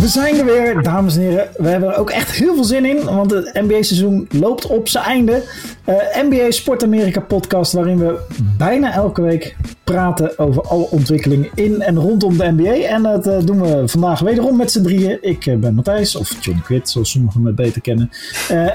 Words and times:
We 0.00 0.08
zijn 0.08 0.38
er 0.38 0.44
weer, 0.44 0.82
dames 0.82 1.16
en 1.16 1.22
heren. 1.22 1.48
We 1.56 1.68
hebben 1.68 1.88
er 1.88 1.98
ook 1.98 2.10
echt 2.10 2.30
heel 2.30 2.54
veel 2.54 2.64
zin 2.64 2.84
in, 2.84 3.04
want 3.04 3.30
het 3.30 3.50
NBA-seizoen 3.54 4.28
loopt 4.30 4.66
op 4.66 4.88
zijn 4.88 5.04
einde. 5.04 5.42
Uh, 5.86 5.94
NBA 6.22 6.50
Sport 6.50 6.82
Amerika 6.82 7.20
podcast, 7.20 7.72
waarin 7.72 7.98
we 7.98 8.18
bijna 8.58 8.92
elke 8.92 9.22
week 9.22 9.56
praten 9.84 10.38
over 10.38 10.62
alle 10.62 10.90
ontwikkelingen 10.90 11.48
in 11.54 11.80
en 11.80 11.96
rondom 11.96 12.36
de 12.36 12.52
NBA. 12.52 12.72
En 12.72 13.02
dat 13.02 13.26
uh, 13.26 13.38
doen 13.44 13.60
we 13.60 13.88
vandaag 13.88 14.20
wederom 14.20 14.56
met 14.56 14.70
z'n 14.70 14.82
drieën. 14.82 15.18
Ik 15.20 15.46
uh, 15.46 15.56
ben 15.56 15.74
Matthijs, 15.74 16.16
of 16.16 16.36
John 16.40 16.60
Quid, 16.64 16.90
zoals 16.90 17.10
sommigen 17.10 17.42
me 17.42 17.52
beter 17.52 17.80
kennen. 17.80 18.10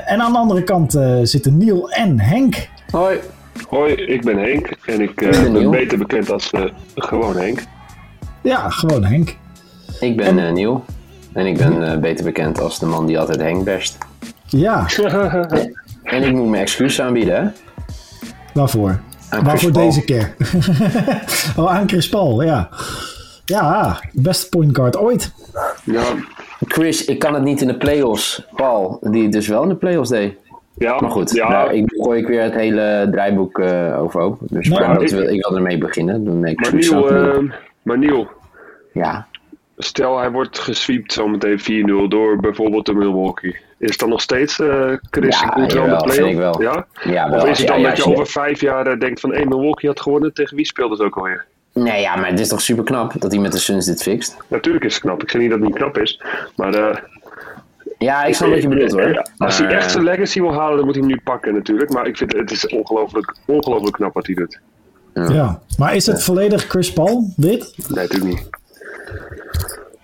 en 0.06 0.22
aan 0.22 0.32
de 0.32 0.38
andere 0.38 0.64
kant 0.64 0.98
zitten 1.24 1.58
Niel 1.58 1.92
en 1.92 2.20
Henk. 2.20 2.68
Hoi. 2.92 3.20
Hoi, 3.70 3.94
ik 3.94 4.24
ben 4.24 4.38
Henk 4.38 4.76
en 4.86 5.02
ik 5.02 5.16
ben 5.16 5.70
beter 5.70 5.98
bekend 5.98 6.32
als 6.32 6.52
gewoon 6.96 7.36
Henk. 7.36 7.64
Ja, 8.42 8.70
gewoon 8.70 9.04
Henk. 9.04 9.36
Ik 10.00 10.18
ben 10.18 10.40
en... 10.40 10.54
Niel. 10.54 10.84
En 11.34 11.46
ik 11.46 11.58
ben 11.58 11.82
uh, 11.82 11.98
beter 11.98 12.26
bekend 12.26 12.60
als 12.62 12.80
de 12.80 12.86
man 12.86 13.06
die 13.06 13.20
altijd 13.20 13.42
Henk 13.42 13.64
best. 13.64 13.98
Ja. 14.46 14.86
en 16.04 16.24
ik 16.24 16.34
moet 16.34 16.50
mijn 16.50 16.62
excuus 16.62 17.02
aanbieden, 17.02 17.36
hè? 17.36 17.50
Waarvoor? 18.54 19.00
Waarvoor 19.44 19.72
deze 19.72 20.04
keer? 20.04 20.36
oh, 21.58 21.76
aan 21.76 21.90
Chris 21.90 22.10
Paul, 22.10 22.44
ja. 22.44 22.70
Ja, 23.46 24.00
beste 24.12 24.50
point 24.50 24.76
guard 24.76 24.98
ooit. 24.98 25.32
Ja. 25.84 26.04
Chris, 26.68 27.06
ik 27.06 27.20
kan 27.20 27.34
het 27.34 27.44
niet 27.44 27.62
in 27.62 27.68
de 27.68 27.78
playoffs. 27.78 28.48
Paul, 28.56 28.98
die 29.02 29.24
het 29.24 29.32
dus 29.32 29.48
wel 29.48 29.64
in 29.64 29.70
de 29.70 29.76
playoffs 29.76 30.10
deed. 30.10 30.36
Ja, 30.78 31.00
maar 31.00 31.12
goed, 31.12 31.32
ja. 31.32 31.50
Nou, 31.50 31.74
ik 31.74 31.94
gooi 31.98 32.22
ik 32.22 32.28
weer 32.28 32.42
het 32.42 32.54
hele 32.54 33.08
draaiboek 33.12 33.58
uh, 33.58 34.02
overhoop. 34.02 34.40
Dus 34.42 34.68
nou, 34.68 35.04
ik, 35.04 35.10
wil, 35.10 35.22
ik 35.22 35.46
wil 35.46 35.56
ermee 35.56 35.78
beginnen. 35.78 36.24
Dan 36.24 36.46
ik 36.46 36.60
maar, 36.60 36.76
Niel, 36.76 37.14
uh, 37.14 37.52
maar 37.82 37.98
Niel, 37.98 38.28
ja 38.94 39.28
stel 39.84 40.20
hij 40.20 40.32
wordt 40.32 40.60
gesweept 40.60 41.14
zometeen 41.14 41.60
4-0 41.60 42.08
door 42.08 42.40
bijvoorbeeld 42.40 42.86
de 42.86 42.94
Milwaukee. 42.94 43.56
Is 43.78 43.90
het 43.90 44.00
dan 44.00 44.10
nog 44.10 44.22
steeds 44.22 44.60
uh, 44.60 44.94
Chris 45.12 45.40
ja, 45.40 45.48
goed 45.48 45.74
wel 45.74 45.88
de 45.88 46.04
play 46.04 46.34
Ja? 46.66 46.86
ja 47.04 47.30
wel. 47.30 47.42
Of 47.42 47.50
is 47.50 47.58
het 47.58 47.68
dan 47.68 47.84
dat 47.84 47.98
je 47.98 48.06
over 48.06 48.28
vijf 48.28 48.62
jaar 48.62 48.88
uh, 48.88 49.00
denkt 49.00 49.20
van 49.20 49.34
hé, 49.34 49.46
Milwaukee 49.46 49.90
had 49.90 50.02
gewonnen, 50.02 50.34
tegen 50.34 50.56
wie 50.56 50.66
speelde 50.66 50.96
het 50.96 51.04
ook 51.04 51.18
alweer? 51.18 51.46
Nee, 51.74 52.02
ja, 52.02 52.16
maar 52.16 52.30
het 52.30 52.40
is 52.40 52.48
toch 52.48 52.62
super 52.62 52.84
knap 52.84 53.14
dat 53.20 53.32
hij 53.32 53.42
met 53.42 53.52
de 53.52 53.58
Suns 53.58 53.86
dit 53.86 54.04
fixt? 54.04 54.38
Natuurlijk 54.48 54.86
is 54.86 54.94
het 54.94 55.04
knap. 55.04 55.22
Ik 55.22 55.30
zeg 55.30 55.42
niet 55.42 55.50
dat 55.50 55.60
het 55.60 55.68
niet 55.68 55.78
knap 55.78 55.98
is, 55.98 56.22
maar... 56.56 56.76
Uh, 56.76 56.96
ja, 57.98 58.24
ik 58.24 58.36
snap 58.36 58.50
wat 58.50 58.62
je 58.62 58.68
bedoelt 58.68 58.92
hoor. 58.92 59.26
Als 59.38 59.58
hij 59.58 59.68
echt 59.68 59.92
zijn 59.92 60.04
legacy 60.04 60.42
wil 60.42 60.54
halen, 60.54 60.76
dan 60.76 60.86
moet 60.86 60.96
hij 60.96 61.04
hem 61.04 61.14
nu 61.14 61.20
pakken 61.24 61.54
natuurlijk. 61.54 61.94
Maar 61.94 62.08
ik 62.08 62.18
vind 62.18 62.34
het 62.34 62.52
is 62.52 62.68
ongelooflijk, 62.68 63.36
ongelooflijk 63.46 63.96
knap 63.96 64.14
wat 64.14 64.26
hij 64.26 64.36
doet. 64.36 64.60
Ja. 65.14 65.30
ja. 65.30 65.62
maar 65.78 65.96
is 65.96 66.06
het 66.06 66.24
volledig 66.24 66.68
Chris 66.68 66.94
Paul, 66.94 67.34
dit? 67.36 67.74
Nee, 67.88 68.08
natuurlijk 68.08 68.24
niet. 68.24 68.50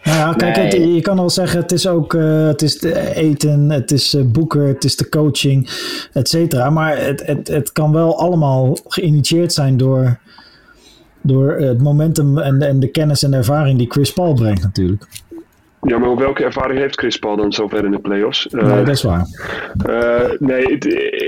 Nou 0.10 0.22
ja, 0.22 0.34
kijk, 0.34 0.74
je 0.74 1.02
kan 1.02 1.20
al 1.20 1.30
zeggen, 1.30 1.60
het 1.60 1.72
is 1.72 1.88
ook 1.88 2.14
uh, 2.14 2.48
het 2.48 2.62
is 2.62 2.78
de 2.78 3.16
eten, 3.16 3.70
het 3.70 3.92
is 3.92 4.14
uh, 4.14 4.24
boeken, 4.26 4.62
het 4.62 4.84
is 4.84 4.96
de 4.96 5.10
coaching, 5.10 5.70
et 6.14 6.30
cetera. 6.30 6.70
Maar 6.70 6.98
het, 6.98 7.26
het, 7.26 7.48
het 7.48 7.72
kan 7.72 7.92
wel 7.92 8.20
allemaal 8.20 8.78
geïnitieerd 8.88 9.54
zijn 9.54 9.78
door, 9.78 10.20
door 11.22 11.52
het 11.52 11.82
momentum 11.82 12.38
en, 12.38 12.62
en 12.62 12.80
de 12.80 12.88
kennis 12.88 13.24
en 13.24 13.32
de 13.32 13.38
ervaring 13.38 13.78
die 13.78 13.92
Chris 13.92 14.14
Paul 14.14 14.34
brengt 14.34 14.64
natuurlijk. 14.64 15.08
Ja, 15.82 15.98
maar 15.98 16.16
welke 16.16 16.44
ervaring 16.44 16.80
heeft 16.80 17.00
Chris 17.00 17.18
Paul 17.18 17.36
dan 17.36 17.54
zover 17.54 17.86
in 17.86 17.92
de 17.92 18.00
playoffs? 18.00 18.48
Uh, 18.52 18.64
nee, 18.64 18.84
dat 18.84 18.96
is 18.96 19.04
waar. 19.04 19.26
nee, 20.40 20.74
het, 20.74 20.86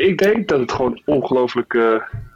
ik 0.08 0.18
denk 0.18 0.48
dat 0.48 0.60
het 0.60 0.72
gewoon 0.72 1.02
ongelooflijk 1.06 1.78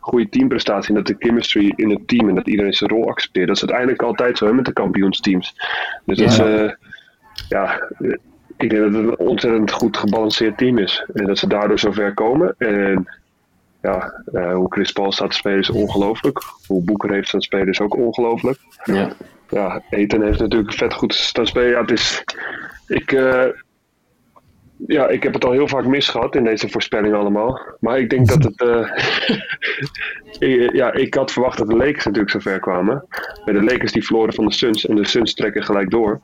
goede 0.06 0.30
teamprestatie. 0.30 0.90
En 0.90 1.04
dat 1.04 1.08
de 1.08 1.26
chemistry 1.26 1.74
in 1.76 1.90
het 1.90 2.08
team 2.08 2.30
en 2.30 2.36
dat 2.36 2.48
iedereen 2.48 2.74
zijn 2.74 2.90
rol 2.90 3.10
accepteert. 3.10 3.48
Dat 3.48 3.56
is 3.56 3.62
uiteindelijk 3.62 4.02
altijd 4.02 4.38
zo 4.38 4.46
hè, 4.46 4.54
met 4.54 4.66
de 4.66 4.74
kampioensteams. 4.74 5.56
Dus 6.06 6.18
dat 6.18 6.34
ze, 6.34 6.78
ja, 7.50 7.90
ik 8.58 8.70
denk 8.70 8.82
dat 8.84 8.94
het 8.94 9.04
een 9.04 9.18
ontzettend 9.18 9.72
goed 9.72 9.98
gebalanceerd 9.98 10.58
team 10.58 10.78
is. 10.78 11.06
En 11.14 11.26
dat 11.26 11.38
ze 11.38 11.48
daardoor 11.48 11.80
zover 11.80 12.14
komen. 12.14 12.56
En 12.58 13.08
ja, 13.82 14.24
uh, 14.34 14.54
hoe 14.54 14.72
Chris 14.72 14.92
Paul 14.92 15.12
staat 15.12 15.30
te 15.30 15.38
spelen 15.38 15.60
is 15.60 15.70
ongelooflijk. 15.70 16.40
Hoe 16.68 16.84
Boeker 16.84 17.12
heeft 17.12 17.28
staan 17.28 17.42
spelen 17.42 17.68
is 17.68 17.82
ook 17.82 17.96
ongelooflijk. 17.96 18.60
Ja. 18.84 19.10
Ja, 19.50 19.82
Eten 19.90 20.22
heeft 20.22 20.40
natuurlijk 20.40 20.74
vet 20.74 20.94
goed 20.94 21.14
staan 21.14 21.48
spelen. 21.48 21.70
Ja, 21.70 21.82
het 21.82 21.92
is... 21.92 22.24
Ik, 22.88 23.12
uh, 23.12 23.44
ja, 24.88 25.08
ik 25.08 25.24
heb 25.24 25.34
het 25.34 25.46
al 25.46 25.52
heel 25.52 25.68
vaak 25.68 25.86
misgehad 25.86 26.36
in 26.36 26.44
deze 26.44 26.70
voorspellingen 26.70 27.20
allemaal. 27.20 27.60
Maar 27.80 28.00
ik 28.00 28.10
denk 28.10 28.28
dat 28.28 28.44
het. 28.44 28.64
Uh, 30.40 30.70
ja, 30.70 30.94
ik 30.94 31.14
had 31.14 31.32
verwacht 31.32 31.58
dat 31.58 31.68
de 31.68 31.76
Lakers 31.76 32.06
natuurlijk 32.06 32.32
zo 32.32 32.40
ver 32.40 32.60
kwamen. 32.60 33.06
Bij 33.46 33.54
de 33.54 33.64
Lakers 33.64 33.92
die 33.92 34.06
verloren 34.06 34.34
van 34.34 34.46
de 34.46 34.54
Suns 34.54 34.86
en 34.86 34.96
de 34.96 35.08
Suns 35.08 35.34
trekken 35.34 35.64
gelijk 35.64 35.90
door. 35.90 36.20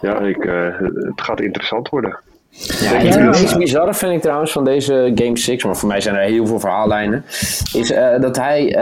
Ja, 0.00 0.20
ik, 0.20 0.44
uh, 0.44 0.78
het 0.78 1.20
gaat 1.22 1.40
interessant 1.40 1.88
worden. 1.88 2.18
Ja, 2.50 2.92
het 2.92 3.40
meest 3.40 3.58
bizarre 3.58 3.94
vind 3.94 4.12
ik 4.12 4.20
trouwens 4.20 4.52
van 4.52 4.64
deze 4.64 5.12
Game 5.14 5.38
6, 5.38 5.64
maar 5.64 5.76
voor 5.76 5.88
mij 5.88 6.00
zijn 6.00 6.14
er 6.14 6.22
heel 6.22 6.46
veel 6.46 6.60
verhaallijnen, 6.60 7.24
is 7.72 7.90
uh, 7.90 8.20
dat 8.20 8.36
hij 8.36 8.76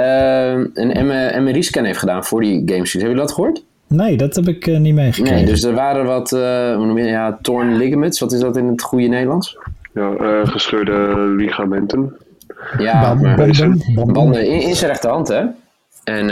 een 0.74 1.44
MRI-scan 1.44 1.84
heeft 1.84 1.98
gedaan 1.98 2.24
voor 2.24 2.40
die 2.40 2.62
Game 2.66 2.86
6. 2.86 2.92
Hebben 2.92 3.10
jullie 3.10 3.26
dat 3.26 3.32
gehoord? 3.32 3.62
Nee, 3.88 4.16
dat 4.16 4.34
heb 4.34 4.48
ik 4.48 4.66
uh, 4.66 4.78
niet 4.78 4.94
meegekregen. 4.94 5.34
Nee, 5.34 5.44
dus 5.44 5.62
er 5.62 5.74
waren 5.74 6.04
wat, 6.04 6.32
uh, 6.32 6.74
hoe 6.74 6.86
noem 6.86 6.98
je, 6.98 7.04
ja, 7.04 7.38
torn 7.42 7.76
ligaments. 7.76 8.20
Wat 8.20 8.32
is 8.32 8.40
dat 8.40 8.56
in 8.56 8.66
het 8.66 8.82
goede 8.82 9.06
Nederlands? 9.06 9.58
Ja, 9.94 10.10
uh, 10.20 10.46
gescheurde 10.48 11.16
ligamenten. 11.36 12.16
Ja, 12.78 13.14
banden, 13.14 14.12
banden. 14.12 14.46
in, 14.46 14.60
in 14.60 14.76
zijn 14.76 14.90
rechterhand, 14.90 15.28
hè? 15.28 15.44
En 16.04 16.28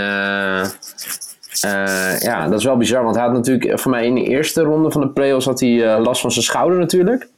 ja, 2.19 2.48
dat 2.48 2.59
is 2.59 2.65
wel 2.65 2.76
bizar, 2.76 3.04
want 3.04 3.16
hij 3.16 3.25
had 3.25 3.34
natuurlijk 3.34 3.81
voor 3.81 3.91
mij 3.91 4.06
in 4.06 4.15
de 4.15 4.25
eerste 4.25 4.62
ronde 4.62 4.91
van 4.91 5.00
de 5.00 5.09
playoffs 5.09 5.47
had 5.47 5.60
hij 5.60 5.98
last 5.98 6.21
van 6.21 6.32
zijn 6.32 6.44
schouder 6.44 6.78
natuurlijk. 6.78 7.28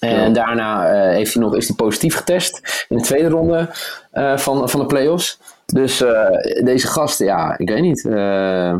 En 0.00 0.32
daarna 0.32 0.84
heeft 1.10 1.34
hij 1.34 1.42
nog, 1.42 1.56
is 1.56 1.66
hij 1.66 1.76
positief 1.76 2.14
getest 2.14 2.86
in 2.88 2.96
de 2.96 3.02
tweede 3.02 3.28
ronde 3.28 3.68
van, 4.36 4.68
van 4.68 4.80
de 4.80 4.86
playoffs. 4.86 5.38
Dus 5.66 6.02
uh, 6.02 6.64
deze 6.64 6.86
gast, 6.86 7.18
ja, 7.18 7.58
ik 7.58 7.68
weet 7.68 7.80
niet. 7.80 8.04
Uh, 8.04 8.76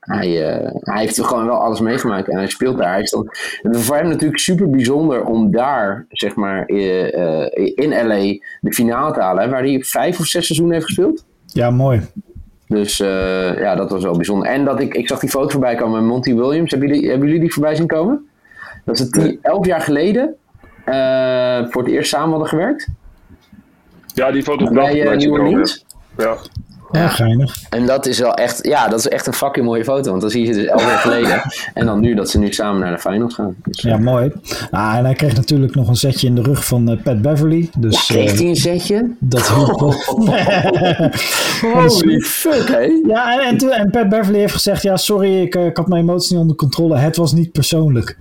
hij, 0.00 0.28
uh, 0.28 0.70
hij 0.80 1.00
heeft 1.00 1.24
gewoon 1.24 1.46
wel 1.46 1.56
alles 1.56 1.80
meegemaakt 1.80 2.28
en 2.28 2.36
hij 2.36 2.48
speelt 2.48 2.78
daar. 2.78 2.92
Hij 2.92 3.02
is 3.02 3.10
dan, 3.10 3.28
voor 3.62 3.96
hem 3.96 4.08
natuurlijk 4.08 4.40
super 4.40 4.70
bijzonder 4.70 5.24
om 5.24 5.50
daar, 5.50 6.06
zeg 6.08 6.34
maar, 6.34 6.68
in 6.68 8.06
LA 8.06 8.38
de 8.60 8.72
finale 8.72 9.12
te 9.12 9.20
halen. 9.20 9.50
Waar 9.50 9.62
hij 9.62 9.82
vijf 9.82 10.18
of 10.20 10.26
zes 10.26 10.46
seizoenen 10.46 10.74
heeft 10.74 10.86
gespeeld. 10.86 11.24
Ja, 11.46 11.70
mooi. 11.70 12.00
Dus 12.66 12.96
ja, 12.96 13.74
dat 13.74 13.90
was 13.90 14.02
wel 14.02 14.16
bijzonder. 14.16 14.48
En 14.48 14.64
dat 14.64 14.80
ik, 14.80 14.94
ik 14.94 15.08
zag 15.08 15.18
die 15.18 15.30
foto 15.30 15.48
voorbij 15.48 15.74
komen 15.74 16.00
met 16.00 16.10
Monty 16.10 16.34
Williams. 16.34 16.70
Hebben 16.70 16.88
jullie, 16.88 17.08
hebben 17.08 17.26
jullie 17.26 17.42
die 17.42 17.52
voorbij 17.52 17.74
zien 17.74 17.86
komen? 17.86 18.28
Dat 18.84 18.98
ze 18.98 19.10
die 19.10 19.38
elf 19.42 19.66
jaar 19.66 19.80
geleden 19.80 20.36
voor 21.70 21.82
het 21.82 21.92
eerst 21.92 22.10
samen 22.10 22.30
hadden 22.30 22.48
gewerkt. 22.48 22.88
Ja, 24.14 24.30
die 24.30 24.42
foto 24.42 24.70
bij 24.70 25.16
New 25.16 25.32
Orleans. 25.32 25.84
Ja. 26.20 26.36
Ja, 26.92 27.08
geinig. 27.08 27.56
En 27.68 27.86
dat 27.86 28.06
is 28.06 28.18
wel 28.18 28.34
echt, 28.34 28.66
ja, 28.66 28.88
dat 28.88 28.98
is 28.98 29.08
echt 29.08 29.26
een 29.26 29.32
fucking 29.32 29.66
mooie 29.66 29.84
foto. 29.84 30.10
Want 30.10 30.20
dan 30.20 30.30
zie 30.30 30.46
je 30.46 30.52
ze 30.52 30.60
dus 30.60 30.68
elf 30.68 30.82
jaar 30.82 30.98
geleden. 30.98 31.42
En 31.74 31.86
dan 31.86 32.00
nu 32.00 32.14
dat 32.14 32.30
ze 32.30 32.38
nu 32.38 32.52
samen 32.52 32.80
naar 32.80 32.92
de 32.92 32.98
finals 32.98 33.34
gaan. 33.34 33.54
Dus, 33.64 33.82
ja, 33.82 33.98
mooi. 33.98 34.32
Ah, 34.70 34.96
en 34.96 35.04
hij 35.04 35.14
kreeg 35.14 35.34
natuurlijk 35.36 35.74
nog 35.74 35.88
een 35.88 35.96
setje 35.96 36.26
in 36.26 36.34
de 36.34 36.42
rug 36.42 36.64
van 36.64 36.90
uh, 36.90 37.02
Pat 37.02 37.22
Beverly. 37.22 37.70
Dus, 37.78 38.08
ja, 38.08 38.14
kreeg 38.14 38.38
hij 38.38 38.48
een 38.48 38.56
setje? 38.56 39.10
Dat 39.18 39.48
hielp 39.48 39.82
oh, 39.82 40.08
Holy 41.88 42.20
fuck, 42.20 42.68
hé. 42.68 43.00
Ja, 43.06 43.48
en, 43.48 43.58
en, 43.58 43.70
en 43.70 43.90
Pat 43.90 44.08
Beverly 44.08 44.38
heeft 44.38 44.52
gezegd, 44.52 44.82
ja, 44.82 44.96
sorry, 44.96 45.40
ik, 45.40 45.54
ik 45.54 45.76
had 45.76 45.88
mijn 45.88 46.02
emoties 46.02 46.30
niet 46.30 46.40
onder 46.40 46.56
controle. 46.56 46.96
Het 46.96 47.16
was 47.16 47.32
niet 47.32 47.52
persoonlijk. 47.52 48.16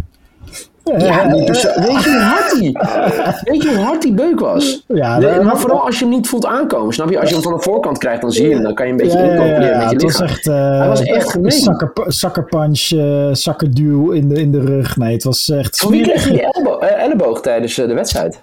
Ja, 0.98 1.30
weet 1.30 2.04
je 2.04 2.12
hoe 2.12 2.20
hard 2.20 2.60
die, 2.60 2.72
weet 3.52 3.64
je 3.64 3.76
hoe 3.76 3.86
hard 3.86 4.02
die 4.02 4.14
beuk 4.14 4.40
was? 4.40 4.84
Ja, 4.88 5.20
maar 5.20 5.58
vooral 5.58 5.86
als 5.86 6.00
je 6.00 6.06
hem 6.06 6.14
niet 6.14 6.28
voelt 6.28 6.46
aankomen, 6.46 6.94
snap 6.94 7.10
je? 7.10 7.20
Als 7.20 7.30
je 7.30 7.36
hem 7.36 7.44
van 7.44 7.54
de 7.54 7.62
voorkant 7.62 7.98
krijgt, 7.98 8.22
dan 8.22 8.32
zie 8.32 8.48
je 8.48 8.54
hem, 8.54 8.64
dan 8.64 8.74
kan 8.74 8.86
je 8.86 8.92
een 8.92 8.98
beetje 8.98 9.18
ja, 9.18 9.24
incalculeren 9.24 9.78
met 9.78 9.90
je 9.90 9.96
het 9.96 10.04
Was 10.04 10.22
echt, 10.22 10.46
uh, 10.46 10.78
Hij 10.78 10.88
was 10.88 11.02
echt 11.02 11.32
gemeen. 11.32 11.52
Sucker, 11.52 11.92
sucker 12.08 12.44
punch, 12.44 12.92
uh, 12.92 13.30
sucker 13.32 13.74
duw 13.74 14.12
in 14.12 14.30
de, 14.30 14.36
in 14.42 14.52
de 14.52 14.60
rug. 14.60 14.98
Nee, 14.98 15.14
het 15.14 15.24
was 15.24 15.50
echt... 15.50 15.78
Van 15.78 15.92
wie 15.92 16.02
kreeg 16.02 16.24
je 16.24 16.30
die 16.30 16.42
ellebo 16.42 16.80
uh, 16.82 17.04
elleboog 17.04 17.42
tijdens 17.42 17.76
de 17.76 17.94
wedstrijd? 17.94 18.42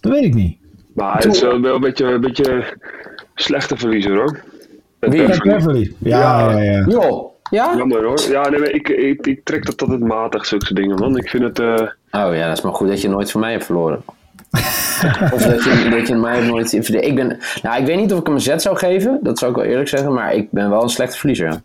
Dat 0.00 0.12
weet 0.12 0.24
ik 0.24 0.34
niet. 0.34 0.56
Maar 0.94 1.14
het 1.14 1.24
is 1.24 1.40
wel 1.40 1.64
een 1.64 1.80
beetje, 1.80 2.04
een 2.04 2.20
beetje 2.20 2.64
slechte 3.34 3.76
verliezer 3.76 4.14
hoor. 4.14 4.40
Wie? 4.98 5.26
Beverly. 5.26 5.94
Ja, 5.98 6.50
ja, 6.50 6.60
ja. 6.60 6.84
ja. 6.88 7.29
Ja? 7.50 7.74
Jammer 7.76 8.04
hoor. 8.04 8.20
Ja, 8.30 8.48
nee, 8.48 8.72
ik, 8.72 8.88
ik, 8.88 9.26
ik 9.26 9.40
trek 9.44 9.66
dat 9.66 9.82
altijd 9.82 10.00
matig, 10.00 10.46
zulke 10.46 10.74
dingen, 10.74 10.98
man. 10.98 11.16
Ik 11.16 11.28
vind 11.28 11.42
het... 11.42 11.58
Uh... 11.58 11.72
Oh 12.10 12.34
ja, 12.34 12.48
dat 12.48 12.56
is 12.56 12.62
maar 12.62 12.72
goed 12.72 12.88
dat 12.88 13.00
je 13.00 13.08
nooit 13.08 13.30
van 13.30 13.40
mij 13.40 13.52
hebt 13.52 13.64
verloren. 13.64 14.02
of 15.34 15.42
dat 15.42 15.64
je, 15.64 15.88
dat 15.90 16.08
je 16.08 16.14
mij 16.14 16.40
nooit... 16.46 16.72
Ik 16.72 17.14
ben... 17.14 17.38
Nou, 17.62 17.80
ik 17.80 17.86
weet 17.86 17.96
niet 17.96 18.12
of 18.12 18.18
ik 18.18 18.26
hem 18.26 18.34
een 18.34 18.40
zet 18.40 18.62
zou 18.62 18.76
geven. 18.76 19.18
Dat 19.22 19.38
zou 19.38 19.50
ik 19.50 19.56
wel 19.56 19.66
eerlijk 19.66 19.88
zeggen. 19.88 20.12
Maar 20.12 20.34
ik 20.34 20.50
ben 20.50 20.70
wel 20.70 20.82
een 20.82 20.88
slechte 20.88 21.18
verliezer. 21.18 21.62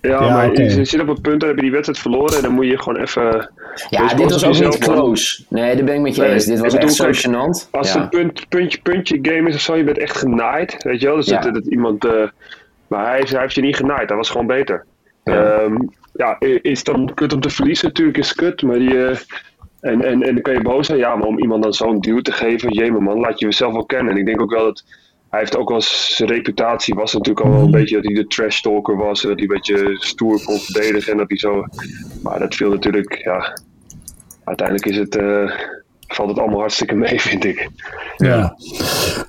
Ja, 0.00 0.10
ja 0.10 0.20
maar 0.20 0.50
okay. 0.50 0.64
je 0.64 0.84
zit 0.84 1.00
op 1.00 1.08
het 1.08 1.22
punt, 1.22 1.40
dan 1.40 1.48
heb 1.48 1.58
je 1.58 1.64
die 1.64 1.72
wedstrijd 1.72 2.00
verloren. 2.00 2.36
En 2.36 2.42
dan 2.42 2.52
moet 2.52 2.66
je 2.66 2.78
gewoon 2.78 3.02
even... 3.02 3.50
Ja, 3.88 4.14
dit 4.14 4.30
was 4.30 4.44
ook 4.44 4.58
niet 4.58 4.78
close. 4.78 5.44
Nee, 5.48 5.76
daar 5.76 5.84
ben 5.84 5.94
ik 5.94 6.00
met 6.00 6.16
je 6.16 6.24
eens. 6.26 6.44
Dit 6.44 6.58
was 6.58 6.74
echt 6.74 6.94
zo 6.94 7.10
gênant. 7.12 7.70
Als 7.70 7.92
het 7.92 8.02
een 8.02 8.08
punt, 8.08 8.48
puntje, 8.48 8.80
puntje 8.82 9.18
game 9.22 9.48
is 9.48 9.54
of 9.54 9.60
zo, 9.60 9.76
je 9.76 9.84
bent 9.84 9.98
echt 9.98 10.16
genaaid. 10.16 10.82
Weet 10.82 11.00
je 11.00 11.06
wel? 11.06 11.16
Dus 11.16 11.26
dat, 11.26 11.42
dat, 11.42 11.66
iemand... 11.66 12.04
Uh, 12.04 12.12
maar 12.86 13.06
hij, 13.06 13.24
hij 13.28 13.40
heeft 13.40 13.54
je 13.54 13.60
niet 13.60 13.76
genaaid. 13.76 14.08
Dat 14.08 14.16
was 14.16 14.30
gewoon 14.30 14.46
beter. 14.46 14.84
Ja. 15.28 15.62
Um, 15.62 15.90
ja, 16.12 16.36
is 16.62 16.84
dan 16.84 17.14
kut 17.14 17.32
om 17.32 17.40
te 17.40 17.50
verliezen. 17.50 17.86
Natuurlijk 17.88 18.18
is 18.18 18.34
kut, 18.34 18.62
maar 18.62 18.78
die... 18.78 18.96
en, 19.80 20.04
en, 20.04 20.22
en 20.22 20.34
dan 20.34 20.40
kan 20.40 20.54
je 20.54 20.62
boos 20.62 20.86
zijn. 20.86 20.98
Ja, 20.98 21.16
maar 21.16 21.26
om 21.26 21.38
iemand 21.38 21.62
dan 21.62 21.72
zo'n 21.72 22.00
duw 22.00 22.20
te 22.20 22.32
geven, 22.32 22.72
jee 22.72 22.90
man, 22.90 23.20
laat 23.20 23.38
je 23.38 23.44
jezelf 23.44 23.72
wel 23.72 23.86
kennen. 23.86 24.12
En 24.12 24.18
ik 24.18 24.26
denk 24.26 24.40
ook 24.40 24.50
wel 24.50 24.64
dat 24.64 24.84
hij 25.30 25.40
heeft 25.40 25.56
ook 25.56 25.68
wel 25.68 25.80
zijn 25.80 26.28
reputatie, 26.28 26.94
was 26.94 27.12
natuurlijk 27.12 27.46
al 27.46 27.52
wel 27.52 27.62
een 27.62 27.70
beetje 27.70 27.94
dat 27.94 28.04
hij 28.04 28.14
de 28.14 28.26
trash 28.26 28.60
talker 28.60 28.96
was. 28.96 29.22
Dat 29.22 29.32
hij 29.32 29.42
een 29.42 29.46
beetje 29.46 29.96
stoer 29.98 30.42
kon 30.44 30.58
verdedigen 30.58 31.12
en 31.12 31.18
dat 31.18 31.28
hij 31.28 31.38
zo. 31.38 31.64
Maar 32.22 32.38
dat 32.38 32.54
viel 32.54 32.70
natuurlijk, 32.70 33.14
ja. 33.14 33.58
Uiteindelijk 34.44 34.86
is 34.86 34.96
het, 34.96 35.16
uh, 35.16 35.50
valt 36.08 36.28
het 36.28 36.38
allemaal 36.38 36.58
hartstikke 36.58 36.94
mee, 36.94 37.20
vind 37.30 37.44
ik. 37.44 37.68
Ja, 38.16 38.56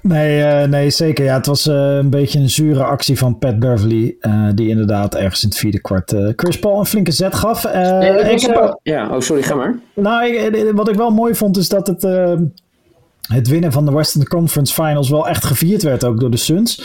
nee, 0.01 0.39
uh, 0.39 0.63
nee 0.63 0.89
zeker. 0.89 1.25
Ja, 1.25 1.37
het 1.37 1.45
was 1.45 1.67
uh, 1.67 1.95
een 1.95 2.09
beetje 2.09 2.39
een 2.39 2.49
zure 2.49 2.83
actie 2.83 3.17
van 3.17 3.37
Pat 3.37 3.59
Beverly. 3.59 4.17
die 4.55 4.69
inderdaad 4.69 5.15
ergens 5.15 5.43
in 5.43 5.49
het 5.49 5.57
vierde 5.57 5.81
kwart 5.81 6.15
Chris 6.35 6.59
Paul 6.59 6.79
een 6.79 6.85
flinke 6.85 7.11
zet 7.11 7.35
gaf. 7.35 7.63
Ja, 7.63 8.01
ik 8.01 8.41
heb, 8.41 8.79
ja, 8.83 9.09
oh 9.09 9.19
sorry, 9.19 9.43
ga 9.43 9.55
maar. 9.55 9.79
Nou, 9.93 10.25
ik, 10.25 10.71
wat 10.75 10.89
ik 10.89 10.95
wel 10.95 11.11
mooi 11.11 11.35
vond 11.35 11.57
is 11.57 11.69
dat 11.69 11.87
het 11.87 12.03
het 13.33 13.47
winnen 13.47 13.71
van 13.71 13.85
de 13.85 13.91
Western 13.91 14.27
Conference 14.27 14.73
Finals 14.73 15.09
wel 15.09 15.27
echt 15.27 15.45
gevierd 15.45 15.83
werd 15.83 16.03
ook 16.03 16.19
door 16.19 16.31
de 16.31 16.37
Suns. 16.37 16.81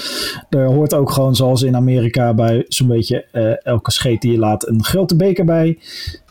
Er 0.50 0.67
hoort 0.67 0.94
ook 0.94 1.11
gewoon 1.11 1.37
zoals 1.37 1.62
in 1.62 1.76
Amerika 1.76 2.35
bij 2.35 2.64
zo'n 2.69 2.88
beetje 2.88 3.25
uh, 3.32 3.67
elke 3.67 3.93
scheet 3.93 4.20
die 4.20 4.32
je 4.32 4.38
laat 4.38 4.69
een 4.69 4.85
grote 4.85 5.17
beker 5.17 5.44
bij. 5.44 5.79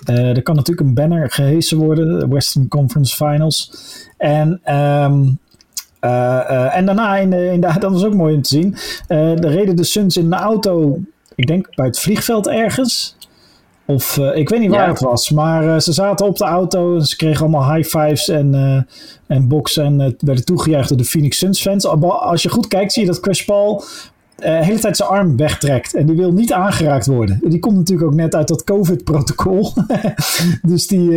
Uh, 0.10 0.36
er 0.36 0.44
kan 0.44 0.56
natuurlijk 0.56 0.88
een 0.88 0.94
banner 0.94 1.32
gehesen 1.32 1.78
worden, 1.78 2.20
de 2.20 2.28
Western 2.28 2.68
Conference 2.68 3.16
Finals. 3.16 3.72
En, 4.18 4.50
um, 4.50 5.40
uh, 6.02 6.76
en 6.76 6.86
daarna, 6.86 7.18
in 7.18 7.34
in 7.34 7.62
dat 7.80 7.82
was 7.82 8.04
ook 8.04 8.14
mooi 8.14 8.36
om 8.36 8.42
te 8.42 8.50
zien, 8.50 8.76
de 9.08 9.48
reden 9.48 9.76
de 9.76 9.84
Suns 9.84 10.18
in 10.18 10.30
de 10.30 10.36
auto, 10.36 11.00
ik 11.36 11.48
denk 11.48 11.76
bij 11.76 11.86
het 11.86 12.00
vliegveld 12.00 12.48
ergens. 12.48 13.16
Of 13.86 14.18
uh, 14.18 14.36
ik 14.36 14.50
weet 14.50 14.60
niet 14.60 14.70
waar 14.70 14.86
ja. 14.86 14.90
het 14.90 15.00
was, 15.00 15.32
maar 15.32 15.64
uh, 15.64 15.80
ze 15.80 15.94
zaten 15.94 16.26
op 16.26 16.38
de 16.38 16.44
auto 16.44 16.96
en 16.96 17.06
ze 17.06 17.16
kregen 17.16 17.42
allemaal 17.42 17.74
high 17.74 17.98
fives 17.98 18.30
en, 18.30 18.54
uh, 18.54 18.82
en 19.38 19.48
boxen 19.48 20.02
en 20.02 20.16
werden 20.20 20.46
toegejuicht 20.46 20.90
door 20.90 20.98
de 20.98 21.04
Phoenix 21.04 21.38
Suns 21.38 21.62
fans. 21.62 21.86
Als 21.86 22.44
je 22.44 22.50
goed 22.50 22.68
kijkt, 22.68 22.94
zie 22.94 23.02
je 23.02 23.08
dat 23.08 23.20
Chris 23.22 23.46
Paul 23.46 23.84
de 24.36 24.50
hele 24.50 24.80
tijd 24.80 24.98
zijn 24.98 25.10
arm 25.10 25.38
wegtrekt 25.38 25.94
en 25.94 26.06
die 26.06 26.16
wil 26.16 26.32
niet 26.32 26.54
aangeraakt 26.54 27.06
worden. 27.06 27.40
Die 27.44 27.60
komt 27.60 27.76
natuurlijk 27.76 28.08
ook 28.08 28.16
net 28.16 28.36
uit 28.36 28.48
dat 28.48 28.64
COVID-protocol. 28.64 29.74
dus 30.62 30.88
die, 30.88 31.10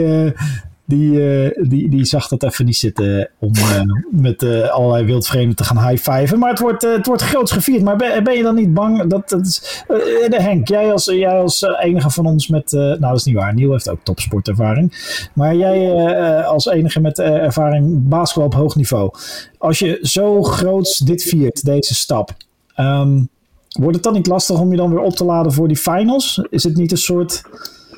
die, 0.86 1.10
uh, 1.10 1.68
die, 1.68 1.88
die 1.88 2.04
zag 2.04 2.28
dat 2.28 2.42
even 2.42 2.64
niet 2.64 2.76
zitten 2.76 3.30
om 3.38 3.52
uh, 3.54 3.80
met 4.10 4.42
uh, 4.42 4.68
allerlei 4.68 5.04
wildvreemden 5.04 5.56
te 5.56 5.64
gaan 5.64 5.88
high-fiven. 5.88 6.38
Maar 6.38 6.50
het 6.50 6.58
wordt, 6.58 6.82
het 6.82 7.06
wordt 7.06 7.22
groots 7.22 7.52
gevierd. 7.52 7.82
Maar 7.82 7.96
ben, 7.96 8.36
je 8.36 8.42
dan 8.42 8.54
niet 8.54 8.74
bang? 8.74 9.06
Dat, 9.06 9.28
dat 9.28 9.46
is, 9.46 9.84
Henk, 10.30 10.68
jij 10.68 10.92
als, 10.92 11.04
jij 11.04 11.40
als 11.40 11.62
enige 11.62 12.10
van 12.10 12.26
ons 12.26 12.48
met... 12.48 12.72
nou, 12.72 12.98
dat 12.98 13.16
is 13.16 13.24
niet 13.24 13.34
waar. 13.34 13.54
Niel 13.54 13.72
heeft 13.72 13.88
ook 13.88 14.00
topsportervaring. 14.02 14.92
Maar 15.32 15.56
jij 15.56 16.44
als 16.44 16.66
enige 16.66 17.00
met 17.00 17.18
ervaring 17.18 18.08
basketbal 18.08 18.46
op 18.46 18.54
hoog 18.54 18.76
niveau. 18.76 19.10
Als 19.58 19.78
je 19.78 19.98
zo 20.02 20.42
groots 20.42 20.98
dit 20.98 21.22
viert, 21.22 21.64
deze 21.64 21.94
stap... 21.94 22.30
Um, 22.80 23.28
wordt 23.78 23.94
het 23.94 24.04
dan 24.04 24.12
niet 24.12 24.26
lastig 24.26 24.60
om 24.60 24.70
je 24.70 24.76
dan 24.76 24.90
weer 24.90 25.00
op 25.00 25.16
te 25.16 25.24
laden 25.24 25.52
voor 25.52 25.68
die 25.68 25.76
finals? 25.76 26.46
Is 26.50 26.64
het 26.64 26.76
niet 26.76 26.90
een 26.90 26.96
soort 26.96 27.42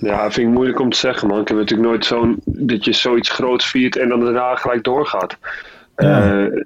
ja, 0.00 0.30
vind 0.30 0.48
ik 0.48 0.54
moeilijk 0.54 0.80
om 0.80 0.90
te 0.90 0.98
zeggen, 0.98 1.28
man. 1.28 1.40
Ik 1.40 1.48
heb 1.48 1.56
natuurlijk 1.56 1.88
nooit 1.88 2.04
zo'n 2.04 2.40
dat 2.44 2.84
je 2.84 2.92
zoiets 2.92 3.30
groots 3.30 3.70
viert 3.70 3.96
en 3.96 4.08
dan 4.08 4.20
daarna 4.20 4.54
gelijk 4.54 4.84
doorgaat. 4.84 5.38
Ja. 5.96 6.32
Uh, 6.32 6.62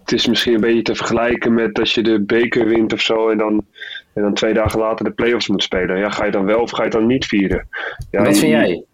het 0.00 0.12
is 0.12 0.26
misschien 0.26 0.54
een 0.54 0.60
beetje 0.60 0.82
te 0.82 0.94
vergelijken 0.94 1.54
met 1.54 1.78
als 1.78 1.94
je 1.94 2.02
de 2.02 2.20
beker 2.20 2.66
wint 2.66 2.92
of 2.92 3.00
zo 3.00 3.28
en 3.28 3.38
dan, 3.38 3.64
en 4.12 4.22
dan 4.22 4.34
twee 4.34 4.54
dagen 4.54 4.80
later 4.80 5.04
de 5.04 5.10
playoffs 5.10 5.48
moet 5.48 5.62
spelen. 5.62 5.98
Ja, 5.98 6.10
ga 6.10 6.24
je 6.24 6.30
dan 6.30 6.44
wel 6.44 6.60
of 6.60 6.70
ga 6.70 6.84
je 6.84 6.90
dan 6.90 7.06
niet 7.06 7.26
vieren? 7.26 7.68
Ja, 8.10 8.22
Wat 8.22 8.38
vind 8.38 8.50
jij? 8.50 8.84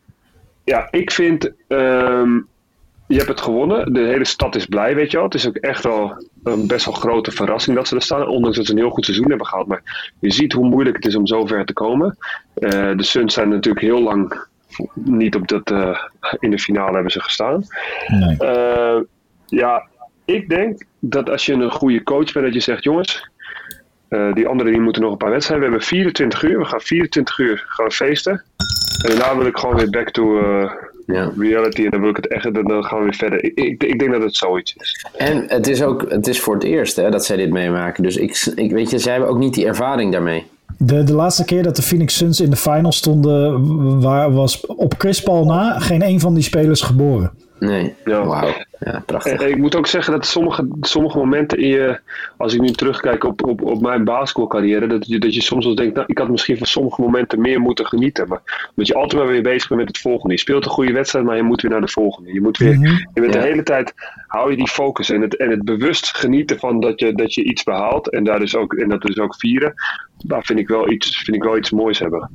Ja, 0.65 0.89
ik 0.91 1.11
vind 1.11 1.53
um, 1.69 2.49
je 3.13 3.19
hebt 3.19 3.29
het 3.29 3.41
gewonnen. 3.41 3.93
De 3.93 4.01
hele 4.01 4.25
stad 4.25 4.55
is 4.55 4.67
blij, 4.67 4.95
weet 4.95 5.11
je 5.11 5.17
wel. 5.17 5.27
Het 5.27 5.35
is 5.35 5.49
ook 5.49 5.57
echt 5.57 5.85
wel 5.85 6.27
een 6.45 6.67
best 6.67 6.85
wel 6.85 6.95
grote 6.95 7.31
verrassing 7.31 7.77
dat 7.77 7.89
ze 7.89 7.95
er 7.95 8.03
staan. 8.03 8.27
Ondanks 8.27 8.57
dat 8.57 8.67
ze 8.67 8.73
een 8.73 8.79
heel 8.79 8.91
goed 8.91 9.05
seizoen 9.05 9.29
hebben 9.29 9.47
gehad. 9.47 9.67
Maar 9.67 10.13
je 10.21 10.33
ziet 10.33 10.53
hoe 10.53 10.69
moeilijk 10.69 10.97
het 10.97 11.07
is 11.07 11.17
om 11.17 11.27
zo 11.27 11.47
ver 11.47 11.65
te 11.65 11.73
komen. 11.73 12.17
Uh, 12.59 12.71
de 12.71 13.03
Suns 13.03 13.35
zijn 13.35 13.49
natuurlijk 13.49 13.85
heel 13.85 14.03
lang 14.03 14.47
niet 14.95 15.35
op 15.35 15.49
dat... 15.49 15.71
Uh, 15.71 15.99
in 16.39 16.51
de 16.51 16.59
finale 16.59 16.93
hebben 16.93 17.13
ze 17.13 17.21
gestaan. 17.21 17.65
Nee. 18.07 18.37
Uh, 18.39 19.01
ja, 19.47 19.87
ik 20.25 20.49
denk 20.49 20.85
dat 20.99 21.31
als 21.31 21.47
je 21.47 21.53
een 21.53 21.71
goede 21.71 22.03
coach 22.03 22.33
bent, 22.33 22.45
dat 22.45 22.55
je 22.55 22.61
zegt... 22.61 22.85
Jongens, 22.85 23.31
die 24.09 24.47
anderen 24.47 24.73
die 24.73 24.81
moeten 24.81 25.03
nog 25.03 25.13
een 25.13 25.19
paar 25.19 25.31
wedstrijden. 25.31 25.67
We 25.67 25.71
hebben 25.73 25.89
24 25.89 26.43
uur. 26.43 26.59
We 26.59 26.65
gaan 26.65 26.81
24 26.81 27.39
uur 27.39 27.65
gaan 27.69 27.91
feesten. 27.91 28.45
En 29.03 29.17
daarna 29.17 29.37
wil 29.37 29.47
ik 29.47 29.57
gewoon 29.59 29.77
weer 29.77 29.91
back 29.91 30.11
to 30.11 30.41
ja. 31.07 31.33
reality 31.39 31.85
en 31.85 31.91
dan 31.91 32.01
wil 32.01 32.11
ik 32.11 32.17
het 32.17 32.27
echt, 32.27 32.55
dan 32.55 32.85
gaan 32.85 32.99
we 32.99 33.05
weer 33.05 33.15
verder. 33.15 33.45
Ik, 33.45 33.55
ik, 33.55 33.83
ik, 33.83 33.99
denk 33.99 34.13
dat 34.13 34.23
het 34.23 34.37
zoiets 34.37 34.75
is. 34.77 35.07
En 35.17 35.45
het 35.49 35.67
is 35.67 35.83
ook, 35.83 36.11
het 36.11 36.27
is 36.27 36.41
voor 36.41 36.55
het 36.55 36.65
eerst 36.65 36.97
hè, 36.97 37.11
dat 37.11 37.25
zij 37.25 37.37
dit 37.37 37.51
meemaken. 37.51 38.03
Dus 38.03 38.17
ik, 38.17 38.53
ik 38.55 38.71
weet 38.71 38.91
je, 38.91 38.99
zij 38.99 39.13
hebben 39.13 39.31
ook 39.31 39.39
niet 39.39 39.55
die 39.55 39.67
ervaring 39.67 40.13
daarmee. 40.13 40.45
De, 40.79 41.05
de 41.05 41.15
laatste 41.15 41.45
keer 41.45 41.63
dat 41.63 41.77
de 41.77 41.83
Phoenix 41.83 42.17
Suns 42.17 42.41
in 42.41 42.51
de 42.51 42.57
finals 42.57 42.97
stonden, 42.97 44.01
waar, 44.01 44.33
was 44.33 44.67
op 44.67 44.95
Chris 44.99 45.23
Paul 45.23 45.45
na 45.45 45.79
geen 45.79 46.03
een 46.03 46.21
van 46.21 46.35
die 46.35 46.43
spelers 46.43 46.81
geboren. 46.81 47.31
Nee, 47.63 47.95
ja. 48.05 48.25
wauw. 48.25 48.55
Ja, 48.79 49.03
prachtig. 49.07 49.41
En, 49.41 49.49
ik 49.49 49.57
moet 49.57 49.77
ook 49.77 49.87
zeggen 49.87 50.13
dat 50.13 50.27
sommige, 50.27 50.69
sommige 50.81 51.19
momenten 51.19 51.59
in 51.59 51.69
je, 51.69 52.01
als 52.37 52.55
ik 52.55 52.61
nu 52.61 52.71
terugkijk 52.71 53.25
op, 53.25 53.47
op, 53.47 53.63
op 53.63 53.81
mijn 53.81 54.05
basketbalcarrière, 54.05 54.87
dat 54.87 55.07
je, 55.07 55.19
dat 55.19 55.35
je 55.35 55.43
soms 55.43 55.65
wel 55.65 55.75
denkt, 55.75 55.95
nou, 55.95 56.07
ik 56.11 56.19
had 56.19 56.29
misschien 56.29 56.59
van 56.59 56.67
sommige 56.67 57.01
momenten 57.01 57.41
meer 57.41 57.61
moeten 57.61 57.87
genieten. 57.87 58.29
Maar 58.29 58.71
dat 58.75 58.87
je 58.87 58.95
altijd 58.95 59.23
maar 59.23 59.31
weer 59.31 59.43
bezig 59.43 59.69
bent 59.69 59.81
met 59.81 59.89
het 59.89 59.99
volgende. 59.99 60.35
Je 60.35 60.41
speelt 60.41 60.65
een 60.65 60.71
goede 60.71 60.93
wedstrijd, 60.93 61.25
maar 61.25 61.37
je 61.37 61.43
moet 61.43 61.63
weer 61.63 61.71
naar 61.71 61.81
de 61.81 61.89
volgende. 61.89 62.33
Je 62.33 62.41
moet 62.41 62.59
weer, 62.59 62.79
mhm. 62.79 62.97
je 63.15 63.21
bent 63.21 63.33
de 63.33 63.39
hele 63.39 63.63
tijd, 63.63 63.95
hou 64.27 64.51
je 64.51 64.57
die 64.57 64.69
focus 64.69 65.11
en 65.11 65.21
het, 65.21 65.37
en 65.37 65.51
het 65.51 65.65
bewust 65.65 66.17
genieten 66.17 66.59
van 66.59 66.81
dat 66.81 67.01
je, 67.01 67.15
dat 67.15 67.35
je 67.35 67.45
iets 67.45 67.63
behaalt 67.63 68.11
en, 68.11 68.25
daar 68.25 68.39
dus 68.39 68.57
ook, 68.57 68.75
en 68.75 68.89
dat 68.89 69.03
dus 69.03 69.19
ook 69.19 69.35
vieren. 69.35 69.75
Daar 70.19 70.45
vind 70.45 70.59
ik 70.59 70.69
wel 70.69 70.91
iets, 70.91 71.23
vind 71.23 71.37
ik 71.37 71.43
wel 71.43 71.57
iets 71.57 71.71
moois 71.71 71.99
hebben. 71.99 72.31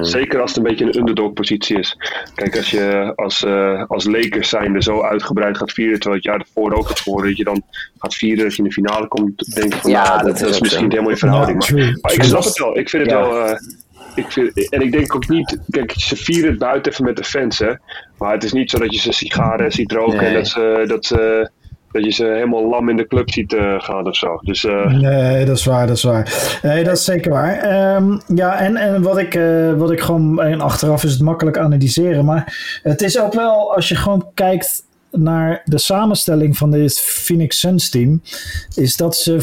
Zeker 0.00 0.40
als 0.40 0.50
het 0.50 0.58
een 0.58 0.68
beetje 0.68 0.84
een 0.84 0.98
underdog 0.98 1.32
positie 1.32 1.78
is. 1.78 1.96
Kijk, 2.34 2.56
als 2.56 2.70
je 2.70 3.12
als, 3.14 3.42
uh, 3.42 3.84
als 3.88 4.04
Lakers 4.04 4.48
zijnde 4.48 4.82
zo 4.82 5.02
uitgebreid 5.02 5.56
gaat 5.56 5.72
vieren, 5.72 6.00
terwijl 6.00 6.14
het 6.14 6.24
jaar 6.24 6.40
ervoor 6.40 6.72
ook 6.72 6.88
het 6.88 7.00
geworden, 7.00 7.28
dat 7.28 7.38
je 7.38 7.44
dan 7.44 7.62
gaat 7.98 8.14
vieren 8.14 8.44
dat 8.44 8.52
je 8.52 8.62
in 8.62 8.68
de 8.68 8.74
finale 8.74 9.08
komt, 9.08 9.54
denk 9.54 9.74
ik 9.74 9.80
van 9.80 9.90
ja, 9.90 10.04
nou, 10.04 10.26
dat, 10.26 10.38
dat, 10.38 10.50
is 10.50 10.60
misschien 10.60 10.82
niet 10.82 10.92
helemaal 10.92 11.12
in 11.12 11.18
verhouding. 11.18 11.66
Ja, 11.66 11.74
maar, 11.74 11.98
maar, 12.00 12.12
ik 12.12 12.22
snap 12.22 12.44
het 12.44 12.58
wel. 12.58 12.78
Ik 12.78 12.88
vind 12.88 13.02
het 13.02 13.12
wel... 13.12 13.48
Uh, 13.48 13.54
ik 14.14 14.32
vind, 14.32 14.70
en 14.70 14.80
ik 14.80 14.92
denk 14.92 15.14
ook 15.14 15.28
niet, 15.28 15.58
kijk, 15.70 15.92
ze 15.96 16.16
vieren 16.16 16.50
het 16.50 16.58
buiten 16.58 16.92
even 16.92 17.04
met 17.04 17.16
de 17.16 17.24
fans, 17.24 17.58
hè. 17.58 17.72
Maar 18.18 18.32
het 18.32 18.44
is 18.44 18.52
niet 18.52 18.70
zo 18.70 18.78
dat 18.78 18.94
je 18.94 19.00
ze 19.00 19.12
sigaren 19.12 19.72
ziet 19.72 19.92
roken 19.92 20.16
nee. 20.16 20.26
en 20.26 20.34
dat 20.34 20.48
ze, 20.48 20.84
dat 20.86 21.04
ze 21.04 21.50
dat 21.92 22.04
je 22.04 22.10
ze 22.10 22.24
helemaal 22.24 22.68
lam 22.68 22.88
in 22.88 22.96
de 22.96 23.06
club 23.06 23.30
ziet 23.30 23.52
uh, 23.52 23.80
gaan 23.80 24.06
of 24.06 24.16
zo. 24.16 24.38
Dus, 24.42 24.64
uh... 24.64 24.92
Nee, 24.92 25.44
dat 25.44 25.56
is 25.56 25.64
waar, 25.64 25.86
dat 25.86 25.96
is 25.96 26.02
waar. 26.02 26.58
Nee, 26.62 26.84
dat 26.84 26.96
is 26.96 27.04
zeker 27.04 27.30
waar. 27.30 27.94
Um, 27.96 28.20
ja, 28.34 28.58
en, 28.58 28.76
en 28.76 29.02
wat, 29.02 29.18
ik, 29.18 29.34
uh, 29.34 29.72
wat 29.72 29.90
ik 29.90 30.00
gewoon, 30.00 30.40
en 30.40 30.60
achteraf 30.60 31.04
is 31.04 31.12
het 31.12 31.20
makkelijk 31.20 31.58
analyseren, 31.58 32.24
maar 32.24 32.80
het 32.82 33.02
is 33.02 33.20
ook 33.20 33.32
wel, 33.34 33.74
als 33.74 33.88
je 33.88 33.94
gewoon 33.94 34.26
kijkt 34.34 34.90
naar 35.10 35.62
de 35.64 35.78
samenstelling 35.78 36.56
van 36.56 36.70
dit 36.70 37.00
Phoenix 37.00 37.60
Suns 37.60 37.90
team, 37.90 38.22
is 38.74 38.96
dat 38.96 39.16
ze 39.16 39.36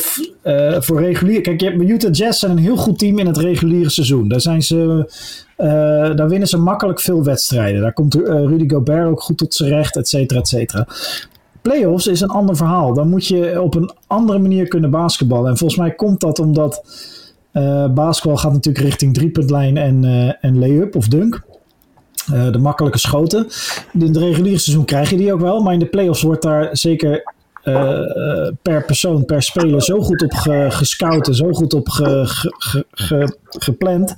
voor 0.79 1.01
regulier. 1.01 1.41
Kijk, 1.41 1.61
je 1.61 1.69
hebt 1.69 1.81
Utah 1.81 2.13
Jazz 2.13 2.39
zijn 2.39 2.51
een 2.51 2.57
heel 2.57 2.77
goed 2.77 2.99
team 2.99 3.19
in 3.19 3.27
het 3.27 3.37
reguliere 3.37 3.89
seizoen. 3.89 4.27
Daar 4.27 4.41
zijn 4.41 4.61
ze. 4.61 5.11
Daar 6.15 6.29
winnen 6.29 6.47
ze 6.47 6.57
makkelijk 6.57 6.99
veel 6.99 7.23
wedstrijden. 7.23 7.81
Daar 7.81 7.93
komt 7.93 8.13
Rudy 8.25 8.69
Gobert 8.69 9.07
ook 9.07 9.21
goed 9.21 9.37
tot 9.37 9.53
zijn 9.53 9.69
recht, 9.69 9.95
et 9.95 10.07
cetera, 10.07 10.39
et 10.39 10.47
cetera 10.47 10.87
playoffs 11.61 12.07
is 12.07 12.21
een 12.21 12.29
ander 12.29 12.55
verhaal. 12.55 12.93
Dan 12.93 13.09
moet 13.09 13.25
je 13.25 13.61
op 13.61 13.75
een 13.75 13.91
andere 14.07 14.39
manier 14.39 14.67
kunnen 14.67 14.89
basketballen. 14.89 15.49
En 15.51 15.57
volgens 15.57 15.79
mij 15.79 15.95
komt 15.95 16.19
dat 16.19 16.39
omdat 16.39 16.83
uh, 17.53 17.87
basketbal 17.87 18.37
gaat 18.37 18.53
natuurlijk 18.53 18.85
richting 18.85 19.13
driepuntlijn 19.13 19.77
en, 19.77 20.03
uh, 20.03 20.31
en 20.41 20.59
lay-up 20.59 20.95
of 20.95 21.07
dunk. 21.07 21.41
Uh, 22.33 22.51
de 22.51 22.57
makkelijke 22.57 22.99
schoten. 22.99 23.47
In 23.93 24.01
het 24.01 24.17
reguliere 24.17 24.59
seizoen 24.59 24.85
krijg 24.85 25.09
je 25.09 25.17
die 25.17 25.33
ook 25.33 25.39
wel. 25.39 25.61
Maar 25.61 25.73
in 25.73 25.79
de 25.79 25.85
playoffs 25.85 26.21
wordt 26.21 26.41
daar 26.41 26.77
zeker 26.77 27.33
per 28.61 28.85
persoon, 28.85 29.25
per 29.25 29.43
speler 29.43 29.81
zo 29.81 30.01
goed 30.01 30.23
op 30.23 30.33
ge, 30.33 30.65
gescout 30.69 31.27
en 31.27 31.35
zo 31.35 31.51
goed 31.51 31.73
op 31.73 31.89
ge, 31.89 32.23
ge, 32.89 33.37
gepland. 33.49 34.15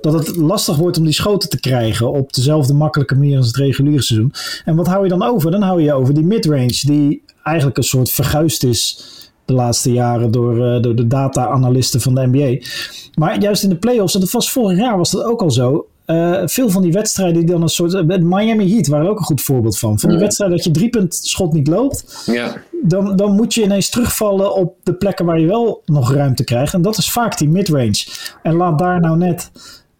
Dat 0.00 0.12
het 0.12 0.36
lastig 0.36 0.76
wordt 0.76 0.98
om 0.98 1.04
die 1.04 1.12
schoten 1.12 1.48
te 1.48 1.60
krijgen 1.60 2.12
op 2.12 2.32
dezelfde 2.32 2.74
makkelijke 2.74 3.14
manier 3.14 3.36
als 3.36 3.46
het 3.46 3.56
reguliere 3.56 4.02
seizoen. 4.02 4.32
En 4.64 4.76
wat 4.76 4.86
hou 4.86 5.02
je 5.02 5.08
dan 5.08 5.22
over? 5.22 5.50
Dan 5.50 5.62
hou 5.62 5.82
je 5.82 5.92
over 5.92 6.14
die 6.14 6.24
midrange, 6.24 6.80
die 6.82 7.22
eigenlijk 7.42 7.76
een 7.76 7.82
soort 7.82 8.10
verguisd 8.10 8.64
is 8.64 9.10
de 9.44 9.52
laatste 9.52 9.92
jaren 9.92 10.30
door, 10.30 10.82
door 10.82 10.94
de 10.94 11.06
data-analisten 11.06 12.00
van 12.00 12.14
de 12.14 12.26
NBA. 12.26 12.66
Maar 13.14 13.40
juist 13.40 13.62
in 13.62 13.68
de 13.68 13.76
playoffs, 13.76 14.14
en 14.14 14.20
dat 14.20 14.30
was 14.30 14.52
vorig 14.52 14.78
jaar 14.78 14.96
was 14.96 15.10
dat 15.10 15.24
ook 15.24 15.42
al 15.42 15.50
zo. 15.50 15.86
Uh, 16.06 16.42
veel 16.44 16.70
van 16.70 16.82
die 16.82 16.92
wedstrijden 16.92 17.34
die 17.34 17.50
dan 17.50 17.62
een 17.62 17.68
soort. 17.68 18.22
Miami 18.22 18.72
Heat 18.72 18.86
waren 18.86 19.10
ook 19.10 19.18
een 19.18 19.24
goed 19.24 19.40
voorbeeld 19.40 19.78
van. 19.78 19.98
Van 19.98 20.10
die 20.10 20.18
wedstrijden 20.18 20.56
dat 20.56 20.66
je 20.66 20.72
drie 20.72 20.88
punt 20.88 21.14
schot 21.14 21.52
niet 21.52 21.68
loopt. 21.68 22.22
Ja 22.26 22.62
dan, 22.82 23.16
dan 23.16 23.32
moet 23.32 23.54
je 23.54 23.62
ineens 23.62 23.90
terugvallen 23.90 24.54
op 24.54 24.74
de 24.82 24.94
plekken 24.94 25.24
waar 25.24 25.40
je 25.40 25.46
wel 25.46 25.82
nog 25.84 26.12
ruimte 26.12 26.44
krijgt. 26.44 26.74
En 26.74 26.82
dat 26.82 26.98
is 26.98 27.10
vaak 27.10 27.38
die 27.38 27.48
midrange. 27.48 28.06
En 28.42 28.54
laat 28.54 28.78
daar 28.78 29.00
nou 29.00 29.16
net 29.16 29.50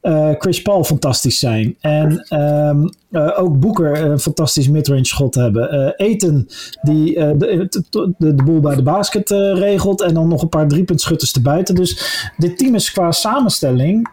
eh, 0.01 0.31
Chris 0.39 0.63
Paul 0.63 0.85
fantastisch 0.85 1.39
zijn. 1.39 1.77
En 1.81 2.27
ehm, 2.29 2.87
eh, 3.11 3.39
ook 3.43 3.61
Boeker 3.61 4.03
een 4.03 4.19
fantastisch 4.19 4.69
midrange 4.69 5.05
schot 5.05 5.35
hebben. 5.35 5.75
Uh, 5.75 6.07
Eten 6.07 6.49
die 6.83 7.15
de, 7.15 7.69
de, 7.91 8.15
de, 8.19 8.35
boel 8.35 8.61
bij 8.61 8.75
de 8.75 8.83
basket 8.83 9.31
regelt. 9.31 10.01
En 10.01 10.15
dan 10.15 10.29
nog 10.29 10.43
een 10.43 10.49
paar 10.49 10.69
driepuntschutters 10.69 11.33
erbuiten. 11.33 11.75
Dus 11.75 12.31
dit 12.37 12.59
team 12.59 12.75
is 12.75 12.93
qua 12.93 13.11
samenstelling 13.11 14.09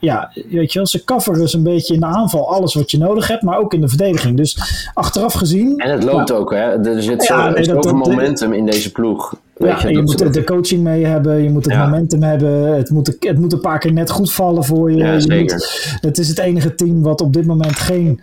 ja, 0.00 0.32
weet 0.50 0.72
je 0.72 0.78
wel, 0.78 0.86
ze 0.86 1.04
coveren 1.04 1.38
dus 1.38 1.54
een 1.54 1.62
beetje 1.62 1.94
in 1.94 2.00
de 2.00 2.06
aanval 2.06 2.52
alles 2.54 2.74
wat 2.74 2.90
je 2.90 2.98
nodig 2.98 3.28
hebt, 3.28 3.42
maar 3.42 3.58
ook 3.58 3.74
in 3.74 3.80
de 3.80 3.88
verdediging. 3.88 4.36
Dus 4.36 4.58
achteraf 4.94 5.32
gezien... 5.32 5.78
En 5.78 5.90
het 5.90 6.04
loopt 6.04 6.32
ook, 6.32 6.50
hè? 6.50 6.86
Er 6.88 7.02
zit 7.02 7.24
zo, 7.24 7.34
ja, 7.34 7.62
zoveel 7.62 7.94
momentum 7.94 8.52
in 8.52 8.66
deze 8.66 8.92
ploeg. 8.92 9.34
Weet 9.58 9.80
je, 9.80 9.88
je 9.88 10.02
moet 10.02 10.34
de 10.34 10.44
coaching 10.44 10.82
mee 10.82 11.04
hebben, 11.04 11.42
je 11.42 11.50
moet 11.50 11.64
het 11.64 11.76
momentum 11.76 12.22
hebben, 12.22 12.76
het 12.76 12.90
moet, 12.90 13.16
het 13.20 13.38
moet 13.38 13.52
een 13.52 13.60
paar 13.60 13.78
keer 13.78 13.92
net 13.92 14.10
goed 14.10 14.32
vallen 14.32 14.64
voor 14.64 14.90
je. 14.92 14.96
Ja, 14.96 15.20
zeker. 15.20 15.56
moet, 15.56 15.98
het 16.00 16.18
is 16.18 16.28
het 16.28 16.38
enige 16.38 16.74
team 16.74 17.02
wat 17.02 17.20
op 17.20 17.32
dit 17.32 17.46
moment 17.46 17.76
geen 17.78 18.20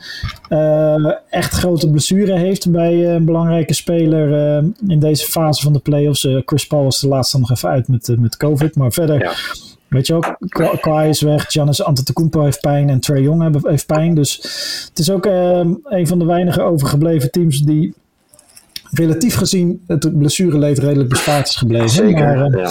uh, 0.49 1.11
echt 1.29 1.53
grote 1.53 1.89
blessure 1.89 2.37
heeft 2.37 2.71
bij 2.71 3.15
een 3.15 3.25
belangrijke 3.25 3.73
speler 3.73 4.57
uh, 4.57 4.69
in 4.87 4.99
deze 4.99 5.25
fase 5.25 5.61
van 5.61 5.73
de 5.73 5.79
playoffs. 5.79 6.23
Uh, 6.23 6.41
Chris 6.45 6.67
Paul 6.67 6.83
was 6.83 6.99
de 6.99 7.07
laatste 7.07 7.39
nog 7.39 7.51
even 7.51 7.69
uit 7.69 7.87
met, 7.87 8.15
met 8.19 8.37
COVID, 8.37 8.75
maar 8.75 8.91
verder... 8.91 9.64
Weet 9.87 10.07
je 10.07 10.13
ook, 10.13 10.37
Kawhi 10.81 11.09
is 11.09 11.21
weg, 11.21 11.51
Giannis 11.51 11.83
Antetokounmpo 11.83 12.43
heeft 12.43 12.61
pijn 12.61 12.89
en 12.89 12.99
Trey 12.99 13.21
Young 13.21 13.65
heeft 13.67 13.85
pijn. 13.85 14.15
Dus 14.15 14.35
het 14.89 14.99
is 14.99 15.11
ook 15.11 15.25
uh, 15.25 15.59
een 15.83 16.07
van 16.07 16.19
de 16.19 16.25
weinige 16.25 16.61
overgebleven 16.61 17.31
teams 17.31 17.59
die 17.59 17.93
relatief 18.91 19.35
gezien 19.35 19.83
het 19.87 20.17
blessureleed 20.17 20.79
redelijk 20.79 21.09
bespaard 21.09 21.47
is 21.47 21.55
gebleven. 21.55 21.89
Zeker, 21.89 22.37
maar, 22.37 22.49
uh, 22.49 22.69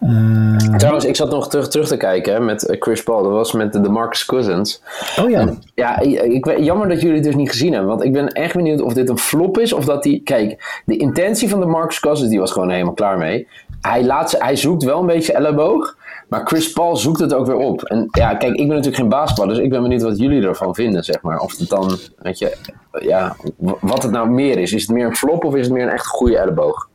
uh, 0.00 0.76
Trouwens, 0.76 1.04
ik 1.04 1.16
zat 1.16 1.30
nog 1.30 1.48
terug, 1.48 1.68
terug 1.68 1.86
te 1.86 1.96
kijken 1.96 2.44
met 2.44 2.66
eh, 2.66 2.80
Chris 2.80 3.02
Paul. 3.02 3.22
Dat 3.22 3.32
was 3.32 3.52
met 3.52 3.72
de 3.72 3.88
Marcus 3.88 4.24
Cousins. 4.24 4.82
Oh 5.18 5.30
ja. 5.30 5.54
ja, 5.74 6.00
ik, 6.00 6.58
jammer 6.58 6.88
dat 6.88 7.00
jullie 7.00 7.16
het 7.16 7.24
dus 7.24 7.34
niet 7.34 7.50
gezien 7.50 7.72
hebben. 7.72 7.90
Want 7.90 8.04
ik 8.04 8.12
ben 8.12 8.28
echt 8.28 8.54
benieuwd 8.54 8.80
of 8.80 8.92
dit 8.92 9.08
een 9.08 9.18
flop 9.18 9.58
is. 9.58 9.72
Of 9.72 9.84
dat 9.84 10.02
die... 10.02 10.22
Kijk, 10.22 10.82
de 10.84 10.96
intentie 10.96 11.48
van 11.48 11.60
de 11.60 11.66
Marcus 11.66 12.00
Cousins, 12.00 12.30
die 12.30 12.38
was 12.38 12.52
gewoon 12.52 12.70
helemaal 12.70 12.94
klaar 12.94 13.18
mee. 13.18 13.48
Hij, 13.80 14.04
laat, 14.04 14.34
hij 14.38 14.56
zoekt 14.56 14.84
wel 14.84 15.00
een 15.00 15.06
beetje 15.06 15.32
elleboog. 15.32 15.98
Maar 16.28 16.46
Chris 16.46 16.72
Paul 16.72 16.96
zoekt 16.96 17.20
het 17.20 17.34
ook 17.34 17.46
weer 17.46 17.56
op. 17.56 17.82
En 17.82 18.08
ja, 18.10 18.34
kijk, 18.34 18.52
ik 18.52 18.56
ben 18.56 18.68
natuurlijk 18.68 18.96
geen 18.96 19.08
basketballer, 19.08 19.54
dus 19.54 19.64
ik 19.64 19.70
ben 19.70 19.82
benieuwd 19.82 20.02
wat 20.02 20.18
jullie 20.18 20.46
ervan 20.46 20.74
vinden, 20.74 21.04
zeg 21.04 21.22
maar. 21.22 21.38
Of 21.38 21.58
het 21.58 21.68
dan, 21.68 21.98
weet 22.18 22.38
je, 22.38 22.56
ja, 23.00 23.36
wat 23.80 24.02
het 24.02 24.12
nou 24.12 24.30
meer 24.30 24.58
is. 24.58 24.72
Is 24.72 24.82
het 24.82 24.90
meer 24.90 25.06
een 25.06 25.16
flop 25.16 25.44
of 25.44 25.54
is 25.54 25.64
het 25.64 25.74
meer 25.74 25.82
een 25.82 25.92
echt 25.92 26.06
goede 26.06 26.38
elleboog? 26.38 26.88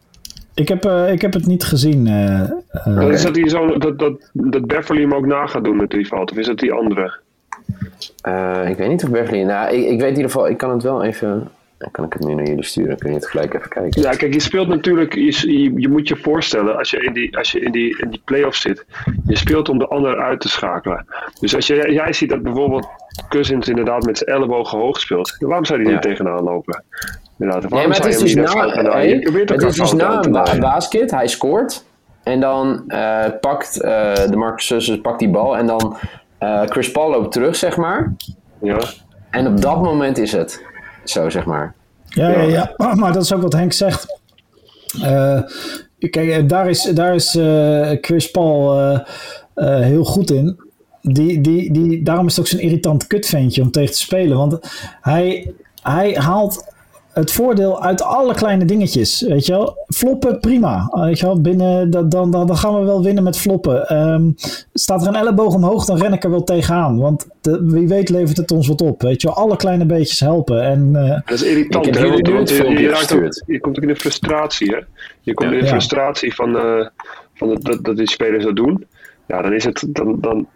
Ik 0.53 0.67
heb, 0.67 0.85
uh, 0.85 1.11
ik 1.11 1.21
heb 1.21 1.33
het 1.33 1.45
niet 1.45 1.63
gezien. 1.63 2.07
Uh, 2.07 2.49
uh, 2.87 3.09
is 3.09 3.21
dat, 3.21 3.33
die 3.33 3.49
zo, 3.49 3.77
dat, 3.77 3.99
dat, 3.99 4.29
dat 4.33 4.65
Beverly 4.65 5.01
hem 5.01 5.13
ook 5.13 5.25
na 5.25 5.47
gaat 5.47 5.63
doen 5.63 5.75
met 5.75 5.89
die 5.89 6.05
fout? 6.05 6.31
Of 6.31 6.37
is 6.37 6.45
dat 6.45 6.59
die 6.59 6.71
andere? 6.71 7.23
ik 8.67 8.77
weet 8.77 8.87
niet 8.87 9.03
of 9.03 9.09
Beverly... 9.09 9.41
Nou, 9.41 9.73
ik, 9.73 9.85
ik 9.85 9.99
weet 9.99 10.09
in 10.09 10.15
ieder 10.15 10.31
geval... 10.31 10.47
Ik 10.47 10.57
kan 10.57 10.69
het 10.69 10.83
wel 10.83 11.03
even... 11.03 11.47
Dan 11.77 11.91
kan 11.91 12.05
ik 12.05 12.13
het 12.13 12.23
nu 12.23 12.33
naar 12.33 12.47
jullie 12.47 12.63
sturen. 12.63 12.97
Kun 12.97 13.09
je 13.09 13.15
het 13.15 13.27
gelijk 13.27 13.53
even 13.53 13.69
kijken? 13.69 14.01
Ja, 14.01 14.11
kijk, 14.11 14.33
je 14.33 14.39
speelt 14.39 14.67
natuurlijk. 14.67 15.13
Je, 15.13 15.73
je, 15.79 15.89
moet 15.89 16.07
je 16.07 16.15
voorstellen, 16.15 16.77
als 16.77 16.89
je 16.89 17.03
in 17.03 17.13
die, 17.13 17.37
als 17.37 17.51
je 17.51 17.59
in 17.59 17.71
die, 17.71 18.01
in 18.01 18.09
die 18.09 18.21
play-off 18.25 18.55
zit. 18.57 18.85
Je 19.25 19.37
speelt 19.37 19.69
om 19.69 19.77
de 19.77 19.87
ander 19.87 20.17
uit 20.17 20.39
te 20.39 20.49
schakelen. 20.49 21.05
Dus 21.39 21.55
als 21.55 21.67
je, 21.67 21.91
jij 21.91 22.13
ziet 22.13 22.29
dat 22.29 22.41
bijvoorbeeld 22.41 22.87
Cousins 23.29 23.67
inderdaad 23.67 24.05
met 24.05 24.17
zijn 24.17 24.29
ellebogen 24.29 24.77
hoog 24.77 24.99
speelt. 24.99 25.35
Waarom 25.39 25.65
zou 25.65 25.81
hij 25.81 25.91
niet 25.91 26.01
tegenaan 26.01 26.43
lopen? 26.43 26.83
Inderdaad, 27.39 27.69
nee, 27.69 27.87
maar 27.87 27.97
het 27.97 28.05
is 28.05 28.17
dus 28.17 28.35
na, 28.35 28.67
hey, 28.69 29.09
het 29.45 29.63
is 29.63 29.75
dus 29.75 29.93
na 29.93 30.23
een 30.23 30.59
basket. 30.59 31.11
Hij 31.11 31.27
scoort. 31.27 31.85
En 32.23 32.39
dan 32.39 32.83
uh, 32.87 33.25
pakt 33.41 33.81
uh, 33.81 34.15
de 34.15 34.35
Marcus 34.35 35.01
pakt 35.01 35.19
die 35.19 35.29
bal. 35.29 35.57
En 35.57 35.67
dan 35.67 35.97
uh, 36.39 36.61
Chris 36.61 36.91
Paul 36.91 37.09
loopt 37.09 37.31
terug, 37.31 37.55
zeg 37.55 37.77
maar. 37.77 38.13
Ja. 38.61 38.77
En 39.29 39.47
op 39.47 39.61
dat 39.61 39.81
moment 39.81 40.17
is 40.17 40.31
het. 40.31 40.63
Zo 41.05 41.29
zeg 41.29 41.45
maar. 41.45 41.75
Ja, 42.03 42.29
ja, 42.29 42.41
ja. 42.41 42.73
Oh, 42.77 42.93
maar 42.99 43.13
dat 43.13 43.23
is 43.23 43.33
ook 43.33 43.41
wat 43.41 43.53
Henk 43.53 43.73
zegt. 43.73 44.19
Uh, 45.03 45.41
kijk, 46.09 46.49
daar 46.49 46.69
is, 46.69 46.83
daar 46.83 47.15
is 47.15 47.35
uh, 47.35 47.91
Chris 48.01 48.31
Paul 48.31 48.79
uh, 48.79 48.99
heel 49.79 50.03
goed 50.03 50.31
in. 50.31 50.59
Die, 51.01 51.41
die, 51.41 51.73
die, 51.73 52.03
daarom 52.03 52.25
is 52.25 52.35
het 52.35 52.45
ook 52.45 52.51
zo'n 52.51 52.59
irritant 52.59 53.07
kutventje 53.07 53.61
om 53.61 53.71
tegen 53.71 53.93
te 53.93 53.99
spelen. 53.99 54.37
Want 54.37 54.59
hij, 55.01 55.53
hij 55.81 56.13
haalt 56.13 56.73
het 57.15 57.31
voordeel 57.31 57.83
uit 57.83 58.01
alle 58.01 58.33
kleine 58.33 58.65
dingetjes. 58.65 59.21
Weet 59.21 59.45
je 59.45 59.51
wel? 59.51 59.85
Floppen, 59.87 60.39
prima. 60.39 60.87
Weet 60.91 61.19
je 61.19 61.25
wel? 61.25 61.41
Binnen, 61.41 61.89
dan, 61.89 62.09
dan, 62.09 62.31
dan 62.31 62.57
gaan 62.57 62.79
we 62.79 62.85
wel 62.85 63.03
winnen 63.03 63.23
met 63.23 63.37
floppen. 63.37 63.97
Um, 63.97 64.35
staat 64.73 65.01
er 65.01 65.07
een 65.07 65.15
elleboog 65.15 65.53
omhoog, 65.53 65.85
dan 65.85 65.97
ren 65.97 66.13
ik 66.13 66.23
er 66.23 66.29
wel 66.29 66.43
tegenaan. 66.43 66.99
Want 66.99 67.27
de, 67.41 67.65
wie 67.65 67.87
weet 67.87 68.09
levert 68.09 68.37
het 68.37 68.51
ons 68.51 68.67
wat 68.67 68.81
op. 68.81 69.01
Weet 69.01 69.21
je 69.21 69.27
wel? 69.27 69.37
Alle 69.37 69.55
kleine 69.55 69.85
beetjes 69.85 70.19
helpen. 70.19 70.63
En, 70.63 70.91
uh, 70.93 71.09
dat 71.09 71.41
is 71.41 71.43
irritant. 71.43 71.95
Hè? 71.95 72.09
Want, 72.09 72.27
want 72.27 72.49
je, 72.49 72.55
je, 72.55 73.43
je, 73.45 73.59
komt 73.59 73.77
ook 73.77 73.83
in 73.83 73.87
de 73.87 73.95
frustratie. 73.95 74.69
Hè? 74.69 74.79
Je 75.21 75.33
komt 75.33 75.51
in 75.51 75.59
de 75.59 75.67
frustratie 75.67 76.35
van, 76.35 76.55
uh, 76.55 76.87
van 77.33 77.59
dat, 77.61 77.83
dat 77.83 77.97
die 77.97 78.09
spelers 78.09 78.43
dat 78.43 78.55
doen. 78.55 78.85
Ja, 79.27 79.41
dan 79.41 79.53
is 79.53 79.63
het... 79.63 79.85
Dan, 79.87 80.17
dan, 80.21 80.47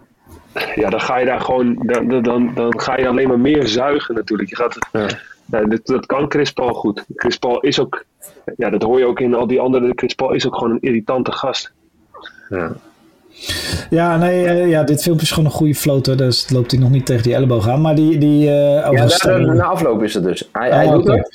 ja, 0.76 0.90
dan 0.90 1.02
ga 1.02 1.18
je 1.18 1.26
daar 1.26 1.42
gewoon... 1.42 1.84
Dan, 1.86 2.22
dan, 2.24 2.52
dan 2.56 2.80
ga 2.80 2.98
je 2.98 3.08
alleen 3.08 3.28
maar 3.28 3.40
meer 3.40 3.68
zuigen 3.68 4.16
natuurlijk. 4.16 4.50
Je 4.50 4.56
gaat... 4.56 4.78
Ja 4.92 5.08
ja, 5.52 5.64
dat, 5.66 5.82
dat 5.84 6.06
kan 6.06 6.26
Chris 6.32 6.54
Paul 6.54 6.74
goed. 6.74 7.06
Chris 7.16 7.38
Paul 7.38 7.60
is 7.60 7.80
ook, 7.80 8.06
ja, 8.58 8.70
dat 8.70 8.84
hoor 8.84 9.00
je 9.00 9.06
ook 9.06 9.20
in 9.20 9.34
al 9.34 9.48
die 9.48 9.60
andere. 9.60 9.92
Chris 9.96 10.14
Paul 10.14 10.32
is 10.32 10.48
ook 10.48 10.56
gewoon 10.56 10.72
een 10.72 10.82
irritante 10.82 11.32
gast. 11.32 11.72
Ja. 12.50 12.72
Ja, 13.90 14.18
nee, 14.18 14.44
uh, 14.44 14.70
ja, 14.70 14.84
dit 14.84 15.02
filmpje 15.02 15.26
is 15.26 15.32
gewoon 15.32 15.46
een 15.46 15.56
goede 15.56 15.76
floater, 15.76 16.18
dus 16.18 16.50
loopt 16.50 16.72
hij 16.72 16.80
nog 16.80 16.90
niet 16.90 17.06
tegen 17.06 17.24
die 17.24 17.34
elleboog 17.34 17.68
aan. 17.68 17.82
Maar 17.82 17.96
die. 17.96 18.18
die 18.18 18.46
uh, 18.46 18.52
ja, 18.92 19.06
daar, 19.06 19.56
na 19.56 19.64
afloop 19.64 20.04
is 20.04 20.14
het 20.14 20.24
dus. 20.24 20.50
Hij, 20.52 20.70
oh, 20.70 20.76
hij 20.76 20.88
doet 20.88 21.08
het. 21.08 21.30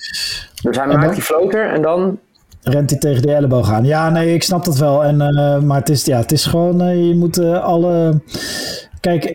Dus 0.63 0.77
hij 0.77 0.87
maakt 0.87 1.15
die 1.15 1.23
floater 1.23 1.71
en 1.73 1.83
dan. 1.83 2.19
Rent 2.63 2.91
hij 2.91 2.99
tegen 2.99 3.23
die 3.23 3.35
elleboog 3.35 3.71
aan. 3.71 3.85
Ja, 3.85 4.11
nee, 4.11 4.35
ik 4.35 4.43
snap 4.43 4.65
dat 4.65 4.79
wel. 4.79 5.05
En, 5.05 5.15
uh, 5.15 5.59
maar 5.61 5.79
het 5.79 5.89
is, 5.89 6.05
ja, 6.05 6.19
het 6.19 6.33
is 6.33 6.47
gewoon, 6.47 7.07
je 7.07 7.15
moet 7.15 7.39
alle. 7.39 8.21
Kijk, 9.01 9.25
eh, 9.25 9.35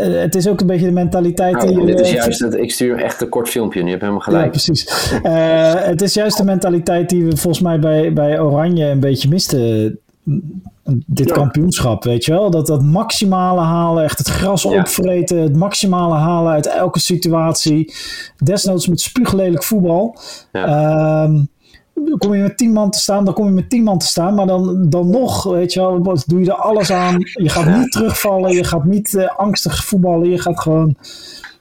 het 0.00 0.34
is 0.34 0.48
ook 0.48 0.60
een 0.60 0.66
beetje 0.66 0.86
de 0.86 0.92
mentaliteit 0.92 1.54
nou, 1.54 1.74
die... 1.74 1.86
Dit 1.86 2.00
is 2.00 2.12
juist 2.12 2.40
het, 2.40 2.54
ik 2.54 2.72
stuur 2.72 3.02
echt 3.02 3.20
een 3.20 3.28
kort 3.28 3.48
filmpje, 3.48 3.82
je 3.82 3.88
hebt 3.88 4.00
helemaal 4.00 4.22
gelijk. 4.22 4.44
Ja, 4.44 4.50
precies. 4.50 5.10
Uh, 5.22 5.74
het 5.74 6.02
is 6.02 6.14
juist 6.14 6.36
de 6.36 6.44
mentaliteit 6.44 7.08
die 7.08 7.24
we 7.24 7.36
volgens 7.36 7.62
mij 7.62 7.78
bij, 7.78 8.12
bij 8.12 8.40
Oranje 8.40 8.84
een 8.84 9.00
beetje 9.00 9.28
misten 9.28 9.98
dit 11.06 11.32
kampioenschap, 11.32 12.04
weet 12.04 12.24
je 12.24 12.32
wel? 12.32 12.50
Dat, 12.50 12.66
dat 12.66 12.82
maximale 12.82 13.60
halen, 13.60 14.04
echt 14.04 14.18
het 14.18 14.28
gras 14.28 14.62
ja. 14.62 14.78
opvreten, 14.78 15.38
het 15.38 15.56
maximale 15.56 16.14
halen 16.14 16.52
uit 16.52 16.66
elke 16.66 16.98
situatie. 16.98 17.94
Desnoods 18.44 18.86
met 18.88 19.00
spuuglelijk 19.00 19.64
voetbal. 19.64 20.16
Ja. 20.52 21.22
Um, 21.24 21.48
kom 22.18 22.34
je 22.34 22.42
met 22.42 22.56
tien 22.56 22.72
man 22.72 22.90
te 22.90 22.98
staan, 22.98 23.24
dan 23.24 23.34
kom 23.34 23.46
je 23.46 23.52
met 23.52 23.70
tien 23.70 23.82
man 23.82 23.98
te 23.98 24.06
staan. 24.06 24.34
Maar 24.34 24.46
dan, 24.46 24.90
dan 24.90 25.10
nog, 25.10 25.44
weet 25.44 25.72
je 25.72 25.80
wel, 25.80 26.02
doe 26.26 26.40
je 26.40 26.46
er 26.46 26.52
alles 26.52 26.92
aan. 26.92 27.18
Je 27.18 27.48
gaat 27.48 27.76
niet 27.78 27.92
terugvallen, 27.92 28.52
je 28.52 28.64
gaat 28.64 28.84
niet 28.84 29.12
uh, 29.12 29.36
angstig 29.36 29.84
voetballen. 29.84 30.30
Je 30.30 30.38
gaat 30.38 30.60
gewoon... 30.60 30.96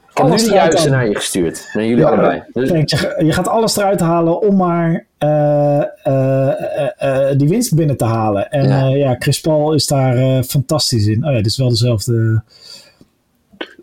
Ik 0.09 0.21
heb 0.21 0.29
nu 0.29 0.35
de 0.35 0.53
juiste 0.53 0.89
naar 0.89 1.07
je 1.07 1.15
gestuurd. 1.15 1.69
Naar 1.73 1.85
jullie 1.85 2.05
allebei. 2.05 2.43
Dus... 2.53 2.69
je, 2.69 3.23
je, 3.25 3.31
gaat 3.31 3.47
alles 3.47 3.77
eruit 3.77 3.99
halen 3.99 4.41
om 4.41 4.55
maar 4.55 5.05
uh, 5.19 5.83
uh, 6.05 7.37
die 7.37 7.49
winst 7.49 7.75
binnen 7.75 7.97
te 7.97 8.05
halen. 8.05 8.51
En 8.51 8.67
ja, 8.67 8.87
ja 8.87 9.15
Chris 9.19 9.41
Paul 9.41 9.73
is 9.73 9.87
daar 9.87 10.43
fantastisch 10.43 11.07
in. 11.07 11.25
Oh 11.25 11.31
ja, 11.31 11.37
dit 11.37 11.45
is 11.45 11.57
wel 11.57 11.69
dezelfde... 11.69 12.43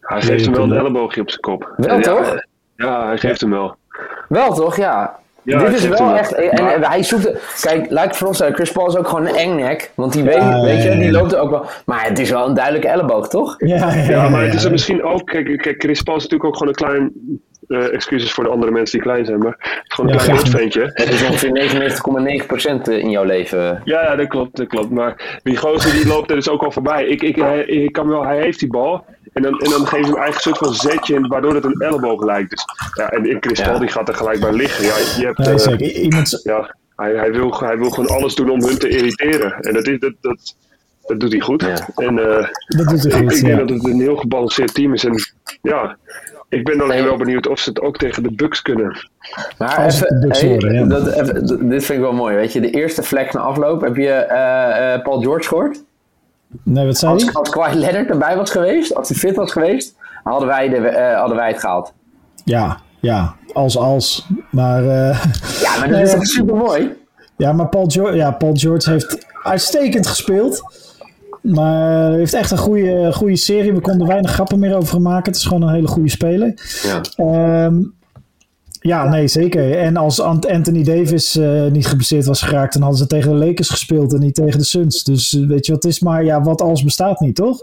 Hij 0.00 0.22
geeft 0.22 0.44
hem 0.44 0.54
wel 0.54 0.64
een 0.64 0.72
elleboogje 0.72 1.20
op 1.20 1.30
zijn 1.30 1.40
kop. 1.40 1.72
Wel 1.76 2.00
toch? 2.00 2.44
Ja, 2.76 3.06
hij 3.06 3.18
geeft 3.18 3.40
hem 3.40 3.50
wel. 3.50 3.76
Wel 4.28 4.54
toch, 4.54 4.76
ja. 4.76 5.20
Ja, 5.44 5.64
Dit 5.64 5.74
is 5.74 5.88
wel 5.88 6.16
echt. 6.16 6.32
En, 6.32 6.82
hij 6.82 7.02
zoekt. 7.02 7.60
Kijk, 7.60 7.90
lijkt 7.90 8.16
voor 8.16 8.28
ons 8.28 8.42
Chris 8.52 8.72
Paul 8.72 8.88
is 8.88 8.96
ook 8.96 9.08
gewoon 9.08 9.26
een 9.26 9.34
engnek. 9.34 9.92
Want 9.94 10.12
die 10.12 10.22
weet, 10.22 10.60
weet 10.62 10.82
je, 10.82 10.96
die 10.98 11.10
loopt 11.10 11.32
er 11.32 11.38
ook 11.38 11.50
wel. 11.50 11.66
Maar 11.86 12.04
het 12.04 12.18
is 12.18 12.30
wel 12.30 12.48
een 12.48 12.54
duidelijke 12.54 12.88
elleboog, 12.88 13.28
toch? 13.28 13.54
Ja, 13.58 13.94
ja, 13.94 14.28
maar 14.28 14.44
het 14.44 14.54
is 14.54 14.64
er 14.64 14.70
misschien 14.70 15.02
ook. 15.02 15.26
Kijk, 15.26 15.62
kijk, 15.62 15.82
Chris 15.82 16.02
Paul 16.02 16.16
is 16.16 16.22
natuurlijk 16.22 16.50
ook 16.50 16.56
gewoon 16.56 16.68
een 16.68 16.74
klein. 16.74 17.12
Uh, 17.68 17.94
excuses 17.94 18.32
voor 18.32 18.44
de 18.44 18.50
andere 18.50 18.72
mensen 18.72 18.98
die 18.98 19.08
klein 19.08 19.24
zijn, 19.24 19.38
maar 19.38 19.82
gewoon 19.84 20.12
een 20.12 20.18
klein 20.18 20.46
ventje. 20.46 20.90
Het 20.92 21.08
is 21.08 21.22
ongeveer 21.22 22.00
99,9% 22.86 23.02
in 23.02 23.10
jouw 23.10 23.24
leven. 23.24 23.82
Ja, 23.84 24.02
ja, 24.02 24.16
dat 24.16 24.28
klopt, 24.28 24.56
dat 24.56 24.66
klopt. 24.66 24.90
Maar 24.90 25.40
die 25.42 25.56
gozer 25.56 25.92
die 25.92 26.06
loopt 26.06 26.30
er 26.30 26.36
dus 26.36 26.48
ook 26.48 26.62
al 26.62 26.70
voorbij. 26.70 27.06
Ik, 27.06 27.22
ik, 27.22 27.36
hij, 27.36 27.64
ik 27.64 27.92
kan 27.92 28.08
wel, 28.08 28.24
hij 28.24 28.40
heeft 28.40 28.58
die 28.58 28.68
bal. 28.68 29.04
En 29.32 29.42
dan, 29.42 29.60
en 29.60 29.70
dan 29.70 29.86
geven 29.86 30.04
ze 30.04 30.12
hem 30.12 30.22
eigen 30.22 30.40
soort 30.40 30.58
van 30.58 30.74
zetje, 30.74 31.26
waardoor 31.26 31.54
het 31.54 31.64
een 31.64 31.80
elleboog 31.80 32.24
lijkt. 32.24 32.50
Dus, 32.50 32.64
ja, 32.94 33.10
en, 33.10 33.30
in 33.30 33.36
Chris 33.40 33.60
Paul 33.60 33.78
die 33.78 33.88
gaat 33.88 34.08
er 34.08 34.14
gelijk 34.14 34.40
bij 34.40 34.52
liggen. 34.52 34.84
Ja, 34.84 34.94
je 35.18 35.24
hebt, 35.24 35.38
nee, 35.38 35.58
zeker. 35.58 35.90
Iemand... 35.90 36.40
ja, 36.42 36.76
hij, 36.96 37.14
hij, 37.14 37.32
wil, 37.32 37.58
hij 37.60 37.78
wil 37.78 37.90
gewoon 37.90 38.10
alles 38.10 38.34
doen 38.34 38.50
om 38.50 38.64
hun 38.64 38.78
te 38.78 38.88
irriteren. 38.88 39.52
En 39.52 39.72
dat, 39.72 39.86
is, 39.86 39.98
dat, 39.98 40.12
dat, 40.20 40.54
dat 41.06 41.20
doet 41.20 41.32
hij 41.32 41.40
goed. 41.40 41.62
Ja. 41.62 41.88
En 41.96 42.16
uh, 42.16 42.46
dat 42.66 42.88
doet 42.88 43.02
hij 43.02 43.12
goed, 43.12 43.32
ik, 43.32 43.38
ik 43.38 43.44
denk 43.44 43.58
dat 43.58 43.68
het 43.68 43.84
een 43.84 44.00
heel 44.00 44.16
gebalanceerd 44.16 44.74
team 44.74 44.94
is. 44.94 45.04
En 45.04 45.14
ja, 45.62 45.96
ik 46.48 46.64
ben 46.64 46.80
alleen 46.80 47.04
wel 47.04 47.16
benieuwd 47.16 47.48
of 47.48 47.58
ze 47.58 47.68
het 47.68 47.80
ook 47.80 47.96
tegen 47.96 48.22
de 48.22 48.32
Bucks 48.32 48.62
kunnen. 48.62 49.08
Maar 49.58 49.86
even, 49.86 50.28
hey, 50.28 50.86
dat, 50.88 51.12
even, 51.12 51.68
dit 51.68 51.84
vind 51.84 51.98
ik 51.98 52.04
wel 52.04 52.12
mooi. 52.12 52.36
Weet 52.36 52.52
je, 52.52 52.60
de 52.60 52.70
eerste 52.70 53.02
vlek 53.02 53.32
na 53.32 53.40
afloop, 53.40 53.80
heb 53.80 53.96
je 53.96 54.26
uh, 54.30 54.96
uh, 54.96 55.02
Paul 55.02 55.20
George 55.20 55.48
gehoord? 55.48 55.82
Nee, 56.62 56.86
wat 56.86 56.98
zei 56.98 57.12
Als, 57.12 57.34
als 57.34 57.50
Kawhi 57.50 57.78
Leonard 57.78 58.08
erbij 58.08 58.36
was 58.36 58.50
geweest, 58.50 58.94
als 58.94 59.08
hij 59.08 59.18
fit 59.18 59.36
was 59.36 59.52
geweest, 59.52 59.96
hadden 60.24 60.48
wij, 60.48 60.68
de, 60.68 60.76
eh, 60.76 61.18
hadden 61.18 61.36
wij 61.36 61.48
het 61.48 61.60
gehaald. 61.60 61.92
Ja, 62.44 62.78
ja, 63.00 63.34
als 63.52 63.76
als. 63.78 64.26
Maar, 64.50 64.82
eh, 64.82 65.24
Ja, 65.62 65.78
maar 65.78 65.88
dat 65.88 65.96
Nee, 65.96 66.02
is 66.02 66.12
toch 66.14 66.26
super 66.26 66.54
mooi? 66.56 66.92
ja, 67.36 67.52
maar 67.52 67.68
Paul, 67.68 67.86
George, 67.88 68.16
ja, 68.16 68.30
Paul 68.30 68.52
George 68.54 68.90
heeft 68.90 69.26
uitstekend 69.42 70.06
gespeeld. 70.06 70.62
Maar 71.42 72.08
hij 72.08 72.18
heeft 72.18 72.34
echt 72.34 72.50
een 72.50 72.58
goede, 72.58 73.12
goede 73.12 73.36
serie. 73.36 73.72
We 73.72 73.80
konden 73.80 74.06
weinig 74.06 74.30
grappen 74.30 74.58
meer 74.58 74.76
over 74.76 74.94
hem 74.94 75.02
maken. 75.02 75.24
Het 75.32 75.36
is 75.36 75.44
gewoon 75.46 75.62
een 75.62 75.74
hele 75.74 75.86
goede 75.88 76.10
speler. 76.10 76.54
Ja. 76.82 77.00
Ehm, 77.16 77.82
ja, 78.82 79.08
nee, 79.08 79.28
zeker. 79.28 79.78
En 79.78 79.96
als 79.96 80.20
Ant- 80.20 80.48
Anthony 80.48 80.82
Davis 80.82 81.36
eh, 81.36 81.64
niet 81.66 81.86
geblesseerd 81.86 82.26
was 82.26 82.42
geraakt, 82.42 82.72
dan 82.72 82.82
hadden 82.82 83.00
ze 83.00 83.06
tegen 83.06 83.30
de 83.38 83.46
Lakers 83.46 83.68
gespeeld 83.68 84.12
en 84.12 84.20
niet 84.20 84.34
tegen 84.34 84.58
de 84.58 84.64
Suns. 84.64 85.04
Dus 85.04 85.34
eh, 85.34 85.46
weet 85.46 85.66
je 85.66 85.72
wat 85.72 85.82
het 85.82 85.92
is? 85.92 86.00
Maar 86.00 86.24
ja, 86.24 86.42
wat 86.42 86.60
als 86.60 86.84
bestaat 86.84 87.20
niet, 87.20 87.34
toch? 87.34 87.62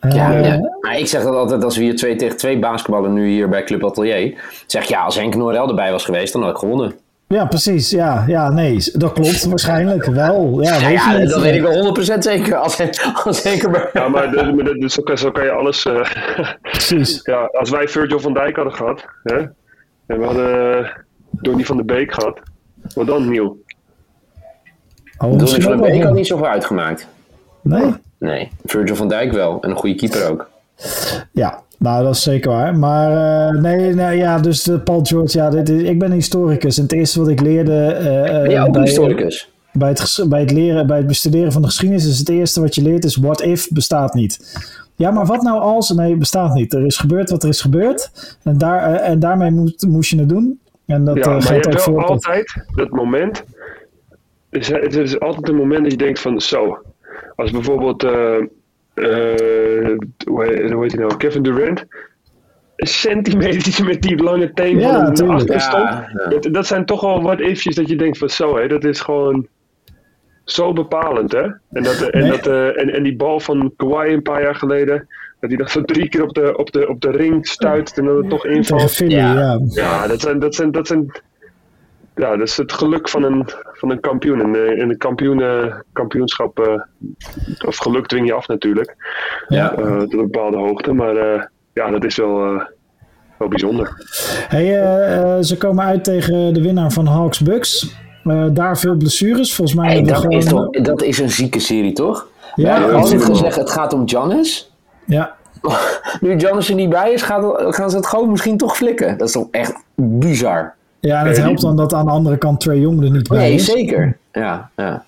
Ja, 0.00 0.32
Eh, 0.34 0.44
ja. 0.46 0.76
Maar 0.80 0.98
ik 0.98 1.06
zeg 1.06 1.22
dat 1.22 1.34
altijd 1.34 1.64
als 1.64 1.76
we 1.76 1.82
hier 1.82 1.96
twee 1.96 2.16
tegen 2.16 2.36
twee 2.36 2.58
basketballen 2.58 3.12
nu 3.12 3.28
hier 3.28 3.48
bij 3.48 3.64
Club 3.64 3.84
Atelier. 3.84 4.40
Zeg 4.66 4.84
ja, 4.84 5.02
als 5.02 5.16
Henk 5.16 5.34
Norel 5.34 5.68
erbij 5.68 5.90
was 5.92 6.04
geweest, 6.04 6.32
dan 6.32 6.42
had 6.42 6.50
ik 6.50 6.56
gewonnen. 6.56 6.94
ja, 7.26 7.44
precies. 7.46 7.90
Ja, 7.90 8.24
ja, 8.26 8.50
nee, 8.50 8.78
dat 8.92 9.12
klopt 9.12 9.44
waarschijnlijk 9.44 10.04
wel. 10.04 10.62
Ja, 10.62 10.74
Ja, 10.74 10.86
weet 10.86 10.92
ja 10.92 11.24
dat 11.24 11.40
weet 11.42 11.54
ik 11.54 11.62
wel 11.62 11.94
100% 11.94 12.18
zeker. 12.18 12.56
Als, 12.56 12.80
als 13.24 13.42
Henk 13.42 13.62
erbij 13.62 13.88
Ja, 13.92 14.08
maar, 14.08 14.30
de, 14.30 14.62
de- 14.64 14.78
dus 14.78 14.94
zo, 14.94 15.02
kan, 15.02 15.18
zo 15.18 15.30
kan 15.30 15.44
je 15.44 15.50
alles. 15.50 15.84
eh, 15.86 16.00
Precies. 16.62 17.20
ja, 17.32 17.48
als 17.52 17.70
wij 17.70 17.88
Virgil 17.88 18.20
van 18.20 18.32
Dijk 18.34 18.56
hadden 18.56 18.74
gehad. 18.74 19.04
Hè, 19.22 19.36
en 20.10 20.18
we 20.18 20.24
hadden 20.24 20.78
uh, 20.78 20.88
Donny 21.30 21.64
van 21.64 21.76
de 21.76 21.84
Beek 21.84 22.12
gehad. 22.14 22.40
Wat 22.94 23.06
dan 23.06 23.28
nieuw? 23.28 23.58
Oh, 25.18 25.38
Donny 25.38 25.60
van 25.60 25.72
den 25.72 25.80
Beek 25.80 26.02
had 26.02 26.14
niet 26.14 26.26
zoveel 26.26 26.46
uitgemaakt. 26.46 27.08
Nee? 27.62 27.94
Nee, 28.18 28.48
Virgil 28.64 28.96
van 28.96 29.08
Dijk 29.08 29.32
wel. 29.32 29.58
En 29.60 29.70
een 29.70 29.76
goede 29.76 29.94
keeper 29.94 30.30
ook. 30.30 30.50
Ja, 31.32 31.62
nou 31.78 32.04
dat 32.04 32.14
is 32.14 32.22
zeker 32.22 32.50
waar. 32.50 32.76
Maar 32.76 33.10
eh, 33.48 33.60
nee, 33.60 33.94
nee, 33.94 34.16
ja, 34.16 34.38
dus 34.38 34.62
de 34.62 34.78
Paul 34.78 35.00
George, 35.02 35.38
ja, 35.38 35.50
dit 35.50 35.68
is, 35.68 35.82
ik 35.82 35.98
ben 35.98 36.08
een 36.08 36.14
historicus. 36.14 36.76
En 36.76 36.82
het 36.82 36.92
eerste 36.92 37.18
wat 37.18 37.28
ik 37.28 37.40
leerde 37.40 37.86
eh, 37.86 38.36
eh, 38.36 38.42
Ben 38.42 38.50
jij 38.50 38.60
ook 38.60 38.66
een 38.66 38.72
bij, 38.72 38.82
historicus? 38.82 39.50
bij, 39.72 39.88
het, 39.88 40.24
bij 40.28 40.40
het 40.40 40.50
leren, 40.50 40.86
bij 40.86 40.96
het 40.96 41.06
bestuderen 41.06 41.52
van 41.52 41.62
de 41.62 41.68
geschiedenis, 41.68 42.06
is 42.06 42.18
het 42.18 42.28
eerste 42.28 42.60
wat 42.60 42.74
je 42.74 42.82
leert 42.82 43.04
is 43.04 43.16
what 43.16 43.42
if 43.42 43.68
bestaat 43.68 44.14
niet. 44.14 44.58
Ja, 45.00 45.10
maar 45.10 45.26
wat 45.26 45.42
nou 45.42 45.60
als? 45.60 45.90
Nee, 45.90 46.10
het 46.10 46.18
bestaat 46.18 46.54
niet. 46.54 46.72
Er 46.74 46.84
is 46.86 46.96
gebeurd 46.96 47.30
wat 47.30 47.42
er 47.42 47.48
is 47.48 47.60
gebeurd. 47.60 48.10
En, 48.42 48.58
daar, 48.58 48.94
eh, 48.94 49.08
en 49.08 49.18
daarmee 49.18 49.50
moet, 49.50 49.86
moest 49.88 50.10
je 50.10 50.18
het 50.18 50.28
doen. 50.28 50.60
En 50.86 51.04
dat 51.04 51.16
Ja, 51.16 51.22
eh, 51.22 51.28
maar 51.28 51.36
je 51.36 51.42
geldt 51.42 51.66
ook 51.66 51.72
hebt 51.72 51.86
wel 51.86 51.94
voor... 51.94 52.04
altijd 52.04 52.64
dat 52.74 52.90
moment. 52.90 53.44
Er 54.50 54.60
is, 54.60 54.68
het 54.68 54.94
is 54.96 55.20
altijd 55.20 55.48
een 55.48 55.54
moment 55.56 55.82
dat 55.82 55.90
je 55.92 55.98
denkt 55.98 56.20
van 56.20 56.40
zo. 56.40 56.78
Als 57.36 57.50
bijvoorbeeld. 57.50 58.02
eh, 58.04 58.36
eh, 58.94 59.96
hoe 60.26 60.44
heet 60.44 60.70
hoe 60.70 60.82
heet 60.82 60.92
hij 60.92 61.00
nou? 61.00 61.16
Kevin 61.16 61.42
Durant. 61.42 61.84
Een 62.76 62.86
centimeter 62.86 63.84
met 63.84 64.02
die 64.02 64.22
lange 64.22 64.52
teen 64.52 64.78
Ja, 64.78 65.14
van. 65.14 65.44
Ja, 65.46 66.08
ja. 66.14 66.28
Dat, 66.28 66.48
dat 66.52 66.66
zijn 66.66 66.84
toch 66.84 67.00
wel 67.00 67.22
wat 67.22 67.40
ifjes 67.40 67.74
dat 67.74 67.88
je 67.88 67.96
denkt 67.96 68.18
van 68.18 68.28
zo 68.28 68.56
hé. 68.56 68.66
Dat 68.68 68.84
is 68.84 69.00
gewoon 69.00 69.46
zo 70.52 70.72
bepalend 70.72 71.32
hè. 71.32 71.42
En, 71.42 71.82
dat, 71.82 72.00
en, 72.00 72.20
Nee. 72.20 72.30
dat, 72.30 72.46
eh, 72.46 72.80
en, 72.80 72.90
en 72.94 73.02
die 73.02 73.16
bal 73.16 73.40
van 73.40 73.72
Kawhi 73.76 74.12
een 74.12 74.22
paar 74.22 74.42
jaar 74.42 74.54
geleden. 74.54 75.08
Dat 75.40 75.50
hij 75.50 75.58
dat 75.58 75.70
zo 75.70 75.82
drie 75.82 76.08
keer 76.08 76.22
op 76.22 76.34
de, 76.34 76.56
op 76.56 76.72
de, 76.72 76.88
op 76.88 77.00
de 77.00 77.10
ring 77.10 77.46
stuit 77.46 77.98
en 77.98 78.04
dan 78.04 78.16
het 78.16 78.28
toch 78.30 78.46
invalt. 78.46 78.92
Philly, 78.92 79.14
Ja. 79.14 79.32
ja. 79.34 79.58
Ja, 79.68 80.06
dat 80.06 80.20
zijn, 80.20 80.38
dat 80.38 80.54
zijn, 80.54 80.70
dat 80.70 80.86
zijn 80.86 81.10
ja, 82.14 82.36
dat 82.36 82.48
is 82.48 82.56
het 82.56 82.72
geluk 82.72 83.08
van 83.08 83.22
een, 83.22 83.48
van 83.72 83.90
een 83.90 84.00
kampioen. 84.00 84.40
En 84.40 84.54
eh, 84.66 84.78
in 84.78 84.90
een 84.90 84.98
kampioen, 84.98 85.42
eh, 85.42 85.74
kampioenschap, 85.92 86.58
eh, 86.60 86.80
of 87.66 87.76
geluk 87.76 88.06
dwing 88.06 88.26
je 88.26 88.32
af 88.32 88.48
natuurlijk, 88.48 88.94
ja. 89.48 89.72
eh, 89.74 89.98
tot 89.98 90.12
een 90.12 90.18
bepaalde 90.30 90.56
hoogte. 90.56 90.92
Maar 90.92 91.16
eh, 91.16 91.42
ja, 91.72 91.90
dat 91.90 92.04
is 92.04 92.16
wel, 92.16 92.44
eh, 92.44 92.64
wel 93.38 93.48
bijzonder. 93.48 93.92
Hey, 94.48 94.80
eh, 94.80 95.16
eh, 95.36 95.42
ze 95.42 95.56
komen 95.56 95.84
uit 95.84 96.04
tegen 96.04 96.54
de 96.54 96.62
winnaar 96.62 96.90
van 96.90 97.06
Hawks 97.06 97.40
Bucks. 97.40 97.94
Eh, 98.24 98.44
daar 98.52 98.78
veel 98.78 98.94
blessures. 98.96 99.54
Volgens 99.54 99.76
mij 99.78 99.92
Hey, 99.92 100.02
dat, 100.02 100.16
gewoon... 100.16 100.30
is 100.38 100.44
toch, 100.44 100.70
dat 100.70 101.02
is 101.02 101.18
een 101.18 101.30
zieke 101.30 101.58
serie, 101.60 101.92
toch? 101.92 102.28
Ja, 102.54 102.64
We 102.74 102.80
hebben 102.80 102.98
altijd 103.00 103.24
gezegd, 103.24 103.56
het 103.56 103.70
gaat 103.70 103.92
om 103.92 104.08
Giannis. 104.08 104.72
Ja, 105.06 105.34
Nu 106.20 106.38
Giannis 106.38 106.68
er 106.68 106.74
niet 106.74 106.88
bij 106.90 107.12
is, 107.12 107.22
gaat, 107.22 107.74
gaan 107.74 107.90
ze 107.90 107.96
het 107.96 108.06
gewoon 108.06 108.30
misschien 108.30 108.56
toch 108.56 108.76
flikken. 108.76 109.18
Dat 109.18 109.26
is 109.26 109.32
toch 109.34 109.46
echt 109.50 109.74
bizar. 109.94 110.74
ja 111.00 111.20
en 111.20 111.26
het 111.26 111.36
Nee, 111.36 111.44
helpt 111.44 111.60
dan 111.60 111.76
dat 111.76 111.94
aan 111.94 112.04
de 112.04 112.10
andere 112.10 112.36
kant 112.38 112.60
Trey 112.60 112.78
Young 112.78 113.02
er 113.02 113.10
niet 113.10 113.28
bij 113.28 113.38
Nee, 113.38 113.54
is. 113.54 113.64
zeker. 113.64 114.16
Ja, 114.32 114.70
ja. 114.76 115.04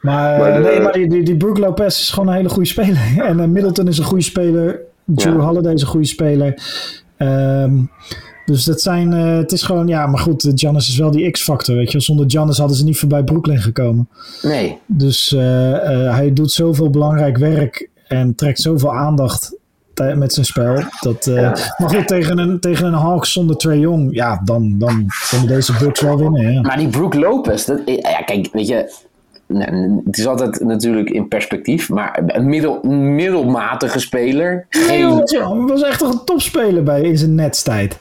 Maar, 0.00 0.38
Maar 0.38 0.48
eh, 0.50 0.54
de- 0.56 0.60
nee, 0.62 0.80
maar 0.80 0.92
die, 0.92 1.08
die, 1.08 1.22
die 1.22 1.36
Brook 1.36 1.58
Lopez 1.58 2.00
is 2.00 2.10
gewoon 2.10 2.28
een 2.28 2.34
hele 2.34 2.48
goede 2.48 2.68
speler. 2.68 2.98
En 3.28 3.40
eh, 3.40 3.46
Middleton 3.46 3.88
is 3.88 3.98
een 3.98 4.04
goede 4.04 4.22
speler. 4.24 4.80
Drew 5.04 5.36
Ja. 5.40 5.46
Holiday 5.46 5.72
is 5.72 5.80
een 5.82 5.86
goede 5.88 6.06
speler. 6.06 6.62
Ehm, 7.16 7.72
dus 8.46 8.64
dat 8.64 8.80
zijn, 8.80 9.12
eh, 9.12 9.36
het 9.36 9.52
is 9.52 9.62
gewoon, 9.62 9.86
ja, 9.86 10.06
maar 10.06 10.20
goed, 10.20 10.52
Giannis 10.54 10.88
is 10.88 10.96
wel 10.96 11.10
die 11.10 11.30
X-factor, 11.30 11.76
weet 11.76 11.92
je. 11.92 12.00
Zonder 12.00 12.24
Giannis 12.28 12.58
hadden 12.58 12.76
ze 12.76 12.84
niet 12.84 12.98
voorbij 12.98 13.24
Brooklyn 13.24 13.58
gekomen. 13.58 14.08
Nee. 14.42 14.78
Dus 14.86 15.32
eh, 15.32 15.74
eh, 15.74 16.14
hij 16.14 16.32
doet 16.32 16.52
zoveel 16.52 16.90
belangrijk 16.90 17.36
werk 17.36 17.88
en 18.08 18.34
trekt 18.34 18.60
zoveel 18.60 18.94
aandacht 18.94 19.56
met 20.14 20.32
zijn 20.32 20.46
spel. 20.46 20.82
Dat, 21.00 21.26
eh, 21.26 21.52
Maar 21.78 21.90
goed, 21.90 22.08
tegen 22.08 22.38
een, 22.38 22.60
tegen 22.60 22.86
een 22.86 22.92
Hawks 22.92 23.32
zonder 23.32 23.56
Trae 23.56 23.80
Young, 23.80 24.14
ja, 24.14 24.40
dan, 24.44 24.78
dan 24.78 25.06
kunnen 25.30 25.48
deze 25.48 25.72
Bucks 25.78 26.00
wel 26.00 26.18
winnen. 26.18 26.52
Ja. 26.52 26.60
Maar 26.60 26.76
die 26.76 26.88
Brook 26.88 27.14
Lopez, 27.14 27.64
dat, 27.64 27.80
ja, 27.84 28.22
kijk, 28.24 28.48
weet 28.52 28.66
je, 28.68 28.94
het 30.04 30.18
is 30.18 30.26
altijd 30.26 30.60
natuurlijk 30.60 31.10
in 31.10 31.28
perspectief, 31.28 31.88
maar 31.88 32.22
een 32.26 32.48
middel, 32.48 32.82
middelmatige 32.82 33.98
speler. 33.98 34.66
Nee, 34.88 34.98
joh, 34.98 35.68
was 35.68 35.82
echt 35.82 36.00
een 36.00 36.24
topspeler 36.24 36.82
bij 36.82 37.02
in 37.02 37.18
zijn 37.18 37.34
netstijd. 37.34 37.98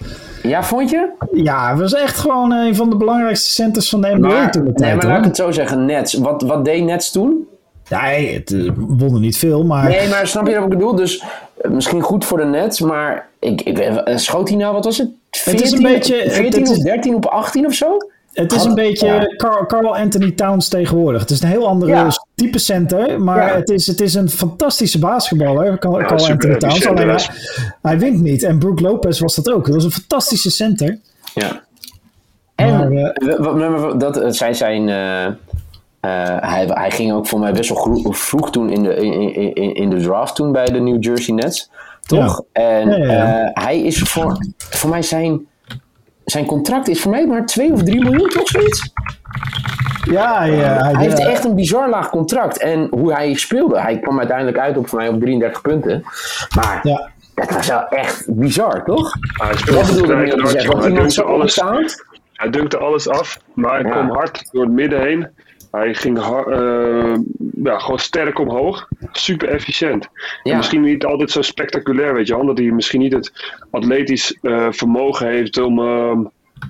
Ja, 0.48 0.64
vond 0.64 0.90
je? 0.90 1.10
Ja, 1.32 1.66
hij 1.68 1.76
was 1.76 1.94
echt 1.94 2.18
gewoon 2.18 2.52
een 2.52 2.76
van 2.76 2.90
de 2.90 2.96
belangrijkste 2.96 3.50
centers 3.50 3.90
van 3.90 4.02
de 4.02 4.08
NBA 4.18 4.28
Maar, 4.28 4.52
toen 4.52 4.62
de 4.64 4.68
nee, 4.70 4.78
tijd. 4.78 4.96
maar 4.96 5.06
laat 5.08 5.18
ik 5.20 5.24
het 5.26 5.36
zo 5.36 5.52
zeggen, 5.52 5.86
Nets. 5.86 6.14
Wat, 6.14 6.42
wat 6.42 6.66
deed 6.66 6.84
Nets 6.84 7.12
toen? 7.12 7.48
Hij- 7.90 8.24
het 8.26 8.52
eh, 8.54 8.72
won 8.76 9.14
er 9.14 9.20
niet 9.20 9.38
veel, 9.38 9.64
maar 9.64 9.88
Nee, 9.90 10.10
maar 10.10 10.28
snap 10.28 10.48
je 10.48 10.54
wat 10.56 10.64
ik 10.64 10.70
bedoel? 10.70 10.96
Dus 10.96 11.24
eh, 11.62 11.72
misschien 11.72 12.02
goed 12.02 12.26
voor 12.26 12.38
de 12.38 12.44
Nets, 12.46 12.80
maar 12.80 13.28
ik, 13.40 13.62
ik, 13.62 13.78
eh, 13.80 14.18
schoot 14.18 14.48
hij 14.50 14.58
nou, 14.58 14.74
wat 14.74 14.86
was 14.86 14.98
het? 14.98 15.10
14, 15.32 15.64
is 15.66 15.72
een 15.72 15.82
beetje- 15.82 16.22
het- 16.24 16.34
14 16.34 16.62
het 16.62 16.72
is- 16.72 16.78
of 16.78 16.84
13 16.84 17.16
op 17.16 17.26
18 17.26 17.66
of 17.66 17.74
zo? 17.74 17.98
Het 18.36 18.52
is 18.52 18.64
een 18.64 18.74
beetje 18.76 19.06
ja. 19.08 19.26
Carl, 19.38 19.66
Carl 19.66 19.96
Anthony 19.98 20.32
Towns 20.32 20.68
tegenwoordig. 20.68 21.22
Het 21.22 21.30
is 21.30 21.42
een 21.42 21.48
heel 21.50 21.68
andere 21.68 21.92
Ja. 21.92 22.10
type 22.36 22.58
center, 22.60 23.22
maar 23.22 23.48
Ja. 23.50 23.56
het, 23.56 23.70
is, 23.70 23.88
het 23.88 24.02
is 24.02 24.14
een 24.14 24.30
fantastische 24.30 25.00
basketballer, 25.00 25.78
Carl, 25.80 25.98
Carl 26.06 26.20
super 26.20 26.54
Anthony 26.54 26.58
Towns. 26.80 26.88
Alleen 26.88 27.10
hij, 27.10 27.28
hij 27.82 28.00
wint 28.00 28.22
niet. 28.22 28.44
En 28.44 28.60
Brook 28.60 28.80
Lopez 28.80 29.20
was 29.20 29.36
dat 29.36 29.52
ook. 29.52 29.66
Dat 29.66 29.76
was 29.76 29.84
een 29.84 29.92
fantastische 29.92 30.50
center. 30.50 31.00
Ja. 31.34 31.64
En 32.56 32.78
Maar, 32.78 32.92
eh, 32.92 33.98
dat, 33.98 34.18
eh, 34.18 34.30
zij 34.30 34.54
zijn. 34.54 34.90
eh, 34.90 35.26
eh, 35.26 35.32
hij, 36.40 36.66
hij 36.68 36.92
ging 36.92 37.14
ook 37.14 37.28
voor 37.28 37.40
mij 37.40 37.54
best 37.54 37.70
wel 37.70 37.98
vroeg 38.12 38.52
toen 38.52 38.70
in 38.70 38.84
de, 38.84 38.96
in, 38.96 39.36
in, 39.56 39.74
in 39.76 39.90
de 39.90 39.98
draft 40.02 40.36
toen 40.36 40.52
bij 40.52 40.66
de 40.66 40.80
New 40.80 41.04
Jersey 41.04 41.34
Nets. 41.34 41.70
Toch? 42.06 42.42
En 42.52 42.90
Ja, 42.90 42.96
ja, 42.98 43.12
ja. 43.14 43.44
eh, 43.54 43.64
hij 43.64 43.82
is 43.82 44.00
voor, 44.02 44.38
voor 44.58 44.90
mij 44.90 45.02
zijn. 45.02 45.48
Zijn 46.26 46.46
contract 46.46 46.88
is 46.88 47.02
voor 47.02 47.12
mij 47.12 47.28
maar 47.28 47.46
2 47.46 47.72
of 47.72 47.84
3 47.84 48.00
miljoen, 48.04 48.30
toch 48.30 48.48
zoiets? 48.48 48.92
Ja, 50.12 50.38
hij, 50.40 50.52
eh, 50.64 50.82
hij, 50.82 50.92
Hij 50.94 51.04
heeft 51.04 51.20
echt 51.26 51.44
een 51.44 51.56
bizar 51.56 51.90
laag 51.90 52.10
contract. 52.10 52.58
En 52.58 52.88
hoe 52.92 53.14
hij 53.14 53.34
speelde, 53.34 53.80
hij 53.82 54.00
kwam 54.00 54.18
uiteindelijk 54.20 54.58
uit 54.58 54.78
op 54.78 54.88
voor 54.90 55.00
mij 55.00 55.08
op 55.08 55.20
33 55.20 55.62
punten. 55.62 56.04
Maar 56.56 56.80
ja. 56.84 57.10
dat 57.36 57.52
was 57.52 57.68
wel 57.68 57.88
echt 57.88 58.26
bizar, 58.36 58.84
toch? 58.86 59.14
Hij 59.34 59.48
Wat 59.48 59.58
speelde 59.58 59.86
bedoelde 59.86 60.02
ik 60.02 60.06
strijd 60.06 60.20
net 60.26 60.36
te 60.36 60.40
hard, 60.42 60.52
zeggen? 60.52 60.72
jongen. 60.72 60.76
Dat 60.76 60.82
Hij 60.82 60.92
iemand 60.92 61.16
dunkte 61.16 61.22
zo 61.22 61.28
alles, 61.28 61.60
opstaat? 61.60 62.06
hij 62.34 62.50
dunkte 62.50 62.78
alles 62.78 63.10
af, 63.10 63.40
maar 63.54 63.72
hij 63.74 63.82
Ja. 63.84 63.90
kwam 63.90 64.10
hard 64.10 64.50
door 64.52 64.64
het 64.64 64.72
midden 64.74 65.02
heen. 65.02 65.28
Hij 65.72 65.94
ging 65.94 66.18
har- 66.20 66.52
eh, 66.52 67.14
ja, 67.66 67.80
gewoon 67.80 68.00
sterk 68.00 68.40
omhoog. 68.40 68.88
Super 69.12 69.50
efficiënt. 69.50 70.08
Ja. 70.44 70.52
En 70.52 70.58
misschien 70.58 70.82
niet 70.82 71.06
altijd 71.06 71.32
zo 71.32 71.42
spectaculair, 71.42 72.14
weet 72.14 72.28
je 72.28 72.36
wel. 72.36 72.46
Dat 72.46 72.58
hij 72.58 72.72
misschien 72.72 73.00
niet 73.00 73.14
het 73.14 73.54
atletisch 73.72 74.38
eh, 74.42 74.68
vermogen 74.72 75.28
heeft 75.28 75.58
om, 75.58 75.80
ehm, 75.80 76.20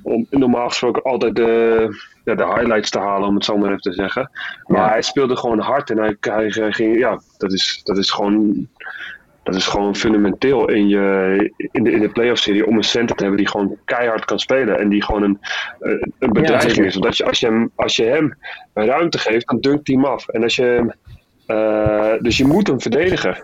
om 0.03 0.27
normaal 0.29 0.67
gesproken 0.67 1.01
altijd 1.03 1.35
de, 1.35 1.87
ja, 2.23 2.35
de 2.35 2.45
highlights 2.45 2.89
te 2.89 2.99
halen, 2.99 3.27
om 3.27 3.35
het 3.35 3.45
zo 3.45 3.57
maar 3.57 3.69
even 3.69 3.81
te 3.81 3.93
zeggen. 3.93 4.31
Maar 4.65 4.81
Ja. 4.81 4.89
hij 4.89 5.01
speelde 5.01 5.35
gewoon 5.37 5.59
hard 5.59 5.89
en 5.89 5.97
hij, 5.97 6.17
hij, 6.19 6.47
hij 6.47 6.71
ging, 6.71 6.97
ja, 6.97 7.19
dat 7.37 7.53
is, 7.53 7.81
dat 7.83 7.97
is 7.97 8.11
gewoon. 8.11 8.67
Dat 9.45 9.55
is 9.55 9.67
gewoon 9.67 9.95
fundamenteel 9.95 10.69
in, 10.69 10.87
je, 10.87 11.51
in 11.71 11.83
de, 11.83 11.91
in 11.91 11.99
de 12.01 12.09
playoff 12.09 12.41
serie 12.41 12.67
om 12.67 12.77
een 12.77 12.83
center 12.83 13.15
te 13.15 13.21
hebben 13.23 13.41
die 13.41 13.49
gewoon 13.51 13.77
keihard 13.85 14.25
kan 14.25 14.39
spelen. 14.39 14.79
En 14.79 14.89
die 14.89 15.03
gewoon 15.03 15.23
een, 15.23 15.39
eh, 15.79 15.91
een 16.19 16.31
bedreiging 16.33 16.85
is. 16.85 16.95
Want 16.95 17.17
je, 17.17 17.25
als, 17.25 17.39
je 17.39 17.45
hem, 17.45 17.71
als 17.75 17.95
je 17.95 18.03
hem 18.03 18.37
ruimte 18.73 19.17
geeft, 19.17 19.47
dan 19.47 19.59
dunkt 19.59 19.87
hij 19.87 19.95
hem 19.95 20.05
af. 20.05 20.27
En 20.27 20.43
als 20.43 20.55
je 20.55 20.63
hem, 20.63 20.91
eh, 21.45 22.13
dus 22.21 22.37
je 22.37 22.45
moet 22.45 22.67
hem 22.67 22.81
verdedigen. 22.81 23.37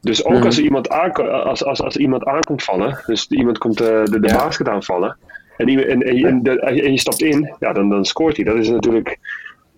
Dus 0.00 0.24
ook 0.24 0.32
Mhm. 0.32 0.44
als, 0.44 0.56
er 0.58 0.64
iemand 0.64 0.88
aanko- 0.88 1.26
als, 1.28 1.64
als, 1.64 1.82
als 1.82 1.96
iemand 1.96 2.24
aankomt 2.24 2.62
vallen, 2.64 3.02
dus 3.06 3.26
iemand 3.28 3.58
komt 3.58 3.80
eh, 3.80 4.04
de, 4.04 4.20
de 4.20 4.28
Ja. 4.28 4.36
basket 4.36 4.68
aanvallen. 4.68 5.16
En, 5.56 5.68
iemand- 5.68 5.86
en, 5.88 6.02
en, 6.02 6.24
en, 6.24 6.42
de- 6.42 6.60
en 6.60 6.92
je 6.92 6.98
stapt 6.98 7.22
in, 7.22 7.54
ja, 7.58 7.72
dan, 7.72 7.88
dan 7.88 8.04
scoort 8.04 8.36
hij. 8.36 8.44
Dat 8.44 8.56
is 8.56 8.68
natuurlijk 8.68 9.18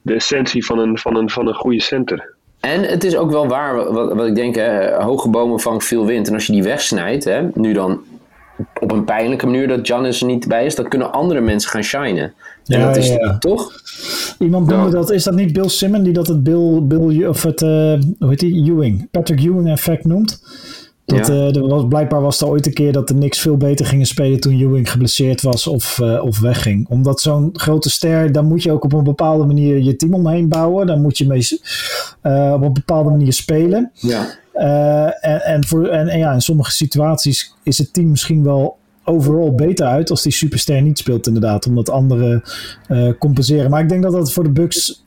de 0.02 0.14
essentie 0.14 0.64
van 0.66 0.78
een, 0.78 0.98
van 0.98 1.16
een, 1.16 1.30
van 1.30 1.46
een 1.48 1.54
goede 1.54 1.80
center. 1.80 2.33
En 2.64 2.82
het 2.82 3.04
is 3.04 3.16
ook 3.16 3.30
wel 3.30 3.46
waar, 3.48 3.92
wat, 3.92 4.12
wat 4.12 4.26
ik 4.26 4.34
denk, 4.34 4.54
hè, 4.54 4.94
hoge 5.02 5.28
bomen 5.28 5.60
vangen 5.60 5.80
veel 5.80 6.06
wind. 6.06 6.28
En 6.28 6.34
als 6.34 6.46
je 6.46 6.52
die 6.52 6.62
wegsnijdt, 6.62 7.24
hè, 7.24 7.40
nu 7.54 7.72
dan 7.72 8.00
op 8.80 8.92
een 8.92 9.04
pijnlijke 9.04 9.46
manier 9.46 9.68
dat 9.68 9.86
Giannis 9.86 10.20
er 10.20 10.26
niet 10.26 10.48
bij 10.48 10.64
is, 10.66 10.74
dan 10.74 10.88
kunnen 10.88 11.12
andere 11.12 11.40
mensen 11.40 11.70
gaan 11.70 11.82
shinen. 11.82 12.32
En 12.66 12.80
Ja, 12.80 12.86
dat 12.86 12.96
is 12.96 13.08
ja, 13.08 13.14
ja. 13.20 13.38
toch? 13.38 13.72
Iemand 14.38 14.66
noemde 14.66 14.90
dat, 14.90 15.10
is 15.10 15.24
dat 15.24 15.34
niet 15.34 15.52
Bill 15.52 15.68
Simon 15.68 16.02
die 16.02 16.12
dat 16.12 16.26
het 16.26 16.42
Bill, 16.42 16.80
Bill 16.82 17.26
of 17.26 17.42
het, 17.42 17.62
eh, 17.62 17.68
hoe 18.18 18.28
heet 18.28 18.40
die, 18.40 18.70
Ewing, 18.72 19.08
Patrick 19.10 19.40
Ewing 19.40 19.68
effect 19.68 20.04
noemt? 20.04 20.42
Dat, 21.04 21.26
Ja. 21.26 21.32
eh, 21.32 21.56
er 21.56 21.68
was, 21.68 21.84
blijkbaar 21.88 22.20
was 22.20 22.40
er 22.40 22.48
ooit 22.48 22.66
een 22.66 22.72
keer 22.72 22.92
dat 22.92 23.08
de 23.08 23.14
Knicks 23.14 23.38
veel 23.40 23.56
beter 23.56 23.86
gingen 23.86 24.06
spelen 24.06 24.40
toen 24.40 24.60
Ewing 24.60 24.90
geblesseerd 24.90 25.42
was 25.42 25.66
of, 25.66 26.00
eh, 26.00 26.24
of 26.24 26.40
wegging. 26.40 26.88
Omdat 26.88 27.20
zo'n 27.20 27.50
grote 27.52 27.90
ster, 27.90 28.32
daar 28.32 28.44
moet 28.44 28.62
je 28.62 28.72
ook 28.72 28.84
op 28.84 28.92
een 28.92 29.04
bepaalde 29.04 29.44
manier 29.44 29.82
je 29.82 29.96
team 29.96 30.14
omheen 30.14 30.48
bouwen. 30.48 30.86
Dan 30.86 31.02
moet 31.02 31.18
je 31.18 31.26
mee, 31.26 31.46
eh, 32.24 32.52
op 32.54 32.62
een 32.62 32.72
bepaalde 32.72 33.10
manier 33.10 33.32
spelen. 33.32 33.90
Ja. 33.94 34.26
Eh, 34.52 35.24
en, 35.24 35.44
en, 35.44 35.66
voor, 35.66 35.86
en, 35.86 36.08
en 36.08 36.18
ja, 36.18 36.32
in 36.32 36.40
sommige 36.40 36.70
situaties 36.70 37.54
is 37.62 37.78
het 37.78 37.92
team 37.92 38.10
misschien 38.10 38.44
wel 38.44 38.76
overal 39.04 39.54
beter 39.54 39.86
uit 39.86 40.10
als 40.10 40.22
die 40.22 40.32
superster 40.32 40.82
niet 40.82 40.98
speelt 40.98 41.26
inderdaad. 41.26 41.66
Omdat 41.66 41.90
anderen 41.90 42.42
eh, 42.88 43.08
compenseren. 43.18 43.70
Maar 43.70 43.82
ik 43.82 43.88
denk 43.88 44.02
dat 44.02 44.12
dat 44.12 44.32
voor 44.32 44.44
de 44.44 44.50
Bucks 44.50 45.02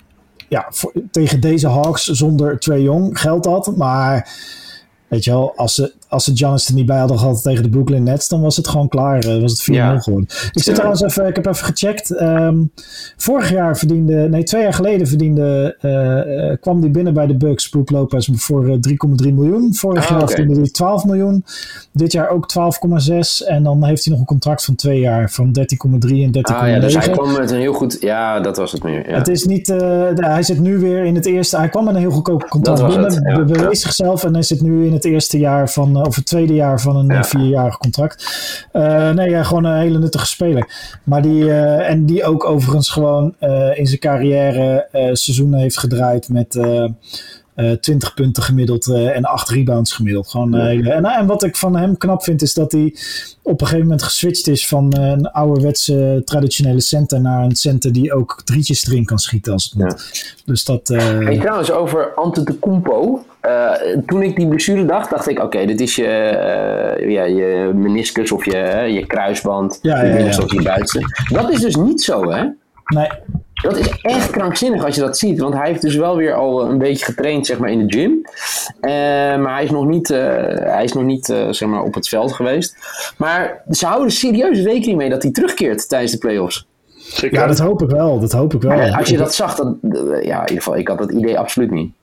ja, 0.50 0.66
voor, 0.70 0.94
tegen 1.12 1.40
deze 1.40 1.68
Hawks 1.68 2.04
zonder 2.04 2.60
Trae 2.60 2.82
Young 2.82 3.20
geldt 3.20 3.44
dat. 3.44 3.76
Maar 3.76 4.30
weet 5.08 5.24
je 5.24 5.32
wel, 5.32 5.54
als 5.56 5.76
ze, 5.76 5.94
als 6.10 6.24
ze 6.24 6.32
Giannis 6.36 6.68
er 6.68 6.74
niet 6.74 6.86
bij 6.86 6.98
hadden 7.00 7.20
gehad 7.20 7.42
tegen 7.44 7.64
de 7.64 7.70
Brooklyn 7.70 8.04
Nets, 8.04 8.28
dan 8.30 8.42
was 8.42 8.58
het 8.58 8.68
gewoon 8.68 8.88
klaar. 8.88 9.20
eh, 9.20 9.42
was 9.42 9.52
het 9.52 9.62
4-0 9.62 9.74
Ja. 9.94 10.00
geworden. 10.00 10.30
Ik 10.54 10.64
zit 10.64 10.76
trouwens 10.76 11.02
even, 11.02 11.28
ik 11.28 11.36
heb 11.36 11.46
even 11.46 11.66
gecheckt. 11.66 12.16
Ehm, 12.16 12.58
vorig 13.18 13.52
jaar 13.52 13.78
verdiende, 13.78 14.14
nee, 14.30 14.44
twee 14.44 14.62
jaar 14.62 14.74
geleden 14.74 15.08
verdiende, 15.08 15.76
eh, 15.80 16.50
eh, 16.52 16.58
kwam 16.62 16.82
die 16.82 16.90
binnen 16.90 17.14
bij 17.14 17.28
de 17.28 17.36
Bucks, 17.36 17.70
Brook 17.70 17.90
Lopez, 17.90 18.30
voor 18.34 18.68
eh, 18.68 18.74
3,3 18.80 19.34
miljoen. 19.34 19.74
Vorig 19.76 20.04
Ah, 20.12 20.18
jaar 20.20 20.28
verdiende 20.30 20.60
hij 20.60 20.70
12 20.70 21.06
miljoen. 21.06 21.44
Dit 21.92 22.12
jaar 22.12 22.30
ook 22.30 22.48
12,6. 22.48 23.44
En 23.44 23.64
dan 23.64 23.84
heeft 23.86 24.04
hij 24.04 24.12
nog 24.14 24.22
een 24.22 24.28
contract 24.28 24.66
van 24.66 24.76
twee 24.76 25.00
jaar 25.00 25.30
van 25.32 25.52
13,3 25.52 26.24
en 26.24 26.32
13,9. 26.32 26.56
Ah 26.62 26.68
ja, 26.70 26.80
dus 26.80 26.96
hij 26.98 27.10
kwam 27.10 27.32
met 27.38 27.52
een 27.52 27.60
heel 27.60 27.74
goed... 27.74 27.98
Ja, 28.00 28.40
dat 28.40 28.58
was 28.58 28.72
het 28.72 28.84
meer. 28.84 29.10
Ja. 29.10 29.16
Het 29.18 29.28
is 29.28 29.46
niet, 29.46 29.68
hij 30.16 30.44
zit 30.44 30.60
nu 30.60 30.78
weer 30.78 31.06
in 31.06 31.16
het 31.16 31.26
eerste. 31.26 31.58
Hij 31.58 31.70
kwam 31.70 31.84
met 31.86 31.94
een 31.96 32.00
heel 32.02 32.12
goedkoop 32.12 32.44
contract 32.50 32.88
binnen. 32.88 33.04
het, 33.14 33.20
ja. 33.24 33.36
be- 33.44 33.54
bewees 33.54 33.82
zichzelf 33.82 34.24
en 34.24 34.34
hij 34.34 34.44
zit 34.44 34.62
nu 34.62 34.86
in 34.86 34.94
het 34.94 35.06
eerste 35.06 35.38
jaar 35.40 35.70
van, 35.70 35.97
eh, 35.98 36.08
of 36.08 36.16
het 36.16 36.26
tweede 36.26 36.54
jaar 36.54 36.82
van 36.82 36.96
een 36.96 37.08
Ja. 37.08 37.24
vierjarig 37.24 37.78
contract. 37.78 38.26
Eh, 38.72 39.10
nee, 39.10 39.30
ja, 39.30 39.44
gewoon 39.44 39.64
een 39.64 39.80
hele 39.80 40.00
nuttige 40.00 40.26
speler. 40.26 40.70
Maar 41.04 41.22
die, 41.22 41.52
eh, 41.52 41.90
en 41.90 42.06
die 42.06 42.24
ook 42.24 42.46
overigens 42.46 42.90
gewoon 42.90 43.36
in 43.74 43.88
zijn 43.88 44.00
carrière 44.00 44.88
seizoenen 45.14 45.60
heeft 45.60 45.78
gedraaid 45.78 46.30
met. 46.30 46.60
Eh, 47.58 47.72
eh, 47.72 47.78
20 47.80 48.14
punten 48.14 48.44
gemiddeld 48.44 48.88
eh, 48.88 49.16
en 49.16 49.26
8 49.26 49.50
rebounds 49.50 49.92
gemiddeld. 49.92 50.28
Gewoon, 50.28 50.56
eh, 50.56 50.96
en, 50.96 51.06
en 51.06 51.26
wat 51.26 51.44
ik 51.44 51.56
van 51.56 51.76
hem 51.76 51.98
knap 51.98 52.24
vind, 52.24 52.42
is 52.42 52.54
dat 52.54 52.72
hij 52.72 52.96
op 53.42 53.62
een 53.62 53.68
gegeven 53.68 53.88
moment 53.88 54.04
geswitcht 54.04 54.48
is 54.48 54.68
van 54.68 54.98
een 54.98 55.32
ouderwetse 55.32 56.22
traditionele 56.26 56.82
center 56.82 57.22
naar 57.22 57.44
een 57.44 57.56
center 57.56 57.94
die 57.94 58.14
ook 58.14 58.42
drietjes 58.46 58.88
erin 58.88 59.06
kan 59.06 59.20
schieten 59.20 59.54
als 59.54 59.64
het 59.64 59.74
moet. 59.74 60.36
Dus 60.46 60.66
dat. 60.66 60.88
Hey, 60.88 61.38
trouwens, 61.38 61.72
over 61.72 62.14
Antetokounmpo. 62.14 63.26
Eh 63.40 63.72
toen 64.06 64.22
ik 64.22 64.36
die 64.36 64.48
blessure 64.48 64.86
dacht, 64.86 65.10
dacht 65.10 65.28
ik, 65.28 65.40
oké, 65.40 65.66
dit 65.66 65.82
is 65.82 65.96
je, 65.96 66.04
ja, 67.08 67.24
je 67.24 67.72
meniscus 67.76 68.32
of 68.32 68.46
je, 68.46 68.90
je 68.92 69.06
kruisband. 69.06 69.80
Ja, 69.82 69.96
je 69.96 70.02
ja, 70.02 70.08
ja. 70.08 70.16
binnenste 70.16 70.44
of 70.44 70.52
je 70.52 70.62
buitenste. 70.62 71.02
Dat 71.34 71.50
is 71.52 71.60
dus 71.60 71.76
niet 71.76 72.02
zo, 72.02 72.32
hè? 72.32 72.46
Nee, 72.88 73.10
Dat 73.54 73.78
is 73.78 73.90
echt 74.02 74.30
krankzinnig 74.30 74.86
als 74.86 74.96
je 74.96 75.02
dat 75.02 75.18
ziet. 75.18 75.40
Want 75.40 75.54
hij 75.54 75.68
heeft 75.68 75.82
dus 75.82 75.96
wel 75.96 76.16
weer 76.16 76.34
al 76.34 76.70
een 76.70 76.78
beetje 76.78 77.06
getraind 77.06 77.46
zeg 77.46 77.58
maar, 77.58 77.70
in 77.70 77.88
de 77.88 77.98
gym. 77.98 78.22
Eh, 78.80 78.92
maar 79.42 79.54
hij 79.54 79.64
is 79.64 79.72
nog 79.72 79.86
niet, 79.86 80.10
eh, 80.10 80.20
hij 80.58 80.84
is 80.84 80.94
nog 80.94 81.04
niet 81.04 81.30
eh, 81.30 81.48
zeg 81.50 81.70
maar, 81.70 81.84
op 81.84 81.94
het 81.94 82.08
veld 82.08 82.34
geweest. 82.34 82.78
Maar 83.18 83.62
ze 83.70 83.86
houden 83.86 84.12
serieus 84.12 84.60
rekening 84.60 84.98
mee 84.98 85.10
dat 85.10 85.24
hij 85.24 85.32
terugkeert 85.32 85.90
tijdens 85.90 86.12
de 86.12 86.18
playoffs. 86.18 86.68
Zeker. 87.08 87.40
ja, 87.40 87.48
dat 87.48 87.60
hoop 87.60 87.82
ik 87.82 87.90
wel. 87.90 88.20
Dat 88.20 88.32
hoop 88.32 88.54
ik 88.54 88.62
wel. 88.62 88.78
Maar 88.78 88.98
als 88.98 89.10
je 89.10 89.18
dat 89.18 89.36
zag, 89.36 89.56
dan, 89.56 89.80
eh, 89.82 90.24
ja, 90.24 90.42
in 90.42 90.48
ieder 90.48 90.64
geval, 90.64 90.78
ik 90.78 90.88
had 90.88 90.98
dat 90.98 91.12
idee 91.12 91.40
absoluut 91.40 91.72
niet. 91.72 91.94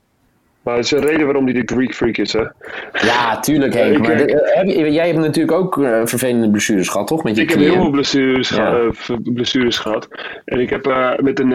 Maar 0.65 0.75
het 0.75 0.85
is 0.85 0.91
een 0.91 0.99
reden 1.05 1.25
waarom 1.25 1.43
hij 1.45 1.53
de 1.53 1.73
Greek 1.73 1.95
Freak 1.95 2.17
is, 2.17 2.33
hè? 2.33 2.43
Ja, 2.91 3.39
tuurlijk 3.39 3.73
Henk. 3.73 3.97
Maar 3.97 4.11
eh, 4.11 4.55
heb 4.55 4.67
jij 4.87 5.07
hebt 5.07 5.19
natuurlijk 5.19 5.57
ook 5.57 5.83
eh, 5.83 6.01
vervelende 6.05 6.49
blessures 6.49 6.89
gehad, 6.89 7.07
toch? 7.07 7.23
Met 7.23 7.35
je 7.35 7.41
Ik 7.41 7.49
heb 7.49 7.59
heel 7.59 7.73
veel 7.73 7.89
blessures, 7.89 8.49
Ja. 8.49 8.73
eh, 8.77 9.15
blessures 9.23 9.77
gehad. 9.77 10.07
En 10.45 10.59
ik 10.59 10.69
heb 10.69 10.85
met, 11.21 11.39
een, 11.39 11.49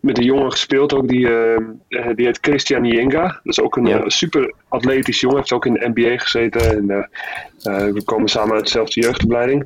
met 0.00 0.18
een 0.18 0.24
jongen 0.24 0.50
gespeeld 0.50 0.94
ook, 0.94 1.08
die, 1.08 1.28
die 2.14 2.26
heet 2.26 2.38
Christian 2.40 2.84
Yenga. 2.84 3.22
Dat 3.22 3.40
is 3.42 3.60
ook 3.60 3.76
een 3.76 3.86
Ja. 3.86 4.02
super 4.08 4.54
atletisch 4.68 5.20
jongen, 5.20 5.36
heeft 5.38 5.52
ook 5.52 5.66
in 5.66 5.72
de 5.72 5.90
NBA 5.94 6.18
gezeten. 6.18 6.60
En, 6.70 7.08
we 7.94 8.02
komen 8.04 8.28
samen 8.28 8.54
uit 8.54 8.64
dezelfde 8.64 9.00
jeugdopleiding. 9.00 9.64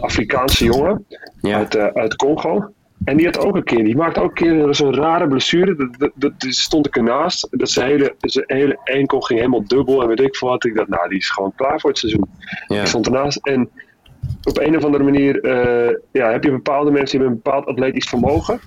Afrikaanse 0.00 0.64
jongen 0.64 1.06
Ja. 1.40 1.56
uit, 1.56 1.76
uit 1.76 2.16
Congo. 2.16 2.70
En 3.04 3.16
die 3.16 3.26
had 3.26 3.38
ook 3.38 3.56
een 3.56 3.64
keer, 3.64 3.84
die 3.84 3.96
maakte 3.96 4.20
ook 4.20 4.28
een 4.28 4.34
keer 4.34 4.74
zo'n 4.74 4.94
rare 4.94 5.28
blessure. 5.28 5.74
Dat, 5.74 5.98
dat, 5.98 6.10
dat, 6.14 6.40
die 6.40 6.52
stond 6.52 6.86
ik 6.86 6.96
ernaast. 6.96 7.48
Dat 7.50 7.70
zijn 7.70 7.88
hele, 7.88 8.14
zijn 8.20 8.44
hele 8.46 8.78
enkel 8.84 9.20
ging 9.20 9.38
helemaal 9.38 9.66
dubbel 9.66 10.02
en 10.02 10.08
weet 10.08 10.20
ik 10.20 10.36
veel 10.36 10.48
wat. 10.48 10.64
Ik 10.64 10.74
dacht, 10.74 10.88
nou, 10.88 11.08
die 11.08 11.18
is 11.18 11.30
gewoon 11.30 11.52
klaar 11.56 11.80
voor 11.80 11.90
het 11.90 11.98
seizoen. 11.98 12.28
Ja. 12.66 12.80
Ik 12.80 12.86
stond 12.86 13.06
ernaast 13.06 13.46
en 13.46 13.70
op 14.42 14.58
een 14.58 14.76
of 14.76 14.84
andere 14.84 15.04
manier 15.04 15.40
eh, 15.40 15.94
ja, 16.12 16.30
heb 16.30 16.44
je 16.44 16.50
bepaalde 16.50 16.90
mensen 16.90 17.18
die 17.18 17.26
hebben 17.26 17.36
een 17.36 17.42
bepaald 17.42 17.66
atletisch 17.66 18.08
vermogen. 18.08 18.60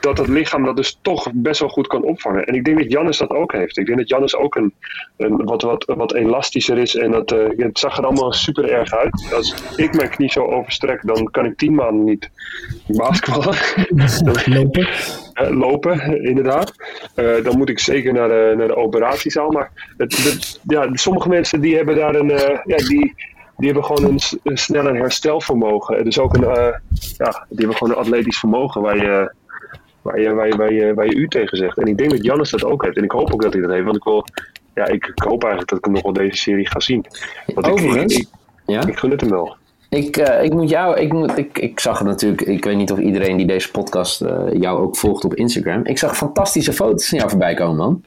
Dat 0.00 0.18
het 0.18 0.28
lichaam 0.28 0.64
dat 0.64 0.76
dus 0.76 0.98
toch 1.02 1.28
best 1.34 1.60
wel 1.60 1.68
goed 1.68 1.86
kan 1.86 2.02
opvangen. 2.02 2.44
En 2.44 2.54
ik 2.54 2.64
denk 2.64 2.78
dat 2.78 2.92
Jannis 2.92 3.18
dat 3.18 3.30
ook 3.30 3.52
heeft. 3.52 3.76
Ik 3.78 3.86
denk 3.86 3.98
dat 3.98 4.08
Jannis 4.08 4.36
ook 4.36 4.54
een, 4.54 4.74
een 5.16 5.36
wat, 5.44 5.62
wat, 5.62 5.84
wat 5.96 6.14
elastischer 6.14 6.78
is. 6.78 6.96
En 6.96 7.10
dat, 7.10 7.32
eh, 7.32 7.38
het 7.56 7.78
zag 7.78 7.96
er 7.98 8.04
allemaal 8.04 8.32
super 8.32 8.70
erg 8.70 8.92
uit. 8.94 9.30
Als 9.34 9.54
ik 9.76 9.94
mijn 9.94 10.08
knie 10.08 10.30
zo 10.30 10.44
overstrek, 10.44 11.06
dan 11.06 11.24
kan 11.30 11.44
ik 11.44 11.56
tien 11.56 11.74
maanden 11.74 12.04
niet 12.04 12.30
basketballen. 12.86 13.56
lopen. 14.56 14.88
Lopen, 15.50 16.22
inderdaad. 16.24 16.72
Eh, 17.14 17.44
dan 17.44 17.58
moet 17.58 17.68
ik 17.68 17.78
zeker 17.78 18.12
naar 18.12 18.28
de, 18.28 18.54
naar 18.56 18.66
de 18.68 18.76
operatiezaal. 18.76 19.50
Maar 19.50 19.70
het, 19.96 20.16
het- 20.24 20.60
ja, 20.66 20.88
sommige 20.92 21.28
mensen 21.28 21.60
die 21.60 21.76
hebben 21.76 21.96
daar 21.96 22.14
een. 22.14 22.30
eh, 22.30 22.58
ja, 22.64 22.76
die, 22.76 23.14
die 23.56 23.66
hebben 23.70 23.84
gewoon 23.84 24.04
een, 24.04 24.20
een 24.42 24.58
snel 24.58 24.86
een 24.86 24.96
herstelvermogen. 24.96 26.04
Dus 26.04 26.18
ook 26.18 26.34
een. 26.36 26.42
ja, 27.16 27.46
die 27.48 27.58
hebben 27.58 27.76
gewoon 27.76 27.92
een 27.92 27.98
atletisch 28.00 28.38
vermogen 28.38 28.82
waar 28.82 28.96
je. 28.96 29.32
Waar 30.02 30.20
je, 30.20 30.34
waar, 30.34 30.46
je, 30.48 30.56
waar, 30.56 30.72
je, 30.72 30.94
waar 30.94 31.06
je 31.06 31.14
u 31.14 31.28
tegen 31.28 31.56
zegt. 31.56 31.78
En 31.78 31.86
ik 31.86 31.98
denk 31.98 32.10
dat 32.10 32.24
Jannes 32.24 32.50
dat 32.50 32.64
ook 32.64 32.84
heeft. 32.84 32.96
En 32.96 33.04
ik 33.04 33.10
hoop 33.10 33.32
ook 33.32 33.42
dat 33.42 33.52
hij 33.52 33.62
dat 33.62 33.70
heeft. 33.70 33.84
Want 33.84 33.96
ik 33.96 34.04
wil. 34.04 34.24
Ja, 34.74 34.86
ik, 34.86 35.06
ik 35.14 35.22
hoop 35.22 35.40
eigenlijk 35.42 35.68
dat 35.70 35.78
ik 35.78 35.84
hem 35.84 35.94
nog 35.94 36.02
wel 36.02 36.12
deze 36.12 36.36
serie 36.36 36.68
ga 36.68 36.80
zien. 36.80 37.06
Want 37.54 37.66
ik, 37.66 37.72
ik, 37.72 37.78
Overigens, 37.84 38.14
ik, 38.16 38.26
ja? 38.66 38.86
ik 38.86 38.98
gun 38.98 39.10
het 39.10 39.20
hem 39.20 39.30
wel. 39.30 39.56
Ik, 39.88 40.16
eh, 40.16 40.44
ik 40.44 40.52
moet 40.52 40.68
jou, 40.70 40.98
ik, 40.98 41.12
moet, 41.12 41.38
ik, 41.38 41.58
ik 41.58 41.80
zag 41.80 41.98
het 41.98 42.08
natuurlijk, 42.08 42.42
ik 42.42 42.64
weet 42.64 42.76
niet 42.76 42.92
of 42.92 42.98
iedereen 42.98 43.36
die 43.36 43.46
deze 43.46 43.70
podcast 43.70 44.20
eh, 44.20 44.38
jou 44.52 44.80
ook 44.82 44.96
volgt 44.96 45.24
op 45.24 45.34
Instagram. 45.34 45.84
Ik 45.84 45.98
zag 45.98 46.16
fantastische 46.16 46.72
foto's 46.72 47.08
van 47.08 47.18
jou 47.18 47.30
voorbij 47.30 47.54
komen, 47.54 47.76
man. 47.76 48.04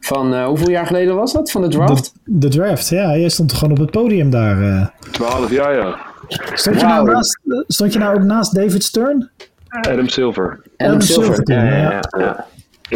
Van 0.00 0.34
eh, 0.34 0.46
hoeveel 0.46 0.70
jaar 0.70 0.86
geleden 0.86 1.14
was 1.14 1.32
dat? 1.32 1.50
Van 1.50 1.62
de 1.62 1.68
draft? 1.68 2.12
De, 2.24 2.38
de 2.38 2.48
draft, 2.48 2.88
ja. 2.88 3.16
Jij 3.16 3.28
stond 3.28 3.52
gewoon 3.52 3.70
op 3.72 3.78
het 3.78 3.90
podium 3.90 4.30
daar. 4.30 4.62
eh. 4.62 4.86
12 5.10 5.50
jaar, 5.50 5.74
ja. 5.76 5.98
Stond, 6.54 6.80
je 6.80 6.86
nou 6.86 7.10
naast, 7.10 7.40
stond 7.66 7.92
je 7.92 7.98
nou 7.98 8.16
ook 8.16 8.22
naast 8.22 8.54
David 8.54 8.84
Stern? 8.84 9.30
Adam 9.68 10.08
Silver. 10.08 10.60
Adam 10.84 11.00
Silver. 11.00 11.42
Toen, 11.44 11.54
Ja, 11.56 12.00
ja, 12.18 12.46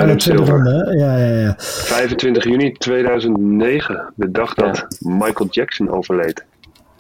Adam 0.02 0.18
Silver. 0.18 0.96
Ja, 0.98 1.16
ja, 1.18 1.40
ja. 1.40 1.54
25 1.58 2.44
juni 2.44 2.72
2009, 2.72 4.12
de 4.14 4.30
dag 4.30 4.54
dat 4.54 4.86
Michael 5.00 5.48
Jackson 5.50 5.90
overleed. 5.90 6.44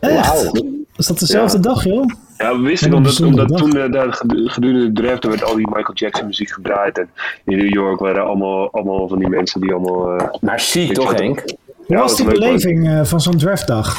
Echt? 0.00 0.52
Is 0.96 1.06
dat 1.06 1.18
dezelfde 1.18 1.60
dag, 1.60 1.84
joh? 1.84 2.04
Ja, 2.38 2.56
we 2.56 2.62
wisten 2.62 2.92
omdat, 2.94 3.20
omdat 3.22 3.48
dag. 3.48 3.58
toen 3.58 3.76
eh, 3.76 3.90
daar 3.92 4.12
gedu- 4.12 4.48
gedurende 4.48 4.92
de 4.92 5.02
draft 5.02 5.24
er 5.24 5.30
werd 5.30 5.44
al 5.44 5.54
die 5.56 5.66
Michael 5.66 5.94
Jackson 5.94 6.26
muziek 6.26 6.50
gedraaid. 6.50 6.98
En 6.98 7.08
in 7.44 7.56
New 7.58 7.72
York 7.74 8.00
waren 8.00 8.24
allemaal, 8.24 8.72
allemaal 8.72 9.08
van 9.08 9.18
die 9.18 9.28
mensen 9.28 9.60
die 9.60 9.72
allemaal... 9.72 10.16
eh, 10.16 10.26
Maar 10.40 10.60
ziek 10.60 10.92
toch, 10.94 11.14
Henk? 11.14 11.40
Hoe 11.40 11.56
Ja, 11.86 11.98
was 11.98 12.16
die 12.16 12.26
leuk, 12.26 12.34
beleving 12.34 12.88
eh, 12.88 13.04
van 13.04 13.20
zo'n 13.20 13.36
draftdag? 13.36 13.96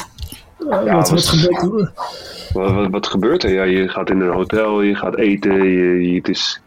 Ja, 0.58 0.68
wat, 0.84 0.92
wat 0.94 1.10
was- 1.10 1.28
gebeurt 1.28 1.90
wat, 2.52 2.72
wat, 2.72 2.86
wat 2.90 3.06
gebeurt 3.06 3.42
er? 3.44 3.52
Ja, 3.52 3.62
je 3.62 3.88
gaat 3.88 4.10
in 4.10 4.20
een 4.20 4.32
hotel, 4.32 4.82
je 4.82 4.94
gaat 4.94 5.16
eten, 5.16 5.62
je, 5.62 6.10
je- 6.10 6.16
het 6.18 6.28
is... 6.28 6.60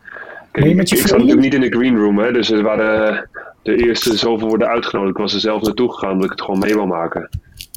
Kijk, 0.53 0.65
ik, 0.65 0.75
met 0.75 0.89
je 0.89 0.95
ik 0.95 1.01
zat 1.01 1.11
natuurlijk 1.17 1.41
niet 1.41 1.53
in 1.53 1.61
de 1.61 1.77
green 1.77 1.97
room, 1.97 2.17
hè, 2.19 2.31
dus 2.31 2.51
er 2.51 2.63
waren 2.63 3.07
eh, 3.17 3.21
de 3.61 3.75
eerste 3.75 4.17
zoveel 4.17 4.47
worden 4.47 4.67
uitgenodigd. 4.67 5.11
Ik 5.15 5.21
was 5.21 5.33
er 5.33 5.39
zelf 5.39 5.61
naartoe 5.61 5.93
gegaan 5.93 6.09
omdat 6.11 6.25
ik 6.25 6.31
het 6.31 6.41
gewoon 6.41 6.59
mee 6.59 6.73
wil 6.73 6.85
maken. 6.85 7.29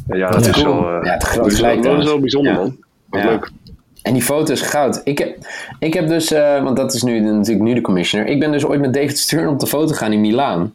En 0.08 0.18
ja, 0.18 0.30
dat 0.30 0.44
Ja, 0.44 0.50
is 0.50 0.62
cool. 0.62 0.82
wel... 0.82 0.98
eh, 1.00 1.04
Ja, 1.04 1.12
het 1.12 1.20
dat 1.20 1.28
is 1.30 1.36
wel- 1.36 1.70
gelijk 1.70 1.82
dat 1.82 1.84
is 1.84 1.84
wel 1.90 2.00
trouwens. 2.00 2.20
bijzonder, 2.20 2.52
Ja. 2.52 2.58
man. 2.58 2.76
Wat 3.10 3.22
Ja. 3.22 3.28
leuk. 3.28 3.50
En 4.02 4.12
die 4.12 4.22
foto 4.22 4.52
is 4.52 4.60
goud. 4.60 5.00
Ik 5.04 5.18
heb, 5.18 5.36
ik 5.78 5.94
heb 5.94 6.08
dus, 6.08 6.32
eh, 6.32 6.62
want 6.62 6.76
dat 6.76 6.94
is 6.94 7.02
nu 7.02 7.20
natuurlijk 7.20 7.64
nu 7.66 7.74
de 7.74 7.80
commissioner. 7.80 8.28
Ik 8.28 8.40
ben 8.40 8.52
dus 8.52 8.66
ooit 8.66 8.80
met 8.80 8.94
David 8.94 9.18
Stern 9.18 9.48
op 9.48 9.60
de 9.60 9.66
foto 9.66 9.86
gegaan 9.86 10.12
in 10.12 10.20
Milaan. 10.20 10.74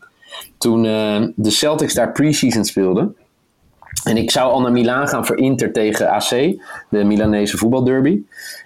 Toen 0.58 0.86
eh, 0.86 1.22
de 1.36 1.50
Celtics 1.50 1.94
daar 1.94 2.12
pre-season 2.12 2.66
speelden. 2.66 3.16
En 4.04 4.18
ik 4.18 4.32
zou 4.32 4.52
al 4.52 4.62
naar 4.62 4.72
Milaan 4.72 5.08
gaan 5.08 5.26
voor 5.26 5.38
Inter 5.38 5.72
tegen 5.72 6.10
AC, 6.10 6.30
de 6.90 7.04
Milanese 7.04 7.58
voetbalderby. 7.58 8.22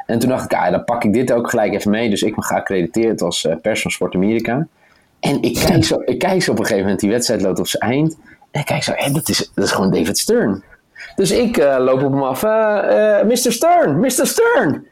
En 0.05 0.19
toen 0.19 0.29
dacht 0.29 0.51
ik, 0.51 0.57
ah, 0.57 0.71
dan 0.71 0.83
pak 0.83 1.03
ik 1.03 1.13
dit 1.13 1.31
ook 1.31 1.49
gelijk 1.49 1.73
even 1.73 1.91
mee. 1.91 2.09
Dus 2.09 2.23
ik 2.23 2.35
me 2.35 2.43
geaccrediteerd 2.43 3.21
als 3.21 3.45
eh 3.45 3.55
pers 3.61 3.81
van 3.81 3.91
Sport 3.91 4.15
Amerika. 4.15 4.67
En 5.19 5.41
ik 5.41 5.53
kijk, 5.65 5.83
zo, 5.83 6.01
ik 6.05 6.19
kijk 6.19 6.43
zo 6.43 6.51
op 6.51 6.59
een 6.59 6.63
gegeven 6.63 6.83
moment, 6.83 7.01
die 7.01 7.09
wedstrijd 7.09 7.41
loopt 7.41 7.59
op 7.59 7.67
zijn 7.67 7.91
eind. 7.91 8.17
En 8.51 8.59
ik 8.59 8.65
kijk 8.65 8.83
zo, 8.83 8.91
hé, 8.95 9.11
dat, 9.11 9.29
is, 9.29 9.51
dat 9.53 9.65
is 9.65 9.71
gewoon 9.71 9.91
David 9.91 10.17
Stern. 10.17 10.63
Dus 11.15 11.31
ik 11.31 11.57
uh, 11.57 11.75
loop 11.79 12.03
op 12.03 12.11
hem 12.11 12.23
af, 12.23 12.43
uh, 12.43 13.23
Mr. 13.23 13.51
Stern, 13.51 13.99
Mr. 13.99 14.09
Stern. 14.09 14.87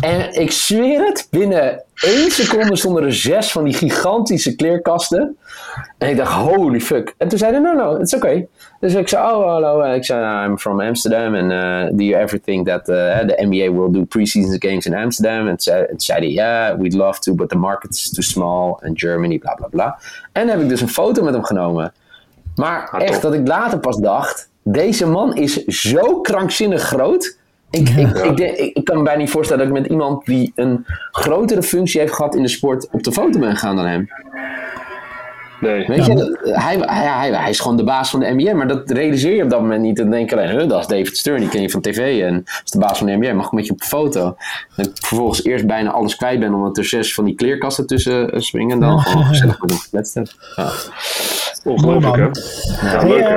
En 0.00 0.40
ik 0.40 0.50
zweer 0.50 1.04
het, 1.04 1.28
binnen 1.30 1.82
één 1.94 2.30
seconde 2.30 2.76
stonden 2.76 3.02
er 3.02 3.14
zes 3.14 3.52
van 3.52 3.64
die 3.64 3.74
gigantische 3.74 4.56
kleerkasten. 4.56 5.36
En 5.98 6.08
ik 6.08 6.16
dacht, 6.16 6.32
holy 6.32 6.80
fuck. 6.80 7.14
En 7.18 7.28
toen 7.28 7.38
zei 7.38 7.52
hij, 7.52 7.60
no, 7.60 7.72
no, 7.72 7.96
it's 7.96 8.14
okay. 8.14 8.48
Dus 8.80 8.94
ik 8.94 9.08
zei, 9.08 9.22
oh, 9.22 9.46
hallo. 9.46 9.80
En 9.80 9.94
ik 9.94 10.04
zei, 10.04 10.46
I'm 10.46 10.58
from 10.58 10.80
Amsterdam. 10.80 11.34
And 11.34 11.52
uh, 11.52 11.98
do 11.98 12.04
you 12.04 12.22
ever 12.22 12.40
think 12.40 12.66
that 12.66 12.88
uh, 12.88 13.18
the 13.18 13.46
NBA 13.46 13.72
will 13.72 13.92
do 13.92 14.04
preseason 14.04 14.56
games 14.58 14.86
in 14.86 14.94
Amsterdam? 14.94 15.48
En 15.48 15.56
toen 15.56 15.84
zei 15.96 16.18
hij, 16.18 16.28
yeah, 16.28 16.78
we'd 16.78 16.94
love 16.94 17.20
to, 17.20 17.34
but 17.34 17.48
the 17.48 17.56
market 17.56 17.90
is 17.90 18.10
too 18.10 18.22
small. 18.22 18.78
And 18.82 19.00
Germany, 19.00 19.38
bla, 19.38 19.54
bla, 19.54 19.66
bla. 19.66 19.98
En 20.32 20.48
heb 20.48 20.60
ik 20.60 20.68
dus 20.68 20.80
een 20.80 20.88
foto 20.88 21.22
met 21.22 21.34
hem 21.34 21.44
genomen. 21.44 21.92
Maar 22.54 22.88
ah, 22.90 23.02
echt, 23.02 23.22
dat 23.22 23.34
ik 23.34 23.46
later 23.46 23.78
pas 23.78 23.96
dacht, 23.96 24.48
deze 24.62 25.06
man 25.06 25.36
is 25.36 25.64
zo 25.64 26.20
krankzinnig 26.20 26.82
groot 26.82 27.36
ik, 27.74 27.88
ik, 27.88 28.38
ik, 28.38 28.74
ik, 28.74 28.84
kan 28.84 28.96
me 28.96 29.02
bijna 29.02 29.20
niet 29.20 29.30
voorstellen 29.30 29.66
dat 29.66 29.76
ik 29.76 29.82
met 29.82 29.90
iemand 29.90 30.26
die 30.26 30.52
een 30.54 30.86
grotere 31.10 31.62
functie 31.62 32.00
heeft 32.00 32.12
gehad 32.12 32.34
in 32.34 32.42
de 32.42 32.48
sport 32.48 32.88
op 32.90 33.02
de 33.02 33.12
foto 33.12 33.38
ben 33.38 33.50
gegaan 33.50 33.76
dan 33.76 33.86
hem. 33.86 34.08
Nee. 35.64 35.86
Weet 35.86 36.06
je, 36.06 36.38
hij, 36.42 36.76
hij, 36.80 37.30
hij, 37.32 37.50
is 37.50 37.60
gewoon 37.60 37.76
de 37.76 37.84
baas 37.84 38.10
van 38.10 38.20
de 38.20 38.34
NBA, 38.36 38.54
maar 38.54 38.68
dat 38.68 38.90
realiseer 38.90 39.34
je 39.34 39.42
op 39.42 39.50
dat 39.50 39.60
moment 39.60 39.82
niet. 39.82 39.96
Dan 39.96 40.10
denk 40.10 40.30
je 40.30 40.36
alleen, 40.36 40.68
dat 40.68 40.80
is 40.80 40.86
David 40.86 41.16
Stern, 41.16 41.40
die 41.40 41.48
ken 41.48 41.62
je 41.62 41.70
van 41.70 41.80
tv 41.80 42.22
en 42.22 42.42
is 42.64 42.70
de 42.70 42.78
baas 42.78 42.98
van 42.98 43.06
de 43.06 43.16
NBA, 43.16 43.32
mag 43.32 43.46
ik 43.46 43.52
met 43.52 43.66
je 43.66 43.72
op 43.72 43.78
de 43.78 43.86
foto. 43.86 44.36
En 44.76 44.90
vervolgens 44.94 45.44
eerst 45.44 45.66
bijna 45.66 45.90
alles 45.90 46.16
kwijt 46.16 46.40
ben, 46.40 46.54
omdat 46.54 46.78
er 46.78 46.84
zes 46.84 47.14
van 47.14 47.24
die 47.24 47.34
kleerkasten 47.34 47.86
tussen 47.86 48.30
eh, 48.30 48.40
springen 48.40 48.72
en 48.72 48.80
dan 48.80 49.00
gewoon 49.00 49.24
gezellig 49.34 49.60
met 49.60 49.70
hem 49.70 49.78
gekletst 49.78 50.14
heb. 50.14 50.26
Ja. 50.56 50.70
Ongelooflijk, 51.64 52.16
hè? 52.16 52.90
Ja, 52.90 53.06
leuk, 53.06 53.28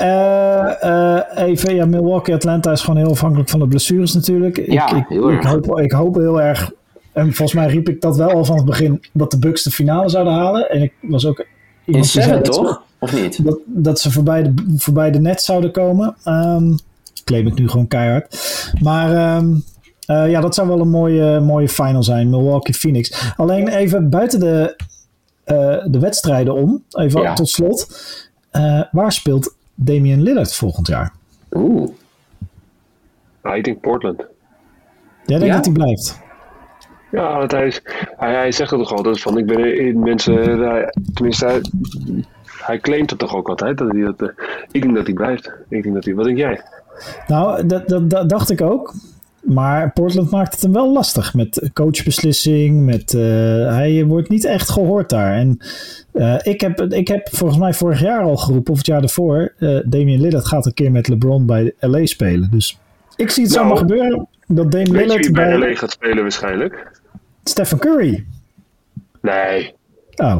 uh, 0.00 0.90
uh, 0.90 1.48
even, 1.48 1.74
ja, 1.74 1.86
Milwaukee, 1.86 2.34
Atlanta 2.34 2.72
is 2.72 2.80
gewoon 2.80 3.00
heel 3.00 3.10
afhankelijk 3.10 3.48
van 3.48 3.60
de 3.60 3.68
blessures 3.68 4.14
natuurlijk. 4.14 4.62
Ja, 4.66 4.96
ik, 4.96 5.08
ik, 5.08 5.24
ik, 5.30 5.42
hoop, 5.42 5.80
ik 5.80 5.92
hoop 5.92 6.14
heel 6.14 6.40
erg, 6.40 6.70
en 7.12 7.24
volgens 7.24 7.52
mij 7.52 7.66
riep 7.66 7.88
ik 7.88 8.00
dat 8.00 8.16
wel 8.16 8.30
al 8.30 8.44
van 8.44 8.56
het 8.56 8.64
begin, 8.64 9.00
dat 9.12 9.30
de 9.30 9.38
Bucks 9.38 9.62
de 9.62 9.70
finale 9.70 10.08
zouden 10.08 10.32
halen. 10.32 10.70
En 10.70 10.82
ik 10.82 10.92
was 11.00 11.26
ook 11.26 11.44
in 11.96 12.04
seven, 12.04 12.42
toch? 12.42 12.82
Of 12.98 13.12
niet? 13.12 13.44
Dat, 13.44 13.58
dat 13.64 14.00
ze 14.00 14.10
voorbij 14.10 14.42
de, 14.42 14.54
voorbij 14.76 15.10
de 15.10 15.20
net 15.20 15.42
zouden 15.42 15.72
komen. 15.72 16.16
Um, 16.24 16.78
claim 17.24 17.46
ik 17.46 17.58
nu 17.58 17.68
gewoon 17.68 17.88
keihard. 17.88 18.36
Maar 18.80 19.36
um, 19.36 19.64
uh, 20.06 20.30
ja, 20.30 20.40
dat 20.40 20.54
zou 20.54 20.68
wel 20.68 20.80
een 20.80 20.90
mooie, 20.90 21.40
mooie 21.40 21.68
final 21.68 22.02
zijn. 22.02 22.30
Milwaukee-Phoenix. 22.30 23.32
Alleen 23.36 23.68
even 23.68 24.10
buiten 24.10 24.40
de, 24.40 24.76
uh, 25.46 25.92
de 25.92 25.98
wedstrijden 25.98 26.54
om. 26.54 26.84
Even 26.90 27.20
ja. 27.20 27.34
tot 27.34 27.48
slot. 27.48 27.86
Uh, 28.52 28.82
waar 28.90 29.12
speelt 29.12 29.54
Damian 29.74 30.22
Lillard 30.22 30.54
volgend 30.54 30.86
jaar? 30.86 31.12
Oeh. 31.52 31.90
Ik 33.42 33.64
denk 33.64 33.80
Portland. 33.80 34.18
Jij 35.26 35.38
denkt 35.38 35.46
ja? 35.46 35.54
dat 35.54 35.64
hij 35.64 35.74
blijft? 35.74 36.18
Ja, 37.10 37.38
want 37.38 37.52
hij, 37.52 37.66
is, 37.66 37.82
hij, 38.16 38.34
hij 38.34 38.52
zegt 38.52 38.70
het 38.70 38.80
toch 38.80 38.92
altijd 38.92 39.20
van, 39.20 39.38
ik 39.38 39.46
ben 39.46 39.78
in 39.78 39.98
mensen, 39.98 40.60
hij, 40.60 40.94
tenminste, 41.14 41.46
hij, 41.46 41.60
hij 42.62 42.78
claimt 42.78 43.10
het 43.10 43.18
toch 43.18 43.36
ook 43.36 43.48
altijd, 43.48 43.78
dat 43.78 43.92
hij 43.92 44.00
dat, 44.00 44.22
uh, 44.22 44.28
ik 44.70 44.82
denk 44.82 44.94
dat 44.94 45.06
hij 45.06 45.14
blijft. 45.14 45.52
Ik 45.68 45.82
denk 45.82 45.94
dat 45.94 46.04
hij, 46.04 46.14
wat 46.14 46.24
denk 46.24 46.38
jij? 46.38 46.60
Nou, 47.26 47.66
dat, 47.66 47.88
dat, 47.88 48.10
dat 48.10 48.28
dacht 48.28 48.50
ik 48.50 48.60
ook. 48.60 48.94
Maar 49.40 49.92
Portland 49.92 50.30
maakt 50.30 50.52
het 50.52 50.62
hem 50.62 50.72
wel 50.72 50.92
lastig 50.92 51.34
met 51.34 51.70
coachbeslissing. 51.72 52.84
Met, 52.84 53.12
uh, 53.12 53.22
hij 53.74 54.04
wordt 54.04 54.28
niet 54.28 54.44
echt 54.44 54.70
gehoord 54.70 55.08
daar. 55.08 55.32
En 55.32 55.58
uh, 56.12 56.38
ik, 56.42 56.60
heb, 56.60 56.80
ik 56.80 57.08
heb 57.08 57.28
volgens 57.32 57.58
mij 57.58 57.74
vorig 57.74 58.00
jaar 58.00 58.22
al 58.22 58.36
geroepen, 58.36 58.72
of 58.72 58.78
het 58.78 58.86
jaar 58.86 59.00
daarvoor, 59.00 59.52
uh, 59.58 59.80
Damian 59.84 60.20
Lillard 60.20 60.46
gaat 60.46 60.66
een 60.66 60.74
keer 60.74 60.90
met 60.90 61.08
LeBron 61.08 61.46
bij 61.46 61.72
LA 61.78 62.06
spelen. 62.06 62.48
Dus 62.50 62.78
ik 63.16 63.30
zie 63.30 63.44
het 63.44 63.52
nou, 63.54 63.64
zomaar 63.64 63.78
gebeuren 63.78 64.28
dat 64.46 64.72
Damian 64.72 64.96
Lillard 64.96 65.32
bij 65.32 65.58
LA 65.58 65.74
gaat 65.74 65.90
spelen 65.90 66.22
waarschijnlijk. 66.22 66.99
Stephen 67.44 67.78
Curry. 67.78 68.26
Nee. 69.20 69.74
Oh. 70.16 70.36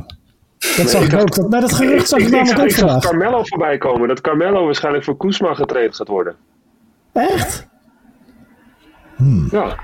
Dat 0.76 0.90
zag 0.90 1.04
ik, 1.04 1.20
ook. 1.20 1.34
Dat, 1.34 1.48
nou, 1.48 1.60
dat 1.60 1.72
gerucht 1.72 2.08
zag 2.08 2.18
ik, 2.18 2.26
ik 2.26 2.32
namelijk 2.32 2.58
ook 2.58 2.72
vandaag. 2.72 3.04
Ik 3.04 3.10
Carmelo 3.10 3.42
voorbij 3.44 3.78
komen. 3.78 4.08
Dat 4.08 4.20
Carmelo 4.20 4.64
waarschijnlijk 4.64 5.04
voor 5.04 5.16
Kuzma 5.16 5.54
getraind 5.54 5.96
gaat 5.96 6.08
worden. 6.08 6.36
Echt? 7.12 7.68
Hmm. 9.16 9.48
Ja. 9.50 9.78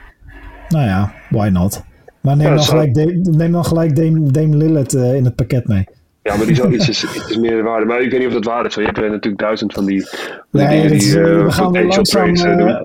Nou 0.68 0.84
ja, 0.84 1.12
why 1.30 1.48
not? 1.48 1.82
Maar 2.20 2.36
neem, 2.36 2.48
ja, 2.48 2.54
dan, 2.54 2.64
gelijk 2.64 2.94
Dame, 2.94 3.12
neem 3.12 3.52
dan 3.52 3.64
gelijk 3.64 3.96
Dame, 3.96 4.30
Dame 4.30 4.56
Lillard 4.56 4.92
uh, 4.92 5.14
in 5.14 5.24
het 5.24 5.34
pakket 5.34 5.68
mee. 5.68 5.86
Ja, 6.26 6.36
maar 6.36 6.46
die 6.46 6.54
is 6.54 6.60
al 6.60 6.72
iets, 6.72 6.88
iets 6.88 7.36
meer 7.36 7.62
waarde. 7.62 7.86
Maar 7.86 8.00
ik 8.00 8.10
weet 8.10 8.18
niet 8.18 8.28
of 8.28 8.34
dat 8.34 8.44
waar 8.44 8.66
is. 8.66 8.74
Je 8.74 8.82
hebt 8.82 8.96
natuurlijk 8.96 9.38
duizend 9.38 9.72
van 9.72 9.84
die. 9.84 10.06
Nee, 10.50 10.88
die, 10.88 10.98
die, 10.98 11.18
uh, 11.18 11.44
we 11.44 11.50
gaan 11.50 11.72
weer 11.72 11.86
langzaam. 11.86 12.34
Uh, 12.34 12.78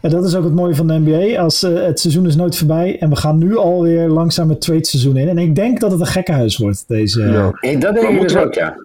dat 0.00 0.24
is 0.24 0.34
ook 0.34 0.44
het 0.44 0.54
mooie 0.54 0.74
van 0.74 0.86
de 0.86 0.98
NBA. 0.98 1.40
Als, 1.40 1.62
uh, 1.62 1.82
het 1.82 2.00
seizoen 2.00 2.26
is 2.26 2.36
nooit 2.36 2.56
voorbij. 2.56 2.96
En 3.00 3.08
we 3.08 3.16
gaan 3.16 3.38
nu 3.38 3.56
alweer 3.56 4.08
langzaam 4.08 4.48
het 4.48 4.60
trade 4.60 4.86
seizoen 4.86 5.16
in. 5.16 5.28
En 5.28 5.38
ik 5.38 5.54
denk 5.54 5.80
dat 5.80 5.90
het 5.90 6.00
een 6.00 6.06
gekkenhuis 6.06 6.56
wordt. 6.56 6.84
Deze, 6.88 7.22
ja. 7.22 7.50
Hey, 7.52 7.78
dat 7.78 7.94
denk 7.94 8.08
ik 8.08 8.20
dus 8.20 8.36
ook, 8.36 8.54
ja. 8.54 8.76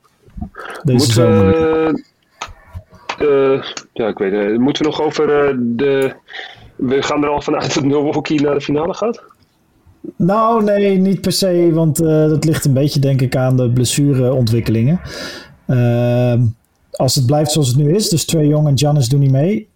Deze 0.83 1.11
zomer. 1.11 2.01
ja, 3.93 4.07
ik 4.07 4.17
weet 4.17 4.31
het. 4.31 4.59
Moeten 4.59 4.83
we 4.83 4.89
nog 4.89 5.01
over 5.01 5.55
de. 5.59 6.13
We 6.75 7.01
gaan 7.01 7.23
er 7.23 7.29
al 7.29 7.41
vanuit 7.41 7.73
dat 7.73 7.83
Milwaukee 7.83 8.41
naar 8.41 8.53
de 8.53 8.61
finale 8.61 8.93
gaat? 8.93 9.23
Nou, 10.17 10.63
nee, 10.63 10.97
niet 10.97 11.21
per 11.21 11.31
se, 11.31 11.71
want 11.73 12.01
uh, 12.01 12.07
dat 12.07 12.45
ligt 12.45 12.65
een 12.65 12.73
beetje, 12.73 12.99
denk 12.99 13.21
ik, 13.21 13.35
aan 13.35 13.57
de 13.57 13.71
blessureontwikkelingen. 13.71 14.99
Uh, 15.67 16.41
als 16.91 17.15
het 17.15 17.25
blijft 17.25 17.51
zoals 17.51 17.67
het 17.67 17.77
nu 17.77 17.95
is, 17.95 18.09
dus 18.09 18.25
twee 18.25 18.47
Jong 18.47 18.67
en 18.67 18.77
Giannis 18.77 19.07
doen 19.07 19.19
niet 19.19 19.31
mee. 19.31 19.69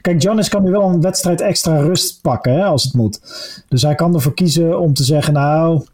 Kijk, 0.00 0.22
Giannis 0.22 0.48
kan 0.48 0.62
nu 0.62 0.70
wel 0.70 0.88
een 0.88 1.00
wedstrijd 1.00 1.40
extra 1.40 1.80
rust 1.80 2.20
pakken, 2.20 2.52
hè, 2.52 2.64
als 2.64 2.82
het 2.82 2.94
moet. 2.94 3.20
Dus 3.68 3.82
hij 3.82 3.94
kan 3.94 4.14
ervoor 4.14 4.34
kiezen 4.34 4.80
om 4.80 4.94
te 4.94 5.04
zeggen, 5.04 5.32
nou, 5.32 5.84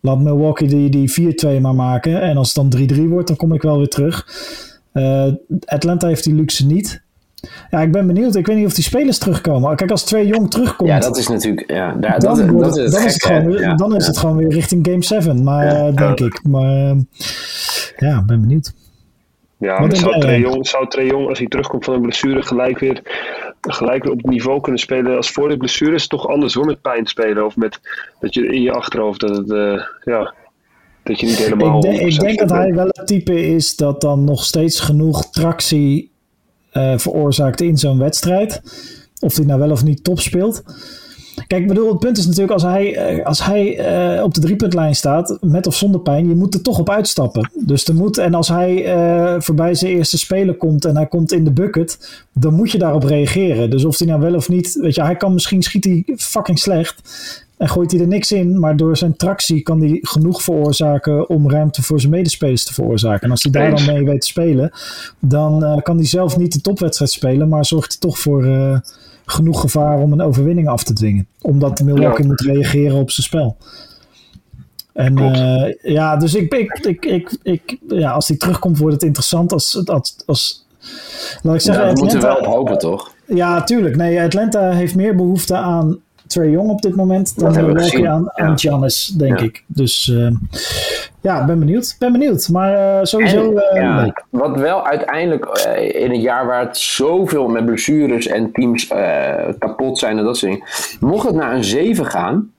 laat 0.00 0.20
Milwaukee 0.20 0.68
die, 0.68 0.90
die 0.90 1.34
4-2 1.58 1.60
maar 1.60 1.74
maken. 1.74 2.20
En 2.20 2.36
als 2.36 2.54
het 2.54 2.70
dan 2.70 2.88
3-3 2.96 3.08
wordt, 3.08 3.28
dan 3.28 3.36
kom 3.36 3.52
ik 3.52 3.62
wel 3.62 3.78
weer 3.78 3.88
terug. 3.88 4.26
Uh, 4.92 5.32
Atlanta 5.64 6.06
heeft 6.06 6.24
die 6.24 6.34
luxe 6.34 6.66
niet. 6.66 7.02
Ja, 7.70 7.80
ik 7.80 7.92
ben 7.92 8.06
benieuwd. 8.06 8.34
Ik 8.34 8.46
weet 8.46 8.56
niet 8.56 8.66
of 8.66 8.74
die 8.74 8.84
spelers 8.84 9.18
terugkomen. 9.18 9.76
Kijk, 9.76 9.90
als 9.90 10.04
twee 10.04 10.26
jong 10.26 10.50
terugkomt. 10.50 10.88
Ja, 10.88 10.98
dat 10.98 11.16
is 11.16 11.28
natuurlijk. 11.28 11.70
Ja, 11.70 11.92
daar, 11.92 12.20
dan, 12.20 12.58
dat, 12.58 12.76
is, 12.76 12.90
dan, 12.90 13.04
is 13.04 13.12
het 13.12 13.24
gewoon, 13.24 13.52
ja, 13.52 13.74
dan 13.74 13.96
is 13.96 14.02
ja. 14.02 14.08
het 14.08 14.18
gewoon 14.18 14.36
weer 14.36 14.48
richting 14.50 14.86
Game 14.86 15.04
7. 15.04 15.42
Maar 15.42 15.64
Ja. 15.64 15.88
uh, 15.88 15.96
denk 15.96 16.20
ik. 16.20 16.40
Maar 16.48 16.72
uh, 16.72 16.96
ja, 17.96 18.22
ben 18.24 18.40
benieuwd. 18.40 18.72
Ja, 19.58 19.78
maar 19.78 19.88
denk 19.88 20.00
zou 20.00 20.10
jij, 20.10 20.20
Trae 20.20 20.32
Henk? 20.32 20.46
Jong, 20.46 20.66
zou 20.66 20.88
Trae 20.88 21.06
Jong, 21.06 21.28
als 21.28 21.38
hij 21.38 21.48
terugkomt 21.48 21.84
van 21.84 21.94
een 21.94 22.00
blessure, 22.02 22.42
gelijk 22.42 22.78
weer, 22.78 23.02
gelijk 23.60 24.02
weer 24.02 24.12
op 24.12 24.18
het 24.18 24.30
niveau 24.30 24.60
kunnen 24.60 24.80
spelen 24.80 25.16
als 25.16 25.30
voor 25.30 25.48
de 25.48 25.56
blessure? 25.56 25.94
Is 25.94 26.00
het 26.00 26.10
toch 26.10 26.28
anders 26.28 26.54
hoor, 26.54 26.64
met 26.64 26.80
pijn 26.80 27.06
spelen 27.06 27.44
of 27.44 27.56
met 27.56 27.80
dat 28.20 28.34
je 28.34 28.46
in 28.46 28.62
je 28.62 28.72
achterhoofd 28.72 29.20
dat 29.20 29.36
het, 29.36 29.50
uh, 29.50 29.82
ja, 30.04 30.34
dat 31.02 31.20
je 31.20 31.26
niet 31.26 31.38
helemaal. 31.38 31.76
Ik, 31.76 31.82
de, 31.82 32.00
ik 32.00 32.20
denk 32.20 32.38
dat 32.38 32.50
hij 32.50 32.74
wel 32.74 32.86
het 32.86 33.06
type 33.06 33.46
is 33.46 33.76
dat 33.76 34.00
dan 34.00 34.24
nog 34.24 34.44
steeds 34.44 34.80
genoeg 34.80 35.30
tractie 35.30 36.11
uh, 36.72 36.98
veroorzaakt 36.98 37.60
in 37.60 37.78
zo'n 37.78 37.98
wedstrijd. 37.98 38.62
Of 39.20 39.36
hij 39.36 39.44
nou 39.44 39.60
wel 39.60 39.70
of 39.70 39.84
niet 39.84 40.04
top 40.04 40.20
speelt. 40.20 40.62
Kijk, 41.46 41.62
ik 41.62 41.68
bedoel, 41.68 41.88
het 41.88 41.98
punt 41.98 42.18
is 42.18 42.26
natuurlijk 42.26 42.52
als 42.52 42.62
hij, 42.62 43.16
uh, 43.16 43.26
als 43.26 43.44
hij 43.44 43.92
uh, 44.16 44.22
op 44.22 44.34
de 44.34 44.40
driepuntlijn 44.40 44.94
staat, 44.94 45.38
met 45.40 45.66
of 45.66 45.74
zonder 45.74 46.00
pijn, 46.00 46.28
je 46.28 46.34
moet 46.34 46.54
er 46.54 46.62
toch 46.62 46.78
op 46.78 46.90
uitstappen. 46.90 47.50
Dus 47.54 47.88
er 47.88 47.94
moet, 47.94 48.18
en 48.18 48.34
als 48.34 48.48
hij 48.48 48.84
voorbij 49.38 49.74
zijn 49.74 49.92
eerste 49.92 50.18
speler 50.18 50.54
komt 50.54 50.84
en 50.84 50.96
hij 50.96 51.06
komt 51.06 51.32
in 51.32 51.44
de 51.44 51.52
bucket, 51.52 52.22
dan 52.32 52.54
moet 52.54 52.70
je 52.70 52.78
daarop 52.78 53.04
reageren. 53.04 53.70
Dus 53.70 53.84
of 53.84 53.98
hij 53.98 54.06
nou 54.06 54.20
wel 54.20 54.34
of 54.34 54.48
niet, 54.48 54.74
weet 54.80 54.94
je, 54.94 55.02
hij 55.02 55.16
kan 55.16 55.32
misschien 55.32 55.62
schiet 55.62 55.84
hij 55.84 56.04
fucking 56.16 56.58
slecht 56.58 57.02
en 57.62 57.68
gooit 57.68 57.90
hij 57.90 58.00
er 58.00 58.06
niks 58.06 58.32
in, 58.32 58.58
maar 58.60 58.76
door 58.76 58.96
zijn 58.96 59.16
tractie 59.16 59.62
kan 59.62 59.80
hij 59.80 59.98
genoeg 60.00 60.42
veroorzaken 60.42 61.28
om 61.28 61.50
ruimte 61.50 61.82
voor 61.82 62.00
zijn 62.00 62.12
medespelers 62.12 62.64
te 62.64 62.74
veroorzaken. 62.74 63.22
En 63.22 63.30
als 63.30 63.42
hij 63.42 63.52
daar 63.52 63.70
dan 63.70 63.84
mee 63.84 64.04
weet 64.04 64.20
te 64.20 64.26
spelen, 64.26 64.70
dan 65.18 65.64
uh, 65.64 65.76
kan 65.82 65.96
hij 65.96 66.06
zelf 66.06 66.36
niet 66.36 66.52
de 66.52 66.60
topwedstrijd 66.60 67.10
spelen, 67.10 67.48
maar 67.48 67.64
zorgt 67.64 67.90
hij 67.90 68.00
toch 68.00 68.18
voor 68.18 68.44
uh, 68.44 68.78
genoeg 69.26 69.60
gevaar 69.60 69.98
om 69.98 70.12
een 70.12 70.20
overwinning 70.20 70.68
af 70.68 70.84
te 70.84 70.92
dwingen. 70.92 71.26
Omdat 71.40 71.80
Milwaukee 71.80 72.22
ja. 72.22 72.28
moet 72.28 72.40
reageren 72.40 72.96
op 72.96 73.10
zijn 73.10 73.26
spel. 73.26 73.56
En 74.92 75.18
uh, 75.18 75.92
ja, 75.94 76.16
dus 76.16 76.34
ik, 76.34 76.54
ik, 76.54 76.78
ik, 76.78 77.04
ik, 77.04 77.36
ik, 77.42 77.78
ja, 77.88 78.10
als 78.10 78.28
hij 78.28 78.36
terugkomt 78.36 78.78
wordt 78.78 78.94
het 78.94 79.04
interessant. 79.04 79.52
Als, 79.52 79.86
als, 79.86 80.16
als, 80.26 80.66
laat 81.42 81.54
ik 81.54 81.60
zeggen, 81.60 81.86
ja, 81.86 81.92
we 81.92 82.00
moeten 82.00 82.20
wel 82.20 82.36
op 82.36 82.46
hopen, 82.46 82.78
toch? 82.78 83.12
Ja, 83.26 83.62
tuurlijk. 83.62 83.96
Nee, 83.96 84.20
Atlanta 84.20 84.70
heeft 84.70 84.94
meer 84.94 85.16
behoefte 85.16 85.56
aan 85.56 86.00
Trae 86.32 86.50
Young 86.50 86.70
op 86.70 86.82
dit 86.82 86.96
moment 86.96 87.38
dan 87.38 87.52
Milwaukee 87.52 88.08
aan, 88.08 88.30
ja. 88.34 88.44
aan 88.44 88.58
Giannis, 88.58 89.06
denk 89.06 89.38
ja. 89.38 89.44
ik. 89.44 89.64
Dus 89.66 90.06
uh, 90.06 90.30
ja, 91.20 91.44
ben 91.44 91.58
benieuwd. 91.58 91.96
Ben 91.98 92.12
benieuwd. 92.12 92.48
Maar 92.48 92.98
uh, 92.98 93.04
sowieso 93.04 93.56
en, 93.56 93.82
ja, 93.82 94.12
Wat 94.30 94.56
wel 94.56 94.86
uiteindelijk 94.86 95.44
in 95.94 96.10
een 96.10 96.20
jaar 96.20 96.46
waar 96.46 96.60
het 96.60 96.76
zoveel 96.76 97.48
met 97.48 97.64
blessures 97.64 98.26
en 98.26 98.52
teams 98.52 98.86
kapot 99.58 99.98
zijn 99.98 100.18
en 100.18 100.24
dat 100.24 100.36
soort 100.36 100.52
dingen. 100.52 100.66
Mocht 101.00 101.26
het 101.26 101.34
naar 101.34 101.54
een 101.54 101.64
7 101.64 102.06
gaan, 102.06 102.50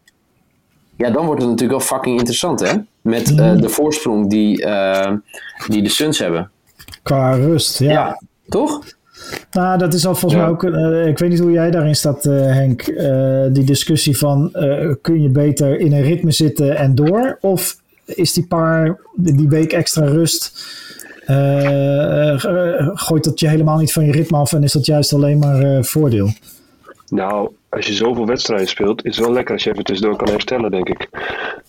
ja, 0.95 1.09
dan 1.09 1.25
wordt 1.25 1.41
het 1.41 1.49
natuurlijk 1.49 1.79
wel 1.79 1.87
fucking 1.87 2.17
interessant, 2.17 2.59
hè? 2.59 2.73
met 3.03 3.31
uh, 3.31 3.55
de 3.55 3.69
voorsprong 3.69 4.29
die, 4.29 4.65
uh, 4.65 5.11
die 5.67 5.81
de 5.81 5.89
Suns 5.89 6.19
hebben. 6.19 6.51
Qua 7.03 7.31
rust, 7.31 7.79
ja. 7.79 7.91
ja 7.91 8.21
toch? 8.49 8.81
Nou, 9.53 9.77
dat 9.77 9.93
is 9.93 10.05
al 10.05 10.15
volgens 10.15 10.41
mij 10.41 10.49
ook. 10.49 10.63
Uh, 10.63 11.07
ik 11.07 11.17
weet 11.17 11.29
niet 11.29 11.39
hoe 11.39 11.51
jij 11.51 11.71
daarin 11.71 11.95
staat, 11.95 12.23
Henk. 12.23 12.85
die 13.53 13.63
discussie 13.63 14.17
van 14.17 14.51
kun 15.01 15.21
je 15.21 15.29
beter 15.29 15.79
in 15.79 15.93
een 15.93 16.01
ritme 16.01 16.31
zitten 16.31 16.77
en 16.77 16.95
door? 16.95 17.37
Of 17.41 17.77
is 18.05 18.33
die 18.33 18.47
paar, 18.47 18.99
die 19.15 19.49
week 19.49 19.73
extra 19.73 20.05
rust. 20.05 20.65
gooit 22.93 23.23
dat 23.23 23.39
je 23.39 23.47
helemaal 23.47 23.77
niet 23.77 23.93
van 23.93 24.05
je 24.05 24.11
ritme 24.11 24.37
af 24.37 24.53
en 24.53 24.63
is 24.63 24.71
dat 24.71 24.85
juist 24.85 25.13
alleen 25.13 25.37
maar 25.37 25.83
voordeel? 25.83 26.29
Nou, 27.07 27.49
als 27.75 27.85
je 27.87 27.93
zoveel 27.93 28.25
wedstrijden 28.25 28.67
speelt, 28.67 29.05
is 29.05 29.15
het 29.15 29.25
wel 29.25 29.33
lekker 29.33 29.53
als 29.53 29.63
je 29.63 29.71
even 29.71 29.83
tussendoor 29.83 30.17
kan 30.17 30.29
herstellen, 30.29 30.71
denk 30.71 30.89
ik. 30.89 31.09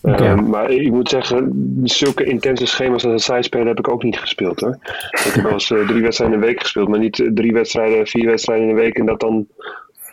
Okay. 0.03 0.35
Uh, 0.35 0.41
maar 0.41 0.71
ik 0.71 0.91
moet 0.91 1.09
zeggen, 1.09 1.53
zulke 1.83 2.25
intense 2.25 2.67
schema's 2.67 3.05
als 3.05 3.13
het 3.13 3.23
zij 3.23 3.43
spelen 3.43 3.67
heb 3.67 3.79
ik 3.79 3.89
ook 3.89 4.03
niet 4.03 4.19
gespeeld 4.19 4.61
hoor. 4.61 4.79
Ik 5.11 5.33
heb 5.33 5.43
wel 5.43 5.53
eens 5.53 5.71
uh, 5.71 5.87
drie 5.87 6.03
wedstrijden 6.03 6.37
in 6.37 6.43
een 6.43 6.49
week 6.49 6.61
gespeeld, 6.61 6.89
maar 6.89 6.99
niet 6.99 7.31
drie 7.35 7.53
wedstrijden, 7.53 8.07
vier 8.07 8.27
wedstrijden 8.27 8.65
in 8.65 8.71
een 8.71 8.81
week 8.81 8.99
en 8.99 9.07
dat 9.07 9.21
dan 9.21 9.47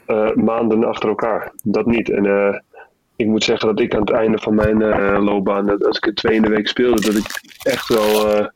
uh, 0.08 0.34
maanden 0.34 0.84
achter 0.84 1.10
elkaar. 1.10 1.52
Dat 1.64 1.86
niet. 1.86 2.10
En 2.10 2.26
uh, 2.26 2.56
ik 3.16 3.28
moet 3.28 3.44
zeggen 3.44 3.68
dat 3.68 3.80
ik 3.80 3.94
aan 3.94 4.02
het 4.02 4.12
einde 4.12 4.38
van 4.38 4.56
mijn 4.56 4.78
loopbaan, 5.24 5.66
dat 5.66 5.86
als 5.86 5.98
ik 5.98 6.04
het 6.04 6.16
twee 6.16 6.36
in 6.36 6.42
de 6.42 6.50
week 6.50 6.68
speelde, 6.68 7.02
dat 7.02 7.16
ik 7.16 7.42
echt 7.64 7.88
wel 7.88 8.48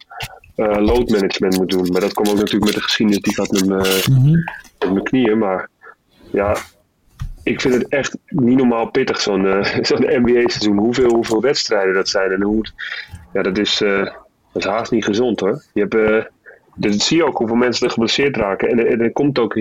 load 0.56 1.10
management 1.10 1.58
moet 1.58 1.70
doen. 1.70 1.88
Maar 1.92 2.02
dat 2.02 2.14
komt 2.14 2.30
ook 2.30 2.38
natuurlijk 2.38 2.66
met 2.66 2.74
de 2.74 2.82
geschiedenis 2.82 3.22
die 3.22 3.32
ik 3.32 3.38
had 3.38 3.52
met 3.52 3.66
mijn, 3.66 3.82
mm 4.10 4.26
-hmm. 4.26 4.44
met 4.80 4.92
mijn 4.92 5.04
knieën. 5.04 5.38
Maar 5.38 5.70
ja, 6.32 6.56
ik 7.46 7.62
vind 7.62 7.74
het 7.74 7.88
echt 7.88 8.18
niet 8.28 8.58
normaal 8.58 8.90
pittig, 8.90 9.22
zo'n 9.22 9.46
uh, 9.46 9.64
zo'n 9.90 10.22
NBA-seizoen. 10.22 10.78
Hoeveel, 10.78 11.14
hoeveel 11.14 11.42
wedstrijden 11.42 11.94
dat 11.94 12.10
zijn. 12.10 12.32
En 12.32 12.42
hoe, 12.42 12.66
ja, 13.34 13.42
dat 13.42 13.58
is, 13.58 13.82
uh, 13.82 14.04
dat 14.52 14.64
is 14.64 14.66
haast 14.66 14.92
niet 14.92 15.06
gezond 15.06 15.40
hoor. 15.40 15.64
Je 15.74 15.82
hebt, 15.82 15.96
uh, 15.96 16.24
dat 16.76 16.94
zie 16.94 17.18
je 17.18 17.26
ook 17.26 17.38
hoeveel 17.38 17.56
mensen 17.56 17.86
er 17.86 17.92
geblesseerd 17.92 18.38
raken. 18.38 18.70
En, 18.70 18.88
en 18.88 19.02
er 19.02 19.12
komt 19.12 19.40
ook. 19.40 19.54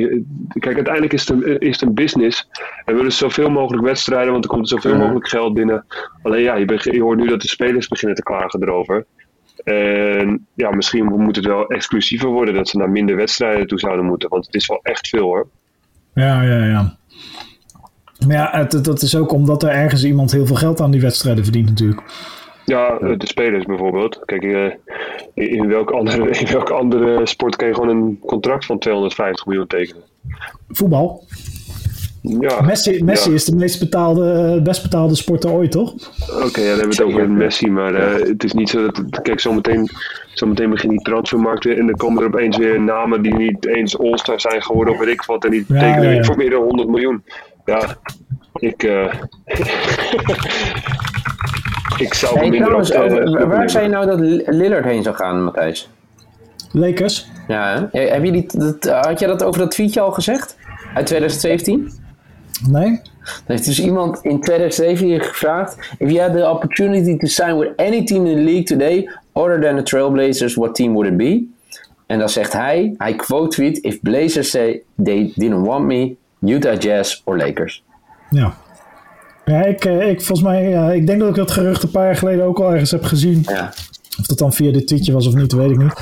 Kijk, 0.49 0.75
uiteindelijk 0.75 1.12
is 1.12 1.29
het 1.29 1.31
een, 1.31 1.59
is 1.59 1.81
het 1.81 1.88
een 1.88 1.94
business. 1.94 2.49
En 2.85 2.94
willen 2.94 3.12
zoveel 3.12 3.51
mogelijk 3.51 3.85
wedstrijden, 3.85 4.33
want 4.33 4.44
er 4.44 4.51
komt 4.51 4.68
zoveel 4.68 4.97
mogelijk 4.97 5.29
geld 5.29 5.55
binnen. 5.55 5.87
Alleen 6.23 6.42
ja, 6.42 6.55
je, 6.55 6.79
je 6.83 7.03
hoort 7.03 7.18
nu 7.18 7.27
dat 7.27 7.40
de 7.40 7.49
spelers 7.49 7.88
beginnen 7.88 8.16
te 8.16 8.23
klagen 8.23 8.62
erover. 8.62 9.07
En 9.64 10.47
ja, 10.55 10.70
misschien 10.70 11.05
moet 11.05 11.37
het 11.37 11.44
wel 11.44 11.66
exclusiever 11.66 12.29
worden 12.29 12.55
dat 12.55 12.68
ze 12.68 12.79
naar 12.79 12.90
minder 12.90 13.16
wedstrijden 13.16 13.66
toe 13.66 13.79
zouden 13.79 14.05
moeten. 14.05 14.29
Want 14.29 14.47
het 14.47 14.55
is 14.55 14.66
wel 14.66 14.81
echt 14.83 15.09
veel 15.09 15.25
hoor. 15.25 15.49
Ja, 16.14 16.42
ja, 16.42 16.64
ja. 16.64 16.97
Maar 18.27 18.37
ja, 18.37 18.49
het, 18.53 18.85
dat 18.85 19.03
is 19.03 19.17
ook 19.17 19.33
omdat 19.33 19.63
er 19.63 19.69
ergens 19.69 20.05
iemand 20.05 20.33
heel 20.33 20.47
veel 20.47 20.57
geld 20.57 20.81
aan 20.81 20.91
die 20.91 21.01
wedstrijden 21.01 21.45
verdient 21.45 21.69
natuurlijk. 21.69 22.03
Ja, 22.65 22.99
de 22.99 23.27
spelers 23.27 23.65
bijvoorbeeld. 23.65 24.21
Kijk, 24.25 24.43
uh, 24.43 24.73
in, 25.35 25.69
welke 25.69 25.93
andere, 25.93 26.31
in 26.41 26.47
welke 26.53 26.73
andere 26.73 27.27
sport 27.27 27.57
kan 27.57 27.69
je 27.69 27.75
gewoon 27.75 27.89
een 27.89 28.19
contract 28.27 28.67
van 28.67 28.79
250 28.79 29.47
miljoen 29.47 29.67
tekenen? 29.67 30.03
Voetbal. 30.69 31.25
Ja, 32.23 32.61
Messi, 32.61 33.05
Messi 33.05 33.35
is 33.35 33.45
de 33.45 33.57
meest 33.57 33.79
betaalde, 33.79 34.61
best 34.63 34.83
betaalde 34.83 35.15
sporter 35.15 35.51
ooit, 35.51 35.71
toch? 35.71 35.93
Oké, 35.93 36.45
okay, 36.45 36.65
ja, 36.65 36.71
dan 36.71 36.79
hebben 36.79 36.97
we 36.97 37.05
het 37.05 37.13
over 37.13 37.31
Messi, 37.31 37.71
maar 37.71 37.95
uh, 37.95 38.29
het 38.29 38.45
is 38.45 38.53
niet 38.53 38.69
zo 38.69 38.91
dat... 38.91 39.23
Kijk, 39.23 39.41
zometeen, 39.41 39.89
zometeen 40.33 40.71
begint 40.71 40.93
die 40.93 41.03
transfermarkt 41.03 41.65
weer 41.65 41.79
en 41.79 41.87
dan 41.87 41.97
komen 41.97 42.23
er 42.23 42.29
opeens 42.29 42.57
weer 42.57 42.81
namen 42.81 43.23
die 43.23 43.35
niet 43.35 43.67
eens 43.67 43.99
All-Star 43.99 44.41
zijn 44.41 44.63
geworden 44.63 44.95
of 44.95 45.01
weet 45.01 45.09
ik 45.09 45.23
wat 45.23 45.45
en 45.45 45.51
die 45.51 45.65
ja, 45.69 45.79
tekenen 45.79 46.09
ja, 46.09 46.15
ja. 46.15 46.25
voor 46.25 46.37
meer 46.37 46.51
dan 46.51 46.63
100 46.63 46.89
miljoen. 46.89 47.23
Ja, 47.64 47.96
ik. 48.55 48.83
Uh, 48.83 49.12
ik 52.07 52.14
zou 52.14 52.38
hey, 52.38 52.48
minder 52.48 52.85
trouwens, 52.85 52.92
op, 53.42 53.48
Waar 53.48 53.70
zei 53.70 53.85
je 53.85 53.90
nou 53.90 54.07
dat 54.07 54.18
Lillard 54.55 54.85
heen 54.85 55.03
zou 55.03 55.16
gaan, 55.16 55.44
Matthijs? 55.44 55.88
Lakers. 56.72 57.31
Ja, 57.48 57.88
heb 57.92 58.24
je 58.24 58.33
die, 58.33 58.46
dat, 58.53 59.05
had 59.05 59.20
je 59.20 59.27
dat 59.27 59.42
over 59.42 59.61
dat 59.61 59.70
tweetje 59.70 60.00
al 60.00 60.12
gezegd? 60.12 60.57
Uit 60.94 61.07
2017? 61.07 61.92
Nee. 62.68 63.00
Dan 63.24 63.42
heeft 63.46 63.64
dus 63.64 63.81
iemand 63.81 64.18
in 64.22 64.40
2017 64.40 65.20
gevraagd: 65.20 65.77
If 65.98 66.11
you 66.11 66.20
had 66.20 66.33
the 66.33 66.50
opportunity 66.50 67.16
to 67.16 67.27
sign 67.27 67.59
with 67.59 67.72
any 67.77 68.05
team 68.05 68.27
in 68.27 68.37
the 68.37 68.42
league 68.42 68.64
today, 68.64 69.11
other 69.33 69.61
than 69.61 69.77
the 69.77 69.83
Trailblazers, 69.83 70.55
what 70.55 70.74
team 70.74 70.92
would 70.92 71.11
it 71.11 71.16
be? 71.16 71.46
En 72.07 72.18
dan 72.18 72.29
zegt 72.29 72.53
hij, 72.53 72.94
hij 72.98 73.14
quote 73.14 73.48
tweet: 73.48 73.79
If 73.79 74.00
Blazers 74.00 74.50
say 74.50 74.83
they 75.03 75.33
didn't 75.35 75.66
want 75.66 75.85
me, 75.85 76.16
Utah 76.49 76.79
Jazz 76.79 77.21
of 77.25 77.37
Lakers. 77.37 77.83
Ja. 78.31 78.55
Ja, 79.45 79.65
ik, 79.65 79.85
eh, 79.85 80.09
ik, 80.09 80.23
volgens 80.23 80.49
mij, 80.49 80.69
ja, 80.69 80.91
ik 80.91 81.07
denk 81.07 81.21
dat 81.21 81.29
ik 81.29 81.35
dat 81.35 81.51
gerucht 81.51 81.83
een 81.83 81.91
paar 81.91 82.05
jaar 82.05 82.17
geleden 82.17 82.45
ook 82.45 82.59
al 82.59 82.73
ergens 82.73 82.91
heb 82.91 83.05
gezien. 83.05 83.43
Ja. 83.43 83.73
Of 84.19 84.27
dat 84.27 84.39
dan 84.39 84.53
via 84.53 84.73
dit 84.73 84.87
tweetje 84.87 85.13
was 85.13 85.27
of 85.27 85.35
niet, 85.35 85.53
weet 85.53 85.71
ik 85.71 85.79
niet. 85.79 85.95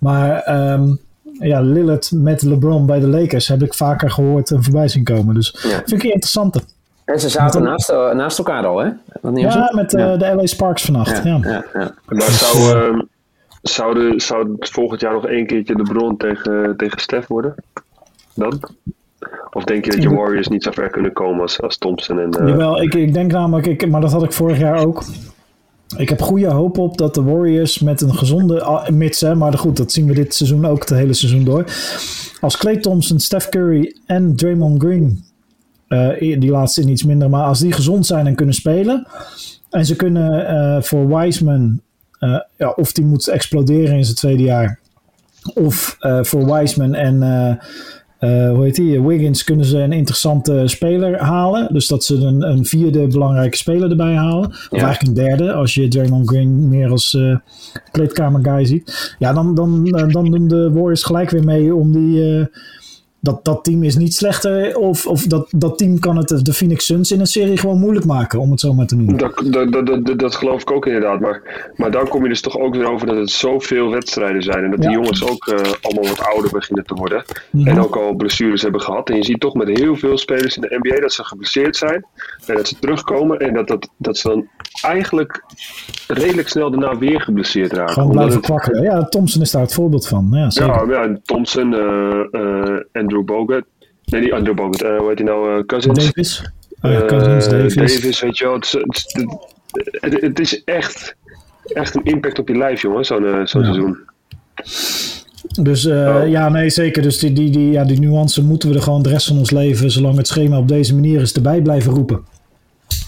Maar 0.00 0.48
um, 0.72 0.98
ja, 1.32 1.60
Lillard 1.60 2.10
met 2.12 2.42
LeBron 2.42 2.86
bij 2.86 3.00
de 3.00 3.08
Lakers 3.08 3.48
heb 3.48 3.62
ik 3.62 3.74
vaker 3.74 4.10
gehoord 4.10 4.50
en 4.50 4.62
voorbij 4.62 4.88
zien 4.88 5.04
komen. 5.04 5.34
Dus 5.34 5.58
ja. 5.62 5.68
vind 5.68 5.92
ik 5.92 6.02
interessant. 6.02 6.64
En 7.04 7.20
ze 7.20 7.28
zaten 7.28 7.62
naast, 7.62 7.90
uh, 7.90 8.12
naast 8.12 8.38
elkaar 8.38 8.66
al, 8.66 8.78
hè? 8.78 8.90
ja, 9.34 9.72
met 9.74 9.92
uh, 9.92 10.00
ja. 10.00 10.16
de 10.16 10.34
LA 10.34 10.46
Sparks 10.46 10.84
vannacht. 10.84 11.24
Ja, 11.24 11.38
ja. 11.42 11.64
ja, 11.72 11.94
Maar 12.06 12.30
zou, 12.30 12.92
uh, 12.92 13.00
zou, 13.62 13.94
de, 13.94 14.20
zou 14.20 14.52
het 14.58 14.70
volgend 14.70 15.00
jaar 15.00 15.12
nog 15.12 15.26
één 15.26 15.46
keertje 15.46 15.74
LeBron 15.74 16.16
tegen, 16.16 16.74
tegen 16.76 17.00
Steph 17.00 17.26
worden? 17.26 17.54
Dan? 18.34 18.60
Of 19.50 19.64
denk 19.64 19.84
je 19.84 19.90
dat 19.90 20.02
je 20.02 20.14
Warriors 20.14 20.48
niet 20.48 20.62
zo 20.62 20.70
ver 20.70 20.90
kunnen 20.90 21.12
komen 21.12 21.40
als, 21.40 21.60
als 21.60 21.78
Thompson? 21.78 22.20
En, 22.20 22.42
uh... 22.42 22.48
Jawel, 22.48 22.82
ik, 22.82 22.94
ik 22.94 23.14
denk 23.14 23.32
namelijk, 23.32 23.66
ik, 23.66 23.88
maar 23.88 24.00
dat 24.00 24.12
had 24.12 24.22
ik 24.22 24.32
vorig 24.32 24.58
jaar 24.58 24.86
ook. 24.86 25.04
Ik 25.96 26.08
heb 26.08 26.20
goede 26.20 26.50
hoop 26.50 26.78
op 26.78 26.98
dat 26.98 27.14
de 27.14 27.22
Warriors 27.22 27.78
met 27.78 28.00
een 28.00 28.14
gezonde 28.14 28.86
mits, 28.92 29.20
hè, 29.20 29.34
maar 29.34 29.58
goed, 29.58 29.76
dat 29.76 29.92
zien 29.92 30.06
we 30.06 30.14
dit 30.14 30.34
seizoen 30.34 30.66
ook, 30.66 30.78
het 30.78 30.88
hele 30.88 31.12
seizoen 31.12 31.44
door. 31.44 31.64
Als 32.40 32.56
Clay 32.56 32.76
Thompson, 32.76 33.18
Steph 33.18 33.48
Curry 33.48 33.96
en 34.06 34.36
Draymond 34.36 34.82
Green, 34.82 35.24
uh, 35.88 36.18
die 36.18 36.50
laatste 36.50 36.80
in 36.80 36.88
iets 36.88 37.04
minder, 37.04 37.30
maar 37.30 37.44
als 37.44 37.60
die 37.60 37.72
gezond 37.72 38.06
zijn 38.06 38.26
en 38.26 38.34
kunnen 38.34 38.54
spelen. 38.54 39.06
En 39.70 39.86
ze 39.86 39.96
kunnen 39.96 40.54
uh, 40.54 40.82
voor 40.82 41.16
Wiseman, 41.16 41.80
uh, 42.20 42.40
ja, 42.56 42.70
of 42.70 42.92
die 42.92 43.04
moet 43.04 43.28
exploderen 43.28 43.96
in 43.96 44.04
zijn 44.04 44.16
tweede 44.16 44.42
jaar, 44.42 44.78
of 45.54 45.96
voor 46.00 46.52
Wiseman 46.54 46.94
en 46.94 47.18
uh, 48.20 48.50
hoe 48.50 48.64
heet 48.64 48.74
die? 48.74 49.02
Wiggins 49.02 49.44
kunnen 49.44 49.64
ze 49.64 49.78
een 49.78 49.92
interessante 49.92 50.62
speler 50.64 51.18
halen. 51.18 51.68
Dus 51.72 51.86
dat 51.86 52.04
ze 52.04 52.14
een, 52.14 52.42
een 52.42 52.64
vierde 52.64 53.06
belangrijke 53.06 53.56
speler 53.56 53.90
erbij 53.90 54.14
halen. 54.14 54.46
Of 54.46 54.82
eigenlijk 54.82 55.02
een 55.02 55.24
derde, 55.24 55.52
als 55.52 55.74
je 55.74 55.88
Draymond 55.88 56.28
Green 56.28 56.68
meer 56.68 56.90
als 56.90 57.14
uh, 57.14 57.36
kleedkamer 57.90 58.44
guy 58.44 58.64
ziet. 58.64 59.14
Ja, 59.18 59.32
dan, 59.32 59.54
dan, 59.54 59.86
eh, 59.86 60.08
dan 60.08 60.30
doen 60.30 60.48
de 60.48 60.70
Warriors 60.72 61.02
gelijk 61.02 61.30
weer 61.30 61.44
mee 61.44 61.74
om 61.74 61.92
die, 61.92 62.48
dat, 63.26 63.44
dat 63.44 63.64
team 63.64 63.82
is 63.82 63.96
niet 63.96 64.14
slechter. 64.14 64.76
Of, 64.76 65.06
of 65.06 65.22
dat, 65.22 65.48
dat 65.50 65.78
team 65.78 65.98
kan 65.98 66.16
het 66.16 66.44
de 66.44 66.52
Phoenix 66.52 66.86
Suns 66.86 67.10
in 67.10 67.20
een 67.20 67.26
serie 67.26 67.56
gewoon 67.56 67.78
moeilijk 67.78 68.06
maken, 68.06 68.38
om 68.38 68.50
het 68.50 68.60
zo 68.60 68.74
maar 68.74 68.86
te 68.86 68.96
noemen. 68.96 69.16
Dat, 69.16 69.42
dat, 69.44 69.86
dat, 69.86 70.18
dat, 70.18 70.34
geloof 70.34 70.60
ik 70.60 70.70
ook 70.70 70.86
inderdaad. 70.86 71.20
Maar, 71.20 71.70
maar 71.76 71.90
dan 71.90 72.08
kom 72.08 72.22
je 72.22 72.28
dus 72.28 72.40
toch 72.40 72.58
ook 72.58 72.74
weer 72.74 72.90
over 72.90 73.06
dat 73.06 73.16
het 73.16 73.30
zoveel 73.30 73.90
wedstrijden 73.90 74.42
zijn. 74.42 74.64
En 74.64 74.70
dat 74.70 74.80
die 74.80 74.90
jongens 74.90 75.30
ook 75.30 75.46
uh, 75.46 75.58
allemaal 75.80 76.08
wat 76.08 76.26
ouder 76.26 76.50
beginnen 76.50 76.84
te 76.84 76.94
worden. 76.94 77.24
Mhm. 77.50 77.68
En 77.68 77.80
ook 77.80 77.96
al 77.96 78.14
blessures 78.14 78.62
hebben 78.62 78.80
gehad. 78.80 79.10
En 79.10 79.16
je 79.16 79.24
ziet 79.24 79.40
toch 79.40 79.54
met 79.54 79.78
heel 79.78 79.96
veel 79.96 80.18
spelers 80.18 80.56
in 80.56 80.62
de 80.62 80.78
NBA 80.82 81.00
dat 81.00 81.12
ze 81.12 81.24
geblesseerd 81.24 81.76
zijn. 81.76 82.06
En 82.46 82.54
dat 82.54 82.68
ze 82.68 82.78
terugkomen. 82.78 83.38
En 83.38 83.54
dat, 83.54 83.68
dat, 83.68 83.88
dat 83.96 84.18
ze 84.18 84.28
dan 84.28 84.48
eigenlijk 84.82 85.44
redelijk 86.06 86.48
snel 86.48 86.70
daarna 86.70 86.98
weer 86.98 87.20
geblesseerd 87.20 87.72
raken. 87.72 87.92
Gewoon 87.92 88.10
blijven 88.10 88.40
kwakken. 88.40 88.82
Ja, 88.82 89.04
Thompson 89.04 89.42
is 89.42 89.50
daar 89.50 89.62
het 89.62 89.74
voorbeeld 89.74 90.08
van. 90.08 90.28
Ja, 90.30 90.48
ja, 90.48 90.84
ja 90.88 91.18
Thompson, 91.24 91.72
uh, 91.72 92.24
uh, 92.32 92.78
Andrew 93.16 93.24
Bogut. 93.24 93.64
Nee, 94.04 94.20
niet 94.20 94.32
Andrew 94.32 94.54
Bogut. 94.54 94.82
Uh, 94.82 94.98
hoe 94.98 95.08
heet 95.08 95.18
hij 95.18 95.26
nou? 95.26 95.58
Uh, 95.58 95.64
Cousins. 95.64 96.04
Davis. 96.04 96.50
Oh, 96.82 96.90
ja, 96.90 97.04
Cousins, 97.04 97.48
Davis. 97.48 97.74
Davis, 97.74 98.20
weet 98.20 98.38
je 98.38 98.44
wel. 98.44 98.54
Het, 98.54 98.72
het, 98.72 99.32
het, 100.00 100.20
het, 100.20 100.40
is 100.40 100.64
echt, 100.64 101.16
echt 101.64 101.94
een 101.94 102.04
impact 102.04 102.38
op 102.38 102.48
je 102.48 102.56
lijf, 102.56 102.82
jongen, 102.82 103.04
zo'n 103.04 103.22
zo 103.22 103.28
ja. 103.28 103.46
seizoen. 103.46 103.98
Dus 105.60 105.84
uh, 105.84 105.94
oh. 105.94 106.28
ja, 106.28 106.48
nee, 106.48 106.70
zeker. 106.70 107.02
Dus 107.02 107.18
die, 107.18 107.32
die, 107.32 107.50
die, 107.50 107.70
ja, 107.70 107.84
die 107.84 108.00
nuance 108.00 108.42
moeten 108.42 108.68
we 108.68 108.74
er 108.74 108.82
gewoon 108.82 109.02
de 109.02 109.08
rest 109.08 109.26
van 109.26 109.38
ons 109.38 109.50
leven, 109.50 109.90
zolang 109.90 110.16
het 110.16 110.26
schema 110.26 110.58
op 110.58 110.68
deze 110.68 110.94
manier 110.94 111.20
is, 111.20 111.32
erbij 111.32 111.62
blijven 111.62 111.92
roepen. 111.92 112.24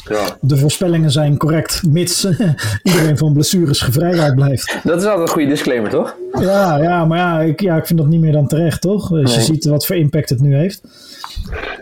Ja. 0.08 0.36
De 0.40 0.56
voorspellingen 0.56 1.10
zijn 1.10 1.36
correct, 1.36 1.82
mits 1.86 2.24
iedereen 2.82 3.18
van 3.18 3.32
blessures 3.32 3.80
gevrijwaard 3.80 4.34
blijft. 4.34 4.78
Dat 4.84 5.00
is 5.00 5.06
altijd 5.06 5.28
een 5.28 5.34
goede 5.34 5.48
disclaimer, 5.48 5.90
toch? 5.90 6.16
Ja, 6.40 6.76
ja 6.76 7.04
maar 7.04 7.18
ja 7.18 7.40
ik, 7.40 7.60
ja, 7.60 7.76
ik 7.76 7.86
vind 7.86 7.98
dat 7.98 8.08
niet 8.08 8.20
meer 8.20 8.32
dan 8.32 8.46
terecht, 8.46 8.80
toch? 8.80 9.12
Als 9.12 9.34
je 9.34 9.40
ziet 9.40 9.64
wat 9.64 9.86
voor 9.86 9.96
impact 9.96 10.28
het 10.28 10.40
nu 10.40 10.56
heeft. 10.56 10.82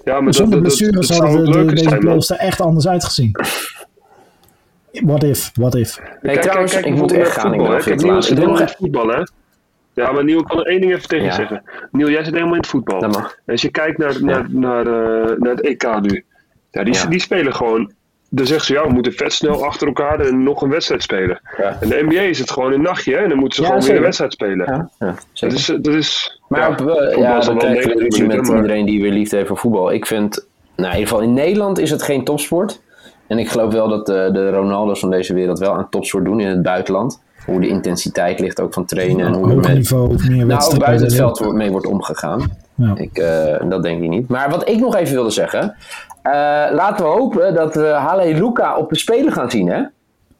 Ja, 0.04 0.20
maar 0.20 0.34
Zonder 0.34 0.54
dat, 0.54 0.62
blessures 0.62 1.08
dat, 1.08 1.18
hadden 1.18 1.44
de, 1.44 1.64
de, 1.64 1.74
deze 1.74 1.96
playoffs 1.96 2.30
er 2.30 2.36
echt 2.36 2.60
anders 2.60 2.88
uitgezien. 2.88 3.30
What 4.92 5.22
if, 5.22 5.50
what 5.54 5.74
if. 5.74 5.98
Nee, 5.98 6.32
kijk, 6.32 6.40
trouwens, 6.40 6.72
kijk, 6.72 6.86
ik 6.86 6.94
moet 6.94 7.12
echt 7.12 7.32
gaan. 7.32 7.54
Voetbal, 7.54 7.76
ik 7.76 7.84
heb 7.84 8.00
Niels 8.00 8.28
helemaal 8.28 8.60
in 8.60 8.68
voetbal, 8.68 9.08
hè? 9.08 9.22
Ja, 9.94 10.12
maar 10.12 10.24
Niel, 10.24 10.38
ik 10.38 10.44
kan 10.44 10.58
er 10.58 10.66
één 10.66 10.80
ding 10.80 10.92
even 10.92 11.08
tegen 11.08 11.24
ja. 11.24 11.32
zeggen. 11.32 11.62
Niel, 11.90 12.10
jij 12.10 12.24
zit 12.24 12.32
helemaal 12.32 12.54
in 12.54 12.60
het 12.60 12.70
voetbal. 12.70 13.30
Als 13.46 13.62
je 13.62 13.70
kijkt 13.70 13.98
naar, 13.98 14.24
naar, 14.24 14.46
naar, 14.50 14.86
uh, 14.86 15.38
naar 15.38 15.50
het 15.50 15.60
EK 15.60 16.00
nu. 16.00 16.24
Ja, 16.70 16.84
die, 16.84 16.94
ja. 16.94 17.06
die 17.06 17.20
spelen 17.20 17.54
gewoon 17.54 17.92
dan 18.36 18.46
zeggen 18.46 18.66
ze 18.66 18.72
ja, 18.72 18.86
we 18.86 18.92
moeten 18.92 19.12
vet 19.12 19.32
snel 19.32 19.64
achter 19.64 19.86
elkaar 19.86 20.20
en 20.20 20.42
nog 20.42 20.62
een 20.62 20.70
wedstrijd 20.70 21.02
spelen. 21.02 21.40
Ja. 21.56 21.76
En 21.80 21.88
de 21.88 22.02
NBA 22.08 22.20
is 22.20 22.38
het 22.38 22.50
gewoon 22.50 22.72
een 22.72 22.82
nachtje 22.82 23.12
hè, 23.14 23.18
en 23.22 23.28
dan 23.28 23.38
moeten 23.38 23.56
ze 23.56 23.62
Ja, 23.62 23.68
gewoon 23.68 23.84
weer 23.86 23.96
een 23.96 24.02
wedstrijd 24.02 24.32
spelen. 24.32 24.66
Ja, 24.66 24.90
ja, 25.06 25.14
Dat 25.34 25.52
is, 25.52 25.66
dat 25.66 25.94
is 25.94 26.40
Maar 26.48 26.60
ja, 26.60 26.68
op, 26.68 26.80
eh, 26.88 27.16
ja, 27.18 27.52
90 27.52 27.94
ruzie 27.94 28.26
met 28.26 28.46
maar- 28.48 28.56
iedereen 28.56 28.86
die 28.86 29.02
weer 29.02 29.12
liefde 29.12 29.36
heeft 29.36 29.48
voor 29.48 29.56
voetbal. 29.58 29.92
Ik 29.92 30.06
vind, 30.06 30.46
nou, 30.76 30.88
in 30.92 30.98
ieder 30.98 31.08
geval 31.08 31.22
in 31.22 31.34
Nederland 31.34 31.78
is 31.78 31.90
het 31.90 32.02
geen 32.02 32.24
topsport. 32.24 32.80
En 33.26 33.38
ik 33.38 33.48
geloof 33.48 33.72
wel 33.72 33.88
dat 33.88 34.06
de, 34.06 34.30
de 34.32 34.50
Ronaldo's 34.50 35.00
van 35.00 35.10
deze 35.10 35.34
wereld 35.34 35.58
wel 35.58 35.72
aan 35.72 35.88
topsport 35.90 36.24
doen 36.24 36.40
in 36.40 36.46
het 36.48 36.62
buitenland. 36.62 37.22
Hoe 37.46 37.60
de 37.60 37.68
intensiteit 37.68 38.40
ligt 38.40 38.60
ook 38.60 38.72
van 38.74 38.84
trainen 38.84 39.26
en 39.26 39.32
hoe 39.34 39.50
er 39.50 39.56
met, 39.56 39.74
niveau, 39.74 40.08
meer 40.28 40.46
nou, 40.46 40.78
buiten 40.78 41.06
het 41.06 41.14
veld 41.16 41.38
wordt- 41.38 41.54
mee 41.54 41.70
wordt 41.70 41.86
omgegaan. 41.86 42.50
Ja. 42.76 42.92
Ik, 42.96 43.18
eh, 43.18 43.68
dat 43.68 43.82
denk 43.82 44.02
ik 44.02 44.08
niet. 44.08 44.28
Maar 44.28 44.50
wat 44.50 44.68
ik 44.68 44.78
nog 44.80 44.96
even 44.96 45.14
wilde 45.14 45.30
zeggen. 45.30 45.76
eh, 46.22 46.32
laten 46.72 47.04
we 47.04 47.10
hopen 47.10 47.54
dat 47.54 47.74
we 47.74 47.86
Halle 47.86 48.34
Luca 48.34 48.76
op 48.76 48.88
de 48.90 48.96
Spelen 48.98 49.32
gaan 49.32 49.50
zien, 49.50 49.68
hè? 49.68 49.82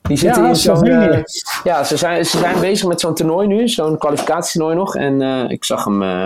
Die 0.03 0.17
zitten 0.17 0.43
Ja, 0.43 0.49
in 0.49 0.57
zo'n... 0.57 0.85
Eh, 0.87 1.19
ja, 1.65 1.85
ze 1.85 1.97
zijn, 1.97 2.25
ze 2.27 2.39
zijn 2.39 2.61
bezig 2.61 2.89
met 2.89 3.01
zo'n 3.01 3.15
toernooi 3.15 3.47
nu. 3.47 3.69
Zo'n 3.69 3.99
kwalificatietoernooi 3.99 4.77
nog. 4.77 4.97
En 4.97 5.23
eh, 5.23 5.51
ik 5.51 5.65
zag 5.65 5.85
hem... 5.85 6.03
eh, 6.03 6.25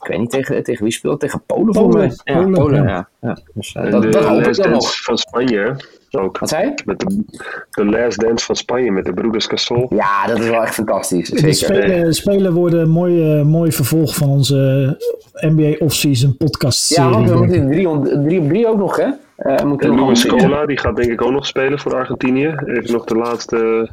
ik 0.00 0.06
weet 0.08 0.18
niet 0.18 0.30
tegen, 0.30 0.62
tegen 0.62 0.82
wie 0.84 0.92
speelt. 0.92 1.20
Tegen 1.20 1.42
Polen, 1.46 1.74
volgens 1.74 2.22
mij. 2.24 2.34
Ja, 2.34 2.48
Polen, 2.50 2.82
ja. 2.82 2.88
ja. 2.88 3.08
ja. 3.20 3.38
Dus, 3.54 3.72
dat, 3.72 4.02
de 4.02 4.08
dat 4.08 4.24
hoop 4.24 4.40
ik 4.46 4.54
dan 4.56 4.70
nog. 4.70 5.02
van 5.02 5.18
Spanje 5.18 5.58
hè, 5.58 5.72
ook. 6.10 6.38
Wat 6.38 6.48
zei 6.48 6.64
je? 6.64 6.82
Met 6.84 7.00
de, 7.00 7.24
de 7.70 7.84
Last 7.84 8.20
Dance 8.20 8.44
van 8.44 8.56
Spanje 8.56 8.90
met 8.92 9.04
de 9.04 9.12
broeders 9.12 9.46
Casol. 9.46 9.86
Ja, 9.94 10.26
dat 10.26 10.38
is 10.38 10.48
wel 10.48 10.62
echt 10.62 10.74
fantastisch. 10.74 11.30
De 11.30 11.38
Zeker. 11.38 11.54
spelen, 11.54 12.14
spelen 12.14 12.52
worden 12.52 12.80
een 12.80 12.90
mooi, 12.90 13.38
eh, 13.38 13.44
mooi 13.44 13.72
vervolg 13.72 14.14
van 14.14 14.28
onze 14.28 14.96
NBA 15.40 15.74
Offseason 15.78 16.36
podcast 16.36 16.94
Ja, 16.96 17.10
want 17.10 17.16
we 17.22 17.26
serie. 17.36 17.40
moeten 17.42 17.70
drie, 17.70 17.88
op- 17.88 18.04
drie 18.26 18.40
op 18.40 18.48
drie 18.48 18.66
ook 18.68 18.78
nog, 18.78 18.96
hè? 18.96 19.08
Eh 19.36 19.64
moeten 19.64 19.90
En 19.90 20.00
Luis. 20.00 20.20
Scola, 20.20 20.66
die 20.66 20.78
gaat 20.78 20.96
denk 20.96 21.10
ik 21.10 21.22
ook 21.22 21.32
nog 21.32 21.46
spelen 21.46 21.78
voor 21.78 21.94
Argentinië. 21.94 22.54
Even 22.66 22.92
nog 22.92 23.04
de 23.04 23.14
laatste... 23.14 23.88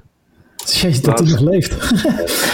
Jezus, 0.72 1.02
dat 1.02 1.20
hij 1.20 1.30
nog 1.30 1.40
leeft. 1.40 1.78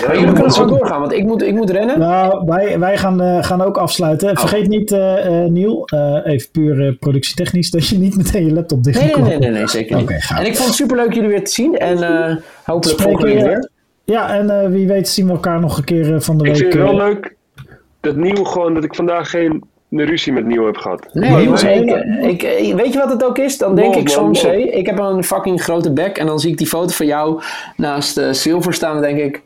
Maar 0.07 0.17
jullie 0.19 0.33
kunnen 0.33 0.51
gewoon 0.51 0.69
doorgaan, 0.69 0.99
want 0.99 1.11
ik 1.13 1.23
moet, 1.23 1.41
ik 1.43 1.53
moet 1.53 1.69
rennen. 1.69 1.99
nou, 1.99 2.45
wij, 2.45 2.79
wij 2.79 2.97
gaan, 2.97 3.21
eh, 3.21 3.43
gaan 3.43 3.61
ook 3.61 3.77
afsluiten. 3.77 4.37
Vergeet 4.37 4.67
niet, 4.67 4.91
eh 4.91 5.43
eh, 5.43 5.49
Niel, 5.51 5.85
eh, 5.85 6.19
even 6.23 6.51
puur 6.51 6.87
eh, 6.87 6.93
productietechnisch, 6.99 7.69
dat 7.71 7.87
je 7.87 7.97
niet 7.97 8.17
meteen 8.17 8.45
je 8.45 8.53
laptop 8.53 8.83
dicht 8.83 8.99
Nee, 9.01 9.15
nee, 9.15 9.23
nee, 9.23 9.37
nee, 9.37 9.49
nee, 9.49 9.67
zeker 9.67 9.97
niet. 9.97 10.09
En 10.35 10.45
ik 10.45 10.55
vond 10.55 10.67
het 10.67 10.77
superleuk 10.77 11.13
jullie 11.13 11.29
weer 11.29 11.43
te 11.43 11.51
zien. 11.51 11.77
En 11.77 12.03
eh, 12.03 12.35
hopelijk 12.63 12.99
Spreken 12.99 13.19
volgende 13.21 13.43
we- 13.43 13.47
weer. 13.49 13.69
Ja, 14.03 14.33
en 14.37 14.61
eh, 14.63 14.69
wie 14.69 14.87
weet 14.87 15.09
zien 15.09 15.25
we 15.25 15.31
elkaar 15.31 15.59
nog 15.59 15.77
een 15.77 15.83
keer 15.83 16.21
van 16.21 16.37
de 16.37 16.43
Ik 16.45 16.49
week. 16.51 16.61
vind 16.61 16.73
het 16.73 16.81
wel 16.83 16.95
leuk 16.95 17.35
dat 17.99 18.15
Nieuw 18.15 18.43
gewoon, 18.43 18.73
dat 18.73 18.83
ik 18.83 18.95
vandaag 18.95 19.29
geen 19.29 19.63
ruzie 19.99 20.33
met 20.33 20.45
Nieuw 20.45 20.65
heb 20.65 20.77
gehad. 20.77 21.07
Nee, 21.13 21.29
maar 21.31 21.49
maar- 21.49 21.63
ik, 22.29 22.41
weet 22.75 22.93
je 22.93 22.99
wat 22.99 23.09
het 23.09 23.23
ook 23.25 23.37
is? 23.37 23.57
Dan 23.57 23.75
denk 23.75 23.95
ik 23.95 24.09
soms, 24.09 24.41
hé, 24.41 24.55
ik 24.57 24.85
heb 24.85 24.99
een 24.99 25.23
fucking 25.23 25.61
grote 25.63 25.91
bek. 25.93 26.17
En 26.17 26.25
dan 26.25 26.39
zie 26.39 26.51
ik 26.51 26.57
die 26.57 26.67
foto 26.67 26.93
van 26.93 27.05
jou 27.05 27.41
naast 27.77 28.17
eh 28.17 28.31
Silver 28.31 28.73
staan. 28.73 28.93
Dan 28.93 29.01
denk 29.01 29.17
ik, 29.19 29.41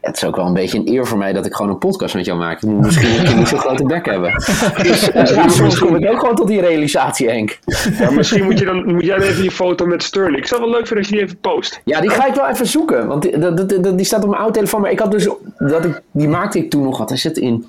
het 0.00 0.16
is 0.16 0.24
ook 0.24 0.36
wel 0.36 0.46
een 0.46 0.52
beetje 0.54 0.78
een 0.78 0.88
eer 0.88 1.06
voor 1.06 1.18
mij 1.18 1.32
dat 1.32 1.46
ik 1.46 1.54
gewoon 1.54 1.70
een 1.70 1.78
podcast 1.78 2.14
met 2.14 2.24
jou 2.24 2.38
maak. 2.38 2.62
Ik 2.62 2.68
moet 2.68 2.84
misschien 2.84 3.18
een 3.18 3.24
keer 3.24 3.36
niet 3.36 3.48
zo'n 3.48 3.58
grote 3.58 3.84
bek 3.84 4.06
hebben. 4.06 4.32
Dus 4.82 5.10
eh, 5.10 5.24
ja, 5.34 5.48
soms 5.48 5.78
kom 5.78 5.96
ik 5.96 6.10
ook 6.10 6.18
gewoon 6.20 6.34
tot 6.34 6.48
die 6.48 6.60
realisatie, 6.60 7.28
Henk. 7.30 7.58
Ja, 7.98 8.10
misschien 8.10 8.44
moet, 8.44 8.58
je 8.58 8.64
dan, 8.64 8.92
moet 8.92 9.04
jij 9.04 9.18
dan 9.18 9.26
even 9.28 9.44
je 9.44 9.50
foto 9.50 9.86
met 9.86 10.02
Sterling. 10.02 10.36
Ik 10.36 10.46
zou 10.46 10.60
het 10.60 10.70
wel 10.70 10.78
leuk 10.78 10.86
vinden 10.88 11.04
als 11.04 11.08
je 11.08 11.14
die 11.20 11.24
even 11.24 11.38
post. 11.40 11.80
Ja, 11.84 12.00
die 12.00 12.10
ga 12.10 12.26
ik 12.26 12.34
wel 12.34 12.48
even 12.48 12.66
zoeken. 12.66 13.06
Want 13.06 13.22
die, 13.22 13.38
dat- 13.38 13.96
die 13.96 14.06
staat 14.06 14.22
op 14.22 14.28
mijn 14.28 14.40
oude 14.40 14.54
telefoon. 14.58 14.80
Maar 14.80 14.90
ik 14.90 14.98
had 14.98 15.10
dus. 15.10 15.28
Dat 15.58 15.84
ik, 15.84 16.00
die 16.12 16.28
maakte 16.28 16.58
ik 16.58 16.70
toen 16.70 16.82
nog. 16.82 16.98
Wat 16.98 17.10
is 17.10 17.24
het 17.24 17.36
in 17.36 17.66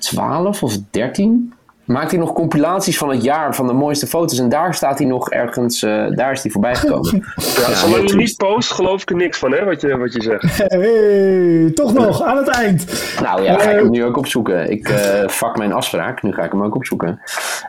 12 0.00 0.62
of 0.64 0.72
13? 0.92 1.54
Maakte 1.90 2.14
hij 2.16 2.24
nog 2.24 2.32
compilaties 2.34 2.98
van 2.98 3.10
het 3.10 3.22
jaar 3.22 3.54
van 3.54 3.66
de 3.66 3.72
mooiste 3.72 4.06
foto's. 4.06 4.38
En 4.38 4.48
daar 4.48 4.74
staat 4.74 4.98
hij 4.98 5.06
nog 5.06 5.30
ergens. 5.30 5.82
eh, 5.82 6.06
daar 6.10 6.32
is 6.32 6.42
hij 6.42 6.50
voorbij 6.50 6.74
gekomen. 6.74 7.22
Ja, 7.60 7.74
zolang 7.74 8.10
je 8.10 8.16
niet 8.16 8.36
post, 8.36 8.70
geloof 8.72 9.02
ik 9.02 9.10
er 9.10 9.16
niks 9.16 9.38
van, 9.38 9.52
hè, 9.52 9.64
wat 9.64 9.80
je, 9.80 9.96
wat 9.96 10.12
je 10.12 10.22
zegt. 10.22 10.42
Hey, 10.72 11.70
toch 11.74 11.92
nog, 11.92 12.22
aan 12.22 12.36
het 12.36 12.48
eind. 12.48 12.84
Nou 13.22 13.42
ja, 13.42 13.58
ga 13.58 13.70
ik 13.70 13.78
hem 13.78 13.90
nu 13.90 14.04
ook 14.04 14.16
opzoeken. 14.16 14.70
Ik 14.70 14.88
eh 14.88 15.28
vak 15.28 15.56
mijn 15.58 15.72
afspraak. 15.72 16.22
Nu 16.22 16.32
ga 16.32 16.42
ik 16.42 16.52
hem 16.52 16.62
ook 16.62 16.74
opzoeken. 16.74 17.20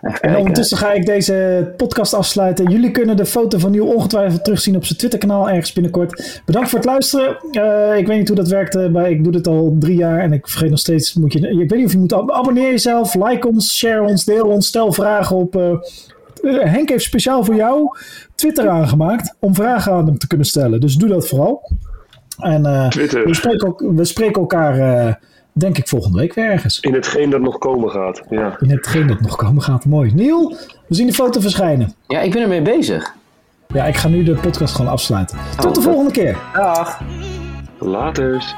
Even 0.01 0.21
En 0.21 0.35
ondertussen 0.37 0.77
ga 0.77 0.91
ik 0.91 1.05
deze 1.05 1.73
podcast 1.77 2.13
afsluiten. 2.13 2.69
Jullie 2.71 2.91
kunnen 2.91 3.17
de 3.17 3.25
foto 3.25 3.57
van 3.57 3.71
Nieuw 3.71 3.85
ongetwijfeld 3.85 4.43
terugzien 4.43 4.75
op 4.75 4.85
zijn 4.85 4.97
Twitterkanaal 4.99 5.49
ergens 5.49 5.73
binnenkort. 5.73 6.41
Bedankt 6.45 6.69
voor 6.69 6.79
het 6.79 6.87
luisteren. 6.87 7.37
Eh, 7.51 7.97
ik 7.97 8.07
weet 8.07 8.17
niet 8.17 8.27
hoe 8.27 8.37
dat 8.37 8.47
werkt. 8.47 8.75
eh, 8.75 8.87
bij, 8.87 9.11
ik 9.11 9.23
doe 9.23 9.31
dit 9.31 9.47
al 9.47 9.75
drie 9.79 9.97
jaar 9.97 10.19
en 10.19 10.33
ik 10.33 10.47
vergeet 10.47 10.69
nog 10.69 10.79
steeds. 10.79 11.13
Moet 11.13 11.33
je, 11.33 11.39
ik 11.39 11.69
weet 11.69 11.77
niet 11.79 11.85
of 11.85 11.91
je 11.91 11.97
moet 11.97 12.13
ab- 12.13 12.31
abonneer 12.31 12.69
jezelf, 12.69 13.13
like 13.13 13.47
ons, 13.47 13.77
share 13.77 14.01
ons, 14.01 14.09
deel 14.19 14.45
ons, 14.45 14.67
stel 14.67 14.91
vragen 14.93 15.35
op. 15.35 15.55
eh, 15.55 15.69
eh, 15.71 15.79
Henk 16.73 16.89
heeft 16.89 17.03
speciaal 17.03 17.43
voor 17.43 17.55
jou 17.55 17.97
Twitter 18.35 18.69
aangemaakt 18.69 19.35
om 19.39 19.55
vragen 19.55 19.93
aan 19.93 20.05
hem 20.05 20.17
te 20.17 20.27
kunnen 20.27 20.45
stellen. 20.47 20.79
Dus 20.79 20.95
doe 20.95 21.09
dat 21.09 21.27
vooral. 21.27 21.71
En 22.37 22.65
eh, 22.65 22.87
Twitter. 22.87 23.25
we, 23.25 23.33
spreken, 23.35 23.67
ook- 23.67 23.83
we 23.95 24.05
spreken 24.05 24.41
elkaar, 24.41 24.77
eh, 25.07 25.13
denk 25.51 25.77
ik, 25.77 25.87
volgende 25.87 26.17
week 26.19 26.33
weer 26.33 26.45
ergens. 26.51 26.79
In 26.79 26.93
hetgeen 26.93 27.29
dat 27.29 27.41
nog 27.41 27.57
komen 27.57 27.89
gaat. 27.89 28.21
Ja. 28.29 28.55
In 28.59 28.69
hetgeen 28.69 29.07
dat 29.07 29.21
nog 29.21 29.35
komen 29.35 29.61
gaat. 29.61 29.85
Mooi. 29.85 30.11
Niel, 30.13 30.55
we 30.87 30.95
zien 30.95 31.07
de 31.07 31.13
foto 31.13 31.39
verschijnen. 31.39 31.93
Ja, 32.07 32.19
ik 32.21 32.31
ben 32.31 32.41
ermee 32.41 32.61
bezig. 32.61 33.13
Ja, 33.67 33.85
ik 33.85 33.95
ga 33.95 34.07
nu 34.07 34.23
de 34.23 34.33
podcast 34.35 34.75
gewoon 34.75 34.91
afsluiten. 34.91 35.37
Tot 35.59 35.75
de 35.75 35.81
volgende 35.81 36.11
keer. 36.11 36.37
Dag. 36.53 37.01
Laters. 37.79 38.55